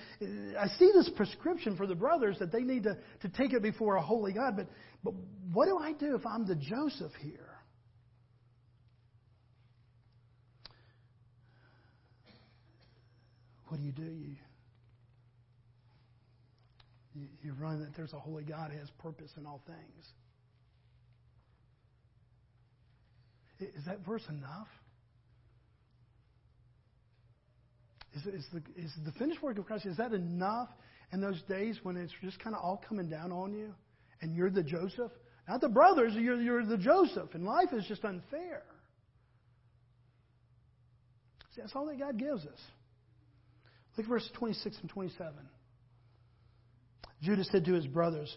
I 0.59 0.67
see 0.79 0.91
this 0.93 1.09
prescription 1.17 1.77
for 1.77 1.87
the 1.87 1.95
brothers 1.95 2.37
that 2.41 2.51
they 2.51 2.63
need 2.63 2.83
to, 2.85 2.99
to 3.23 3.29
take 3.29 3.53
it 3.53 3.63
before 3.63 3.97
a 3.97 4.03
holy 4.03 4.33
God. 4.33 4.57
But, 4.57 4.67
but 5.05 5.15
what 5.53 5.67
do 5.67 5.79
I 5.79 5.93
do 5.93 6.17
if 6.17 6.27
I'm 6.27 6.45
the 6.45 6.57
Joseph 6.57 7.13
here? 7.21 7.51
What 13.69 13.79
do 13.79 13.85
you 13.85 13.93
do? 13.93 14.03
You, 14.03 14.37
you, 17.15 17.27
you 17.43 17.53
run 17.61 17.81
that 17.81 17.95
there's 17.97 18.13
a 18.13 18.19
holy 18.19 18.45
God 18.45 18.73
who 18.73 18.79
has 18.79 18.91
purpose 18.99 19.31
in 19.37 19.47
all 19.47 19.63
things. 19.67 20.07
Is 23.59 23.85
that 23.87 24.05
verse 24.05 24.23
enough? 24.29 24.69
Is, 28.15 28.27
is, 28.27 28.47
the, 28.53 28.63
is 28.81 28.93
the 29.05 29.13
finished 29.13 29.43
work 29.43 29.59
of 29.59 29.67
Christ, 29.67 29.87
is 29.87 29.97
that 29.99 30.13
enough 30.13 30.69
in 31.13 31.21
those 31.21 31.43
days 31.43 31.79
when 31.83 31.97
it's 31.97 32.13
just 32.23 32.39
kind 32.41 32.57
of 32.57 32.63
all 32.63 32.83
coming 32.89 33.09
down 33.09 33.33
on 33.33 33.53
you 33.53 33.75
and 34.21 34.35
you're 34.35 34.51
the 34.51 34.63
Joseph? 34.63 35.13
Not 35.49 35.61
the 35.61 35.69
brothers, 35.69 36.13
you're, 36.15 36.41
you're 36.41 36.65
the 36.65 36.79
Joseph, 36.79 37.35
and 37.35 37.45
life 37.45 37.69
is 37.73 37.85
just 37.87 38.05
unfair. 38.05 38.63
See, 41.55 41.61
that's 41.63 41.75
all 41.75 41.87
that 41.87 41.99
God 41.99 42.19
gives 42.19 42.45
us. 42.45 42.61
Look 43.97 44.05
at 44.05 44.11
verse 44.11 44.29
26 44.35 44.77
and 44.83 44.91
27. 44.91 45.33
Judah 47.23 47.45
said 47.45 47.65
to 47.65 47.73
his 47.73 47.87
brothers, 47.87 48.35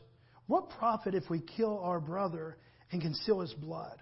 What 0.48 0.70
profit 0.70 1.16
if 1.16 1.30
we 1.30 1.42
kill 1.42 1.80
our 1.80 2.00
brother 2.00 2.58
and 2.92 3.02
conceal 3.02 3.42
his 3.42 3.54
blood? 3.54 3.98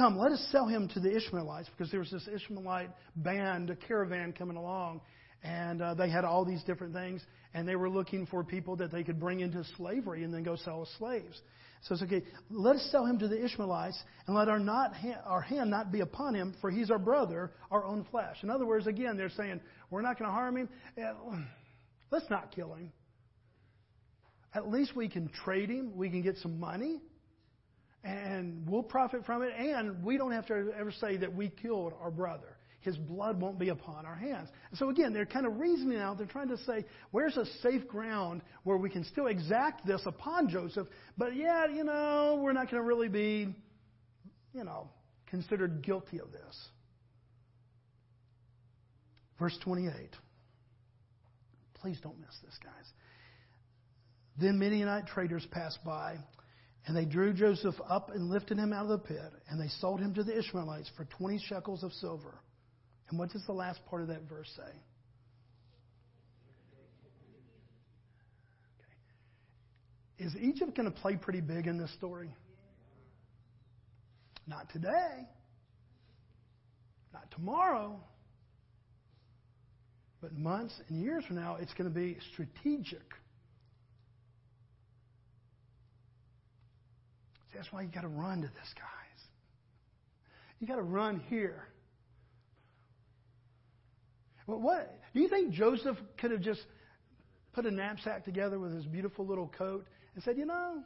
Come, 0.00 0.16
let 0.16 0.32
us 0.32 0.42
sell 0.50 0.66
him 0.66 0.88
to 0.94 1.00
the 1.00 1.14
Ishmaelites, 1.14 1.68
because 1.68 1.90
there 1.90 2.00
was 2.00 2.10
this 2.10 2.26
Ishmaelite 2.26 2.88
band, 3.16 3.68
a 3.68 3.76
caravan 3.76 4.32
coming 4.32 4.56
along, 4.56 5.02
and 5.42 5.82
uh, 5.82 5.92
they 5.92 6.08
had 6.08 6.24
all 6.24 6.42
these 6.42 6.62
different 6.62 6.94
things, 6.94 7.22
and 7.52 7.68
they 7.68 7.76
were 7.76 7.90
looking 7.90 8.24
for 8.24 8.42
people 8.42 8.76
that 8.76 8.90
they 8.90 9.04
could 9.04 9.20
bring 9.20 9.40
into 9.40 9.62
slavery 9.76 10.24
and 10.24 10.32
then 10.32 10.42
go 10.42 10.56
sell 10.56 10.80
as 10.80 10.88
slaves. 10.96 11.42
says, 11.82 12.00
okay, 12.02 12.22
let 12.48 12.76
us 12.76 12.88
sell 12.90 13.04
him 13.04 13.18
to 13.18 13.28
the 13.28 13.44
Ishmaelites 13.44 14.02
and 14.26 14.34
let 14.34 14.48
our, 14.48 14.58
not, 14.58 14.94
our 15.26 15.42
hand 15.42 15.68
not 15.68 15.92
be 15.92 16.00
upon 16.00 16.34
him, 16.34 16.54
for 16.62 16.70
he's 16.70 16.90
our 16.90 16.98
brother, 16.98 17.52
our 17.70 17.84
own 17.84 18.06
flesh. 18.10 18.38
In 18.42 18.48
other 18.48 18.64
words, 18.64 18.86
again, 18.86 19.18
they're 19.18 19.28
saying, 19.28 19.60
we're 19.90 20.00
not 20.00 20.18
going 20.18 20.30
to 20.30 20.34
harm 20.34 20.56
him. 20.56 20.68
Let's 22.10 22.30
not 22.30 22.54
kill 22.54 22.72
him. 22.72 22.90
At 24.54 24.70
least 24.70 24.96
we 24.96 25.10
can 25.10 25.28
trade 25.44 25.68
him. 25.68 25.94
We 25.94 26.08
can 26.08 26.22
get 26.22 26.38
some 26.38 26.58
money. 26.58 27.02
And 28.02 28.68
we'll 28.68 28.82
profit 28.82 29.26
from 29.26 29.42
it. 29.42 29.52
And 29.56 30.02
we 30.02 30.16
don't 30.16 30.32
have 30.32 30.46
to 30.46 30.72
ever 30.78 30.92
say 30.92 31.16
that 31.18 31.34
we 31.34 31.48
killed 31.48 31.92
our 32.00 32.10
brother 32.10 32.56
his 32.80 32.96
blood 32.96 33.40
won't 33.40 33.58
be 33.58 33.68
upon 33.68 34.06
our 34.06 34.14
hands. 34.14 34.48
So 34.74 34.88
again, 34.88 35.12
they're 35.12 35.26
kind 35.26 35.46
of 35.46 35.58
reasoning 35.60 35.98
out. 35.98 36.16
They're 36.16 36.26
trying 36.26 36.48
to 36.48 36.58
say, 36.58 36.86
where's 37.10 37.36
a 37.36 37.44
safe 37.62 37.86
ground 37.86 38.42
where 38.64 38.78
we 38.78 38.88
can 38.88 39.04
still 39.04 39.26
exact 39.26 39.86
this 39.86 40.02
upon 40.06 40.48
Joseph, 40.48 40.88
but 41.18 41.36
yeah, 41.36 41.66
you 41.66 41.84
know, 41.84 42.40
we're 42.42 42.54
not 42.54 42.70
going 42.70 42.82
to 42.82 42.86
really 42.86 43.08
be, 43.08 43.54
you 44.54 44.64
know, 44.64 44.88
considered 45.26 45.82
guilty 45.82 46.20
of 46.20 46.32
this. 46.32 46.68
Verse 49.38 49.56
28. 49.62 49.94
Please 51.74 51.98
don't 52.02 52.18
miss 52.18 52.36
this, 52.44 52.58
guys. 52.62 52.72
Then 54.38 54.58
Midianite 54.58 55.06
traders 55.06 55.46
passed 55.50 55.84
by, 55.84 56.16
and 56.86 56.96
they 56.96 57.04
drew 57.04 57.32
Joseph 57.32 57.74
up 57.88 58.10
and 58.10 58.30
lifted 58.30 58.58
him 58.58 58.72
out 58.72 58.84
of 58.84 58.88
the 58.88 58.98
pit, 58.98 59.32
and 59.48 59.60
they 59.60 59.68
sold 59.80 60.00
him 60.00 60.14
to 60.14 60.22
the 60.24 60.38
Ishmaelites 60.38 60.90
for 60.96 61.04
20 61.04 61.38
shekels 61.46 61.82
of 61.82 61.92
silver. 61.92 62.40
And 63.08 63.18
what 63.18 63.30
does 63.30 63.44
the 63.46 63.52
last 63.52 63.80
part 63.86 64.02
of 64.02 64.08
that 64.08 64.22
verse 64.28 64.50
say? 64.56 64.72
Okay. 70.18 70.26
Is 70.26 70.34
Egypt 70.36 70.76
going 70.76 70.90
to 70.90 70.96
play 71.00 71.16
pretty 71.16 71.40
big 71.40 71.66
in 71.66 71.76
this 71.76 71.92
story? 71.94 72.34
Not 74.46 74.70
today. 74.72 75.28
Not 77.12 77.30
tomorrow. 77.32 78.00
But 80.20 80.32
months 80.32 80.74
and 80.88 81.02
years 81.02 81.24
from 81.24 81.36
now, 81.36 81.56
it's 81.60 81.72
going 81.74 81.88
to 81.88 81.94
be 81.94 82.16
strategic. 82.32 83.14
See, 87.50 87.58
that's 87.58 87.72
why 87.72 87.82
you 87.82 87.88
got 87.88 88.02
to 88.02 88.08
run 88.08 88.42
to 88.42 88.48
this, 88.48 88.74
guys. 88.74 89.24
You 90.60 90.66
got 90.66 90.76
to 90.76 90.82
run 90.82 91.20
here. 91.28 91.66
What 94.46 95.00
do 95.14 95.20
you 95.20 95.28
think 95.28 95.52
Joseph 95.52 95.96
could 96.18 96.32
have 96.32 96.40
just 96.40 96.60
put 97.52 97.66
a 97.66 97.70
knapsack 97.70 98.24
together 98.24 98.58
with 98.58 98.74
his 98.74 98.84
beautiful 98.84 99.26
little 99.26 99.48
coat 99.56 99.86
and 100.14 100.24
said, 100.24 100.36
you 100.36 100.44
know, 100.44 100.82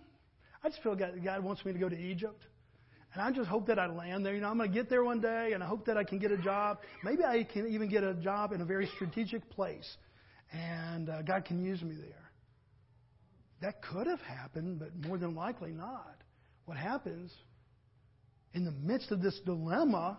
I 0.63 0.69
just 0.69 0.83
feel 0.83 0.95
God, 0.95 1.13
God 1.23 1.43
wants 1.43 1.65
me 1.65 1.73
to 1.73 1.79
go 1.79 1.89
to 1.89 1.99
Egypt. 1.99 2.45
And 3.13 3.23
I 3.23 3.31
just 3.31 3.49
hope 3.49 3.67
that 3.69 3.79
I 3.79 3.87
land 3.87 4.27
there. 4.27 4.35
You 4.35 4.41
know, 4.41 4.49
I'm 4.49 4.57
going 4.57 4.71
to 4.71 4.75
get 4.75 4.91
there 4.91 5.05
one 5.05 5.21
day, 5.21 5.53
and 5.53 5.63
I 5.63 5.67
hope 5.67 5.87
that 5.87 5.97
I 5.97 6.03
can 6.03 6.19
get 6.19 6.33
a 6.33 6.37
job. 6.37 6.79
Maybe 7.05 7.23
I 7.23 7.45
can 7.45 7.69
even 7.69 7.89
get 7.89 8.03
a 8.03 8.15
job 8.15 8.53
in 8.53 8.61
a 8.61 8.65
very 8.65 8.89
strategic 8.97 9.49
place, 9.51 9.89
and 10.53 11.09
uh, 11.09 11.23
God 11.23 11.45
can 11.45 11.65
use 11.65 11.81
me 11.81 11.95
there. 11.95 12.31
That 13.61 13.83
could 13.83 14.09
have 14.09 14.21
happened, 14.21 14.81
but 14.81 15.07
more 15.07 15.17
than 15.17 15.37
likely 15.37 15.71
not. 15.71 16.17
What 16.65 16.77
happens 16.77 17.33
in 18.53 18.65
the 18.65 18.73
midst 18.73 19.11
of 19.11 19.21
this 19.21 19.39
dilemma 19.45 20.19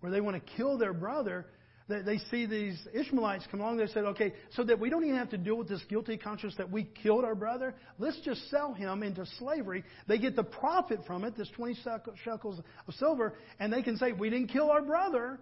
where 0.00 0.12
they 0.12 0.20
want 0.20 0.36
to 0.36 0.52
kill 0.56 0.78
their 0.78 0.92
brother, 0.92 1.46
they 1.88 2.18
see 2.30 2.46
these 2.46 2.80
Ishmaelites 2.94 3.46
come 3.50 3.60
along. 3.60 3.76
They 3.76 3.86
said, 3.88 4.04
okay, 4.04 4.32
so 4.52 4.64
that 4.64 4.78
we 4.78 4.90
don't 4.90 5.04
even 5.04 5.16
have 5.16 5.30
to 5.30 5.38
deal 5.38 5.56
with 5.56 5.68
this 5.68 5.82
guilty 5.88 6.16
conscience 6.16 6.54
that 6.56 6.70
we 6.70 6.84
killed 6.84 7.24
our 7.24 7.34
brother, 7.34 7.74
let's 7.98 8.18
just 8.24 8.48
sell 8.50 8.72
him 8.72 9.02
into 9.02 9.26
slavery. 9.38 9.84
They 10.06 10.18
get 10.18 10.36
the 10.36 10.44
profit 10.44 11.00
from 11.06 11.24
it, 11.24 11.36
this 11.36 11.50
20 11.56 11.76
shekels 12.24 12.60
of 12.86 12.94
silver, 12.94 13.34
and 13.58 13.72
they 13.72 13.82
can 13.82 13.96
say, 13.96 14.12
we 14.12 14.30
didn't 14.30 14.48
kill 14.48 14.70
our 14.70 14.82
brother. 14.82 15.38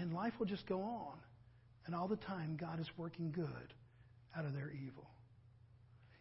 And 0.00 0.12
life 0.14 0.32
will 0.38 0.46
just 0.46 0.66
go 0.66 0.80
on. 0.80 1.18
And 1.86 1.94
all 1.94 2.08
the 2.08 2.16
time, 2.16 2.56
God 2.60 2.80
is 2.80 2.88
working 2.96 3.30
good 3.32 3.74
out 4.36 4.44
of 4.44 4.54
their 4.54 4.70
evil. 4.70 5.08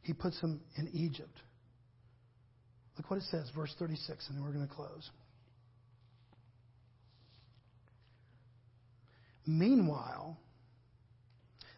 He 0.10 0.14
puts 0.14 0.42
them 0.42 0.60
in 0.76 0.90
Egypt. 0.92 1.40
Look 2.98 3.12
what 3.12 3.18
it 3.18 3.26
says, 3.30 3.48
verse 3.56 3.72
36, 3.78 4.28
and 4.28 4.36
then 4.36 4.44
we're 4.44 4.52
going 4.52 4.68
to 4.68 4.74
close. 4.74 5.08
Meanwhile, 9.46 10.36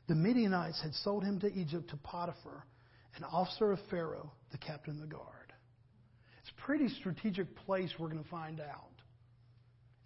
the 0.08 0.16
Midianites 0.16 0.82
had 0.82 0.94
sold 0.94 1.26
him 1.26 1.42
to 1.42 1.52
Egypt 1.52 1.90
to 1.90 1.98
Potiphar, 1.98 2.66
an 3.18 3.26
officer 3.26 3.74
of 3.74 3.80
Pharaoh, 3.90 4.32
the 4.54 4.58
captain 4.58 4.94
of 4.94 5.02
the 5.02 5.14
guard. 5.14 5.52
It's 6.40 6.52
a 6.58 6.62
pretty 6.62 6.88
strategic 6.88 7.54
place 7.66 7.92
we're 8.00 8.08
going 8.08 8.24
to 8.24 8.30
find 8.30 8.62
out. 8.62 8.94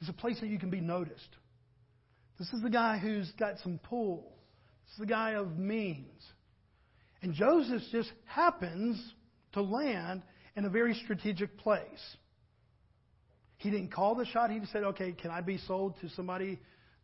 It's 0.01 0.09
a 0.09 0.13
place 0.13 0.39
that 0.39 0.47
you 0.47 0.57
can 0.57 0.71
be 0.71 0.82
noticed. 0.82 1.30
This 2.39 2.51
is 2.53 2.63
the 2.63 2.71
guy 2.71 2.97
who's 2.97 3.32
got 3.34 3.59
some 3.59 3.80
pull. 3.84 4.34
This 4.86 4.93
is 4.93 4.99
the 5.01 5.05
guy 5.05 5.34
of 5.34 5.59
means. 5.59 6.23
And 7.26 7.34
Joseph 7.34 7.82
just 7.91 8.11
happens 8.26 9.01
to 9.53 9.61
land 9.63 10.21
in 10.55 10.65
a 10.65 10.69
very 10.69 10.93
strategic 10.93 11.57
place. 11.57 12.17
He 13.57 13.71
didn't 13.71 13.91
call 13.91 14.13
the 14.13 14.28
shot. 14.28 14.51
He 14.51 14.59
just 14.59 14.71
said, 14.71 14.84
okay, 14.84 15.11
can 15.11 15.32
I 15.32 15.41
be 15.41 15.57
sold 15.57 15.95
to 16.01 16.09
somebody 16.09 16.59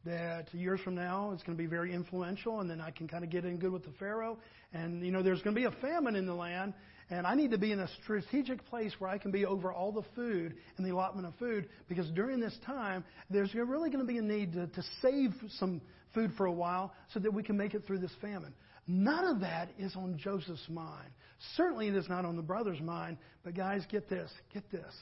that 0.05 0.53
years 0.53 0.79
from 0.81 0.93
now 0.93 1.31
is 1.31 1.41
going 1.41 1.57
to 1.57 1.63
be 1.63 1.67
very 1.67 1.91
influential, 1.91 2.59
and 2.59 2.69
then 2.69 2.79
I 2.79 2.91
can 2.91 3.07
kind 3.07 3.23
of 3.23 3.31
get 3.31 3.45
in 3.45 3.57
good 3.57 3.71
with 3.71 3.83
the 3.83 3.93
Pharaoh. 3.97 4.37
And, 4.73 5.03
you 5.03 5.11
know, 5.11 5.23
there's 5.23 5.41
going 5.41 5.55
to 5.55 5.59
be 5.59 5.65
a 5.65 5.81
famine 5.81 6.15
in 6.15 6.27
the 6.27 6.35
land, 6.35 6.75
and 7.11 7.27
I 7.27 7.35
need 7.35 7.51
to 7.51 7.57
be 7.57 7.73
in 7.73 7.79
a 7.79 7.89
strategic 8.01 8.65
place 8.67 8.93
where 8.97 9.09
I 9.09 9.17
can 9.17 9.31
be 9.31 9.45
over 9.45 9.71
all 9.71 9.91
the 9.91 10.03
food 10.15 10.55
and 10.77 10.85
the 10.85 10.91
allotment 10.91 11.27
of 11.27 11.35
food, 11.35 11.67
because 11.89 12.09
during 12.11 12.39
this 12.39 12.57
time, 12.65 13.03
there's 13.29 13.53
really 13.53 13.89
going 13.89 14.05
to 14.05 14.11
be 14.11 14.17
a 14.17 14.21
need 14.21 14.53
to, 14.53 14.67
to 14.67 14.83
save 15.01 15.31
some 15.59 15.81
food 16.13 16.31
for 16.37 16.45
a 16.45 16.51
while 16.51 16.93
so 17.13 17.19
that 17.19 17.33
we 17.33 17.43
can 17.43 17.57
make 17.57 17.73
it 17.73 17.85
through 17.85 17.99
this 17.99 18.13
famine. 18.21 18.53
None 18.87 19.25
of 19.25 19.41
that 19.41 19.69
is 19.77 19.95
on 19.97 20.17
Joseph's 20.17 20.67
mind. 20.69 21.09
Certainly 21.57 21.89
it 21.89 21.95
is 21.95 22.07
not 22.07 22.23
on 22.23 22.37
the 22.37 22.41
brother's 22.41 22.81
mind, 22.81 23.17
but 23.43 23.55
guys, 23.55 23.85
get 23.91 24.09
this, 24.09 24.31
get 24.53 24.69
this. 24.71 24.93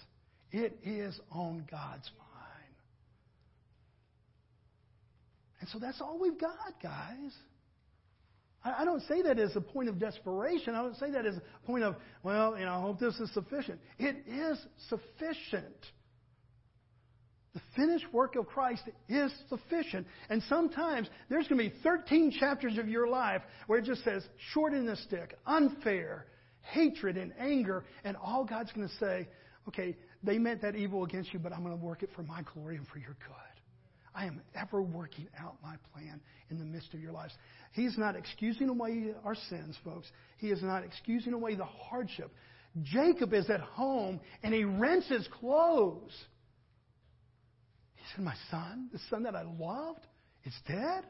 It 0.51 0.79
is 0.83 1.19
on 1.31 1.67
God's 1.69 2.09
mind. 2.17 2.25
And 5.59 5.69
so 5.69 5.77
that's 5.77 6.01
all 6.01 6.17
we've 6.19 6.39
got, 6.39 6.81
guys. 6.81 7.33
I, 8.63 8.83
don't 8.83 9.01
say 9.03 9.21
that 9.21 9.39
as 9.39 9.55
a 9.55 9.61
point 9.61 9.87
of 9.87 9.99
desperation. 9.99 10.75
I 10.75 10.81
don't 10.81 10.97
say 10.97 11.11
that 11.11 11.25
as 11.25 11.35
a 11.37 11.65
point 11.65 11.83
of, 11.83 11.95
well, 12.23 12.57
you 12.57 12.65
know, 12.65 12.73
I 12.73 12.81
hope 12.81 12.99
this 12.99 13.15
is 13.15 13.33
sufficient. 13.33 13.79
It 13.97 14.17
is 14.27 14.59
sufficient. 14.89 15.77
The 17.53 17.61
finished 17.75 18.05
work 18.13 18.35
of 18.35 18.47
Christ 18.47 18.83
is 19.07 19.31
sufficient. 19.47 20.05
And 20.29 20.43
sometimes 20.49 21.07
there's 21.29 21.47
going 21.47 21.57
to 21.63 21.69
be 21.69 21.81
13 21.83 22.31
chapters 22.39 22.77
of 22.77 22.87
your 22.87 23.07
life 23.07 23.41
where 23.67 23.79
it 23.79 23.85
just 23.85 24.03
says 24.03 24.23
short 24.53 24.73
in 24.73 24.85
the 24.85 24.97
stick, 24.97 25.37
unfair, 25.45 26.25
hatred, 26.61 27.17
and 27.17 27.33
anger. 27.39 27.85
And 28.03 28.17
all 28.17 28.43
God's 28.43 28.71
going 28.73 28.87
to 28.87 28.95
say, 28.95 29.27
okay, 29.67 29.95
they 30.21 30.37
meant 30.37 30.61
that 30.61 30.75
evil 30.75 31.05
against 31.05 31.33
you, 31.33 31.39
but 31.39 31.53
I'm 31.53 31.63
going 31.63 31.77
to 31.77 31.83
work 31.83 32.03
it 32.03 32.09
for 32.15 32.23
my 32.23 32.43
glory 32.53 32.75
and 32.75 32.87
for 32.87 32.99
your 32.99 33.15
good. 33.25 33.48
I 34.15 34.25
am 34.25 34.41
ever 34.55 34.81
working 34.81 35.27
out 35.39 35.57
my 35.63 35.75
plan 35.93 36.19
in 36.49 36.59
the 36.59 36.65
midst 36.65 36.93
of 36.93 36.99
your 36.99 37.11
lives. 37.11 37.33
He 37.73 37.85
is 37.85 37.97
not 37.97 38.15
excusing 38.15 38.69
away 38.69 39.13
our 39.23 39.35
sins, 39.49 39.77
folks. 39.83 40.07
He 40.37 40.47
is 40.47 40.61
not 40.63 40.83
excusing 40.83 41.33
away 41.33 41.55
the 41.55 41.65
hardship. 41.65 42.31
Jacob 42.83 43.33
is 43.33 43.49
at 43.49 43.61
home 43.61 44.19
and 44.43 44.53
he 44.53 44.63
rents 44.63 45.07
his 45.07 45.27
clothes. 45.39 46.13
He 47.95 48.03
said, 48.15 48.23
My 48.23 48.35
son, 48.49 48.89
the 48.91 48.99
son 49.09 49.23
that 49.23 49.35
I 49.35 49.43
loved, 49.43 50.05
is 50.45 50.53
dead? 50.67 51.03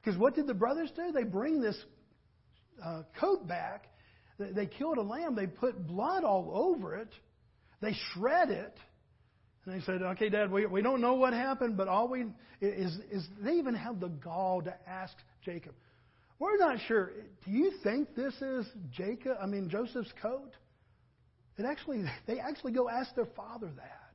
Because 0.00 0.18
what 0.18 0.34
did 0.34 0.46
the 0.46 0.54
brothers 0.54 0.90
do? 0.94 1.12
They 1.12 1.24
bring 1.24 1.60
this 1.60 1.76
uh, 2.84 3.02
coat 3.20 3.46
back. 3.46 3.86
They 4.38 4.66
killed 4.66 4.98
a 4.98 5.02
lamb. 5.02 5.34
They 5.34 5.46
put 5.46 5.86
blood 5.86 6.24
all 6.24 6.50
over 6.54 6.94
it. 6.96 7.08
They 7.80 7.94
shred 8.12 8.50
it. 8.50 8.76
And 9.68 9.78
they 9.78 9.84
said, 9.84 10.00
okay, 10.00 10.30
Dad, 10.30 10.50
we, 10.50 10.64
we 10.64 10.80
don't 10.80 11.02
know 11.02 11.12
what 11.14 11.34
happened, 11.34 11.76
but 11.76 11.88
all 11.88 12.08
we 12.08 12.24
is, 12.62 12.96
is 13.10 13.28
they 13.42 13.52
even 13.52 13.74
have 13.74 14.00
the 14.00 14.08
gall 14.08 14.62
to 14.62 14.74
ask 14.88 15.14
Jacob. 15.44 15.74
We're 16.38 16.56
not 16.56 16.78
sure. 16.86 17.10
Do 17.44 17.50
you 17.50 17.72
think 17.82 18.14
this 18.14 18.32
is 18.40 18.66
Jacob, 18.90 19.36
I 19.42 19.44
mean, 19.44 19.68
Joseph's 19.68 20.12
coat? 20.22 20.52
It 21.58 21.66
actually, 21.66 22.02
they 22.26 22.38
actually 22.38 22.72
go 22.72 22.88
ask 22.88 23.14
their 23.14 23.28
father 23.36 23.68
that. 23.76 24.14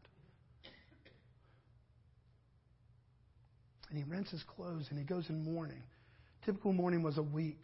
And 3.92 4.04
he 4.04 4.10
rents 4.10 4.32
his 4.32 4.42
clothes 4.56 4.88
and 4.90 4.98
he 4.98 5.06
goes 5.06 5.30
in 5.30 5.44
mourning. 5.44 5.84
Typical 6.46 6.74
mourning 6.74 7.04
was 7.04 7.20
a 7.20 7.24
week. 7.24 7.62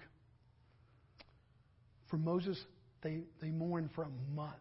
For 2.11 2.17
Moses, 2.17 2.59
they, 3.01 3.21
they 3.41 3.49
mourned 3.49 3.89
for 3.95 4.03
a 4.03 4.35
month 4.35 4.53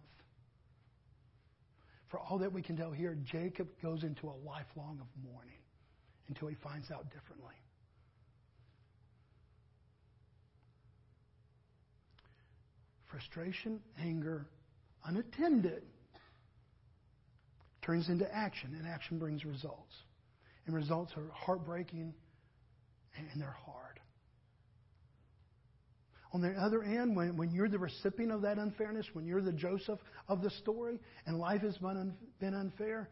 for 2.11 2.19
all 2.19 2.39
that 2.39 2.53
we 2.53 2.63
can 2.63 2.77
tell 2.77 2.93
here, 2.93 3.17
Jacob 3.25 3.69
goes 3.83 4.03
into 4.03 4.29
a 4.29 4.37
lifelong 4.47 4.99
of 5.01 5.07
mourning 5.31 5.61
until 6.29 6.49
he 6.49 6.57
finds 6.63 6.91
out 6.91 7.05
differently. 7.11 7.55
frustration, 13.11 13.81
anger, 14.01 14.47
unattended, 15.05 15.83
turns 17.83 18.09
into 18.09 18.33
action, 18.35 18.77
and 18.79 18.87
action 18.87 19.19
brings 19.19 19.45
results. 19.45 19.95
And 20.67 20.75
results 20.75 21.13
are 21.17 21.31
heartbreaking 21.33 22.13
and 23.17 23.41
they're 23.41 23.57
hard. 23.65 23.88
On 26.33 26.43
the 26.43 26.51
other 26.51 26.83
end, 26.83 27.17
when, 27.17 27.37
when 27.37 27.51
you're 27.51 27.69
the 27.69 27.79
recipient 27.79 28.33
of 28.33 28.43
that 28.43 28.59
unfairness, 28.59 29.07
when 29.15 29.25
you're 29.25 29.41
the 29.41 29.53
Joseph 29.53 29.99
of 30.29 30.43
the 30.43 30.51
story, 30.51 30.99
and 31.27 31.39
life 31.39 31.63
has 31.63 31.79
been, 31.79 32.15
been 32.39 32.55
unfair, 32.55 33.09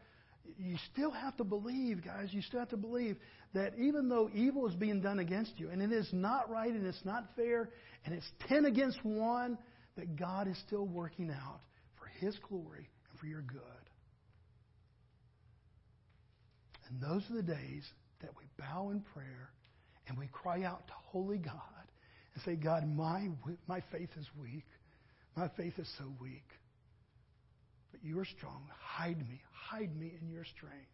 you 0.59 0.77
still 0.93 1.11
have 1.11 1.37
to 1.39 1.45
believe, 1.45 2.05
guys, 2.05 2.29
you 2.31 2.43
still 2.43 2.61
have 2.61 2.69
to 2.69 2.77
believe 2.77 3.17
that 3.55 3.73
even 3.79 4.09
though 4.09 4.31
evil 4.35 4.67
is 4.69 4.75
being 4.75 5.01
done 5.01 5.19
against 5.19 5.53
you, 5.57 5.71
and 5.71 5.81
it 5.81 5.93
is 5.93 6.09
not 6.13 6.51
right 6.51 6.71
and 6.71 6.87
it's 6.87 7.05
not 7.05 7.25
fair, 7.35 7.71
and 8.05 8.15
it's 8.15 8.31
10 8.49 8.67
against 8.67 9.03
1, 9.03 9.59
that 9.97 10.17
God 10.17 10.47
is 10.47 10.59
still 10.67 10.87
working 10.87 11.31
out 11.31 11.61
for 11.99 12.07
His 12.21 12.37
glory 12.49 12.89
and 13.11 13.19
for 13.19 13.27
your 13.27 13.43
good. 13.43 13.61
And 16.89 17.01
those 17.01 17.23
are 17.31 17.37
the 17.37 17.43
days 17.43 17.85
that 18.21 18.31
we 18.39 18.45
bow 18.59 18.91
in 18.91 19.01
prayer 19.01 19.51
and 20.07 20.17
we 20.17 20.27
cry 20.29 20.63
out 20.63 20.87
to 20.87 20.93
Holy 21.07 21.39
God 21.39 21.53
and 22.37 22.45
say, 22.45 22.55
God, 22.55 22.87
my, 22.87 23.29
my 23.67 23.83
faith 23.91 24.11
is 24.21 24.27
weak. 24.41 24.67
My 25.37 25.49
faith 25.57 25.73
is 25.79 25.89
so 25.97 26.05
weak. 26.21 26.45
But 27.91 28.05
you 28.05 28.19
are 28.19 28.27
strong. 28.27 28.69
Hide 28.79 29.19
me. 29.19 29.41
Hide 29.53 29.97
me 29.97 30.13
in 30.21 30.29
your 30.29 30.45
strength. 30.45 30.93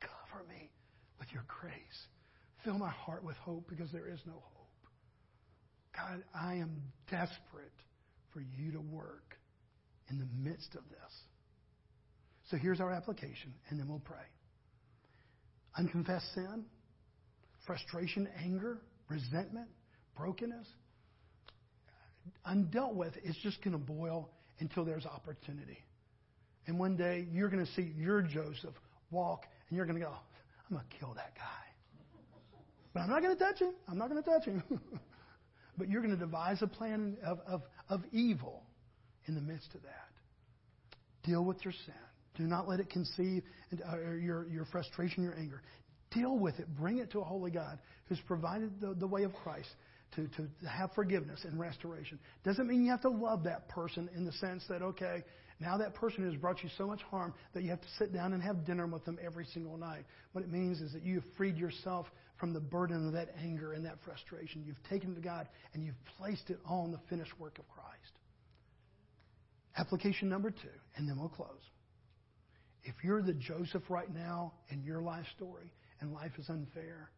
Cover 0.00 0.44
me 0.48 0.70
with 1.18 1.32
your 1.32 1.44
grace. 1.48 1.74
Fill 2.62 2.78
my 2.78 2.90
heart 2.90 3.24
with 3.24 3.36
hope 3.36 3.64
because 3.70 3.90
there 3.90 4.06
is 4.06 4.20
no 4.26 4.34
hope. 4.34 4.68
God, 5.96 6.22
I 6.34 6.56
am 6.56 6.82
desperate 7.10 7.72
for 8.34 8.40
you 8.40 8.72
to 8.72 8.80
work 8.80 9.36
in 10.10 10.18
the 10.18 10.28
midst 10.38 10.74
of 10.74 10.82
this. 10.90 11.12
So 12.50 12.58
here's 12.58 12.80
our 12.80 12.92
application, 12.92 13.54
and 13.70 13.80
then 13.80 13.88
we'll 13.88 14.00
pray. 14.04 14.18
Unconfessed 15.78 16.34
sin, 16.34 16.66
frustration, 17.66 18.28
anger, 18.42 18.78
resentment, 19.08 19.68
brokenness, 20.16 20.66
undealt 22.46 22.94
with, 22.94 23.14
it's 23.24 23.38
just 23.38 23.62
going 23.62 23.72
to 23.72 23.78
boil 23.78 24.30
until 24.60 24.84
there's 24.84 25.06
opportunity. 25.06 25.78
And 26.66 26.78
one 26.78 26.96
day 26.96 27.26
you're 27.32 27.48
going 27.48 27.64
to 27.64 27.72
see 27.72 27.92
your 27.96 28.22
Joseph 28.22 28.74
walk, 29.10 29.46
and 29.68 29.76
you're 29.76 29.86
going 29.86 29.98
to 29.98 30.04
go, 30.04 30.12
I'm 30.12 30.76
going 30.76 30.88
to 30.88 30.96
kill 30.98 31.14
that 31.14 31.34
guy. 31.34 31.62
But 32.94 33.00
I'm 33.00 33.10
not 33.10 33.22
going 33.22 33.36
to 33.36 33.42
touch 33.42 33.60
him. 33.60 33.72
I'm 33.88 33.98
not 33.98 34.10
going 34.10 34.22
to 34.22 34.28
touch 34.28 34.44
him. 34.44 34.62
but 35.78 35.88
you're 35.88 36.02
going 36.02 36.14
to 36.14 36.20
devise 36.20 36.62
a 36.62 36.66
plan 36.66 37.16
of, 37.24 37.38
of, 37.46 37.62
of 37.88 38.02
evil 38.12 38.62
in 39.26 39.34
the 39.34 39.40
midst 39.40 39.74
of 39.74 39.82
that. 39.82 40.08
Deal 41.24 41.44
with 41.44 41.64
your 41.64 41.72
sin. 41.72 41.94
Do 42.36 42.44
not 42.44 42.68
let 42.68 42.80
it 42.80 42.90
conceive 42.90 43.42
uh, 43.90 43.96
your, 43.98 44.48
your 44.48 44.64
frustration, 44.66 45.22
your 45.22 45.36
anger. 45.38 45.62
Deal 46.10 46.38
with 46.38 46.58
it. 46.58 46.66
Bring 46.76 46.98
it 46.98 47.10
to 47.12 47.20
a 47.20 47.24
holy 47.24 47.50
God 47.50 47.78
who's 48.06 48.20
provided 48.26 48.80
the, 48.80 48.94
the 48.94 49.06
way 49.06 49.22
of 49.22 49.32
Christ 49.32 49.68
to, 50.16 50.28
to 50.28 50.48
have 50.68 50.92
forgiveness 50.94 51.40
and 51.44 51.58
restoration. 51.58 52.18
Doesn't 52.44 52.66
mean 52.66 52.84
you 52.84 52.90
have 52.90 53.02
to 53.02 53.08
love 53.08 53.44
that 53.44 53.68
person 53.68 54.08
in 54.14 54.24
the 54.24 54.32
sense 54.32 54.64
that, 54.68 54.82
okay, 54.82 55.24
now 55.60 55.78
that 55.78 55.94
person 55.94 56.24
has 56.24 56.38
brought 56.40 56.62
you 56.62 56.70
so 56.76 56.86
much 56.86 57.02
harm 57.02 57.32
that 57.54 57.62
you 57.62 57.70
have 57.70 57.80
to 57.80 57.88
sit 57.98 58.12
down 58.12 58.32
and 58.32 58.42
have 58.42 58.66
dinner 58.66 58.86
with 58.86 59.04
them 59.04 59.18
every 59.24 59.46
single 59.46 59.76
night. 59.76 60.04
What 60.32 60.42
it 60.42 60.50
means 60.50 60.80
is 60.80 60.92
that 60.92 61.04
you 61.04 61.16
have 61.16 61.24
freed 61.36 61.56
yourself 61.56 62.06
from 62.38 62.52
the 62.52 62.60
burden 62.60 63.06
of 63.06 63.12
that 63.12 63.28
anger 63.40 63.72
and 63.72 63.84
that 63.86 63.98
frustration. 64.04 64.64
You've 64.66 64.82
taken 64.90 65.12
it 65.12 65.14
to 65.14 65.20
God 65.20 65.48
and 65.72 65.84
you've 65.84 65.94
placed 66.18 66.50
it 66.50 66.58
on 66.66 66.90
the 66.90 66.98
finished 67.08 67.38
work 67.38 67.58
of 67.58 67.68
Christ. 67.68 68.12
Application 69.76 70.28
number 70.28 70.50
two, 70.50 70.68
and 70.96 71.08
then 71.08 71.18
we'll 71.18 71.28
close. 71.28 71.48
If 72.84 72.96
you're 73.04 73.22
the 73.22 73.32
Joseph 73.34 73.84
right 73.88 74.12
now 74.12 74.54
in 74.70 74.82
your 74.82 75.00
life 75.00 75.24
story 75.36 75.70
and 76.00 76.12
life 76.12 76.32
is 76.38 76.48
unfair, 76.48 77.10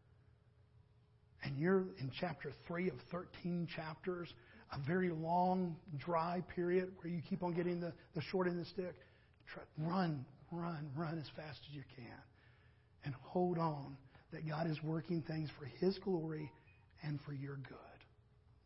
and 1.45 1.59
you're 1.59 1.85
in 2.01 2.11
chapter 2.19 2.53
3 2.67 2.89
of 2.89 2.97
13 3.11 3.69
chapters, 3.77 4.33
a 4.73 4.79
very 4.87 5.11
long, 5.11 5.77
dry 5.99 6.43
period 6.55 6.91
where 7.01 7.13
you 7.13 7.21
keep 7.29 7.43
on 7.43 7.53
getting 7.55 7.81
the, 7.81 7.93
the 8.15 8.23
short 8.23 8.47
end 8.47 8.59
of 8.59 8.65
the 8.65 8.71
stick, 8.71 8.95
try, 9.53 9.63
run, 9.79 10.25
run, 10.51 10.91
run 10.97 11.19
as 11.19 11.29
fast 11.37 11.61
as 11.69 11.75
you 11.75 11.83
can. 11.95 12.19
And 13.05 13.15
hold 13.21 13.59
on 13.59 13.97
that 14.33 14.49
God 14.49 14.69
is 14.69 14.83
working 14.83 15.23
things 15.23 15.51
for 15.59 15.67
His 15.67 15.99
glory 15.99 16.51
and 17.03 17.21
for 17.27 17.33
your 17.33 17.57
good. 17.57 18.01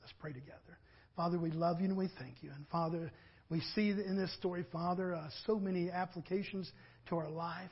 Let's 0.00 0.14
pray 0.20 0.32
together. 0.32 0.78
Father, 1.16 1.38
we 1.38 1.50
love 1.50 1.80
you 1.80 1.88
and 1.88 1.96
we 1.96 2.08
thank 2.18 2.42
you. 2.42 2.50
And 2.54 2.64
Father, 2.68 3.10
we 3.50 3.60
see 3.74 3.90
in 3.90 4.16
this 4.16 4.32
story, 4.34 4.64
Father, 4.72 5.14
uh, 5.14 5.28
so 5.46 5.58
many 5.58 5.90
applications 5.90 6.70
to 7.08 7.16
our 7.16 7.28
life. 7.28 7.70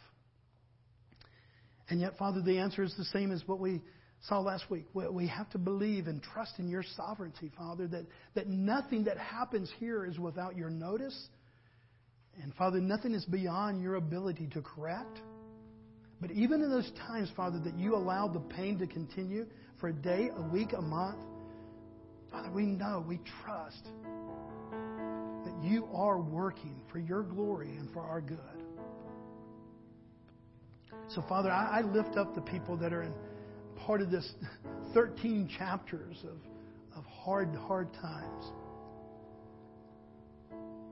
And 1.88 2.00
yet, 2.00 2.18
Father, 2.18 2.42
the 2.42 2.58
answer 2.58 2.82
is 2.82 2.92
the 2.98 3.04
same 3.04 3.30
as 3.30 3.46
what 3.46 3.60
we 3.60 3.80
saw 4.22 4.40
last 4.40 4.70
week. 4.70 4.86
We 4.94 5.26
have 5.28 5.48
to 5.50 5.58
believe 5.58 6.06
and 6.06 6.22
trust 6.22 6.58
in 6.58 6.68
your 6.68 6.82
sovereignty, 6.96 7.50
Father, 7.56 7.86
that, 7.88 8.06
that 8.34 8.48
nothing 8.48 9.04
that 9.04 9.18
happens 9.18 9.70
here 9.78 10.04
is 10.04 10.18
without 10.18 10.56
your 10.56 10.70
notice. 10.70 11.28
And 12.42 12.52
Father, 12.54 12.80
nothing 12.80 13.14
is 13.14 13.24
beyond 13.24 13.82
your 13.82 13.94
ability 13.96 14.48
to 14.54 14.62
correct. 14.62 15.20
But 16.20 16.30
even 16.30 16.62
in 16.62 16.70
those 16.70 16.90
times, 17.06 17.30
Father, 17.36 17.58
that 17.60 17.76
you 17.78 17.94
allow 17.94 18.26
the 18.28 18.40
pain 18.40 18.78
to 18.78 18.86
continue 18.86 19.46
for 19.78 19.88
a 19.88 19.92
day, 19.92 20.30
a 20.34 20.42
week, 20.42 20.72
a 20.72 20.82
month, 20.82 21.18
Father, 22.30 22.50
we 22.50 22.64
know, 22.64 23.04
we 23.06 23.20
trust 23.44 23.88
that 25.44 25.54
you 25.62 25.86
are 25.94 26.18
working 26.18 26.80
for 26.90 26.98
your 26.98 27.22
glory 27.22 27.76
and 27.76 27.92
for 27.92 28.02
our 28.02 28.20
good. 28.20 28.38
So, 31.08 31.22
Father, 31.28 31.50
I, 31.50 31.78
I 31.78 31.80
lift 31.82 32.16
up 32.16 32.34
the 32.34 32.40
people 32.40 32.76
that 32.78 32.92
are 32.92 33.02
in 33.02 33.12
part 33.84 34.00
of 34.00 34.10
this 34.10 34.28
13 34.94 35.48
chapters 35.58 36.16
of, 36.24 36.98
of 36.98 37.04
hard, 37.04 37.54
hard 37.54 37.92
times. 37.94 38.44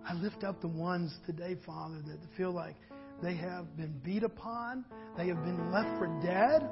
I 0.07 0.15
lift 0.15 0.45
up 0.45 0.61
the 0.61 0.69
ones 0.69 1.15
today, 1.27 1.57
Father, 1.65 1.97
that 2.07 2.19
feel 2.37 2.53
like 2.53 2.77
they 3.23 3.35
have 3.37 3.77
been 3.77 3.99
beat 4.05 4.23
upon, 4.23 4.85
they 5.17 5.29
have 5.29 5.43
been 5.45 5.73
left 5.73 5.99
for 5.99 6.07
dead, 6.23 6.69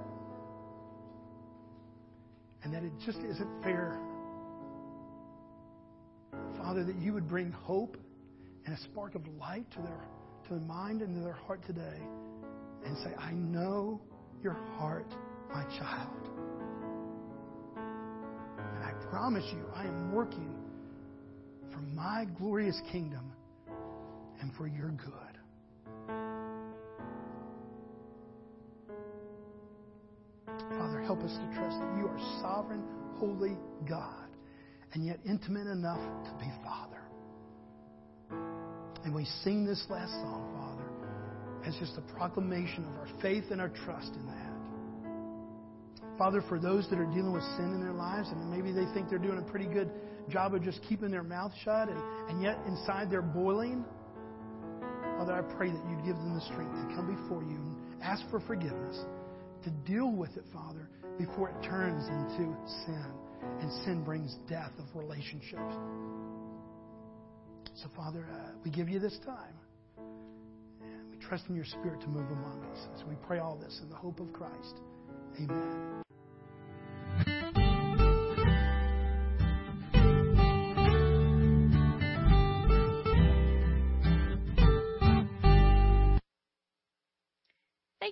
and 2.62 2.74
that 2.74 2.82
it 2.82 2.92
just 3.04 3.18
isn't 3.18 3.62
fair. 3.62 3.98
Father, 6.58 6.84
that 6.84 6.96
you 6.96 7.12
would 7.12 7.28
bring 7.28 7.50
hope 7.50 7.96
and 8.66 8.74
a 8.74 8.80
spark 8.82 9.14
of 9.14 9.22
light 9.40 9.68
to 9.72 9.78
their, 9.78 10.04
to 10.44 10.50
their 10.50 10.66
mind 10.66 11.00
and 11.00 11.14
to 11.16 11.22
their 11.22 11.32
heart 11.32 11.64
today 11.66 12.00
and 12.84 12.96
say, 12.98 13.14
I 13.18 13.32
know 13.32 14.00
your 14.42 14.56
heart 14.76 15.06
my 15.53 15.64
child. 15.78 16.28
And 17.76 18.84
I 18.84 18.92
promise 19.11 19.44
you, 19.53 19.64
I 19.74 19.84
am 19.84 20.12
working 20.12 20.55
for 21.72 21.80
my 21.80 22.26
glorious 22.38 22.80
kingdom 22.90 23.32
and 24.40 24.53
for 24.55 24.66
your 24.66 24.90
good. 24.90 25.32
Father, 30.78 31.00
help 31.03 31.20
us 31.20 31.32
to 31.32 31.55
trust 31.55 31.78
that 31.78 31.96
you 31.98 32.07
are 32.07 32.40
sovereign, 32.40 32.82
holy 33.16 33.57
God, 33.88 34.28
and 34.94 35.05
yet 35.07 35.20
intimate 35.26 35.66
enough 35.66 36.00
to 36.24 36.32
be 36.38 36.50
Father. 36.64 37.00
And 39.05 39.14
we 39.14 39.24
sing 39.44 39.64
this 39.64 39.84
last 39.90 40.12
song, 40.12 40.48
Father, 40.57 41.68
as 41.68 41.76
just 41.78 41.98
a 41.98 42.14
proclamation 42.14 42.84
of 42.84 42.96
our 42.96 43.09
faith 43.20 43.44
and 43.50 43.61
our 43.61 43.68
trust 43.68 44.14
in 44.14 44.26
that. 44.26 44.41
Father, 46.18 46.42
for 46.48 46.58
those 46.58 46.88
that 46.90 46.98
are 46.98 47.06
dealing 47.06 47.32
with 47.32 47.42
sin 47.56 47.72
in 47.74 47.80
their 47.80 47.92
lives, 47.92 48.28
and 48.28 48.50
maybe 48.50 48.72
they 48.72 48.84
think 48.92 49.08
they're 49.08 49.18
doing 49.18 49.38
a 49.38 49.50
pretty 49.50 49.66
good 49.66 49.90
job 50.28 50.54
of 50.54 50.62
just 50.62 50.80
keeping 50.88 51.10
their 51.10 51.22
mouth 51.22 51.52
shut, 51.64 51.88
and, 51.88 51.98
and 52.28 52.42
yet 52.42 52.58
inside 52.66 53.10
they're 53.10 53.22
boiling, 53.22 53.84
Father, 55.18 55.32
I 55.34 55.42
pray 55.54 55.70
that 55.70 55.82
you'd 55.88 56.04
give 56.04 56.16
them 56.16 56.34
the 56.34 56.40
strength 56.52 56.74
to 56.74 56.94
come 56.94 57.14
before 57.14 57.42
you 57.42 57.56
and 57.56 58.02
ask 58.02 58.28
for 58.30 58.40
forgiveness, 58.40 58.98
to 59.64 59.70
deal 59.86 60.10
with 60.10 60.36
it, 60.36 60.44
Father, 60.52 60.88
before 61.18 61.50
it 61.50 61.62
turns 61.62 62.06
into 62.08 62.54
sin, 62.84 63.06
and 63.60 63.84
sin 63.84 64.02
brings 64.04 64.36
death 64.48 64.72
of 64.78 64.86
relationships. 64.94 65.74
So, 67.74 67.88
Father, 67.96 68.26
uh, 68.30 68.52
we 68.64 68.70
give 68.70 68.88
you 68.88 68.98
this 68.98 69.18
time. 69.24 69.54
And 70.82 71.10
we 71.10 71.16
trust 71.16 71.44
in 71.48 71.56
your 71.56 71.64
Spirit 71.64 72.00
to 72.02 72.08
move 72.08 72.30
among 72.30 72.64
us 72.72 72.78
as 72.96 73.04
we 73.08 73.14
pray 73.26 73.38
all 73.38 73.56
this 73.56 73.80
in 73.82 73.88
the 73.88 73.96
hope 73.96 74.20
of 74.20 74.32
Christ. 74.32 74.80
Amen. 75.38 76.01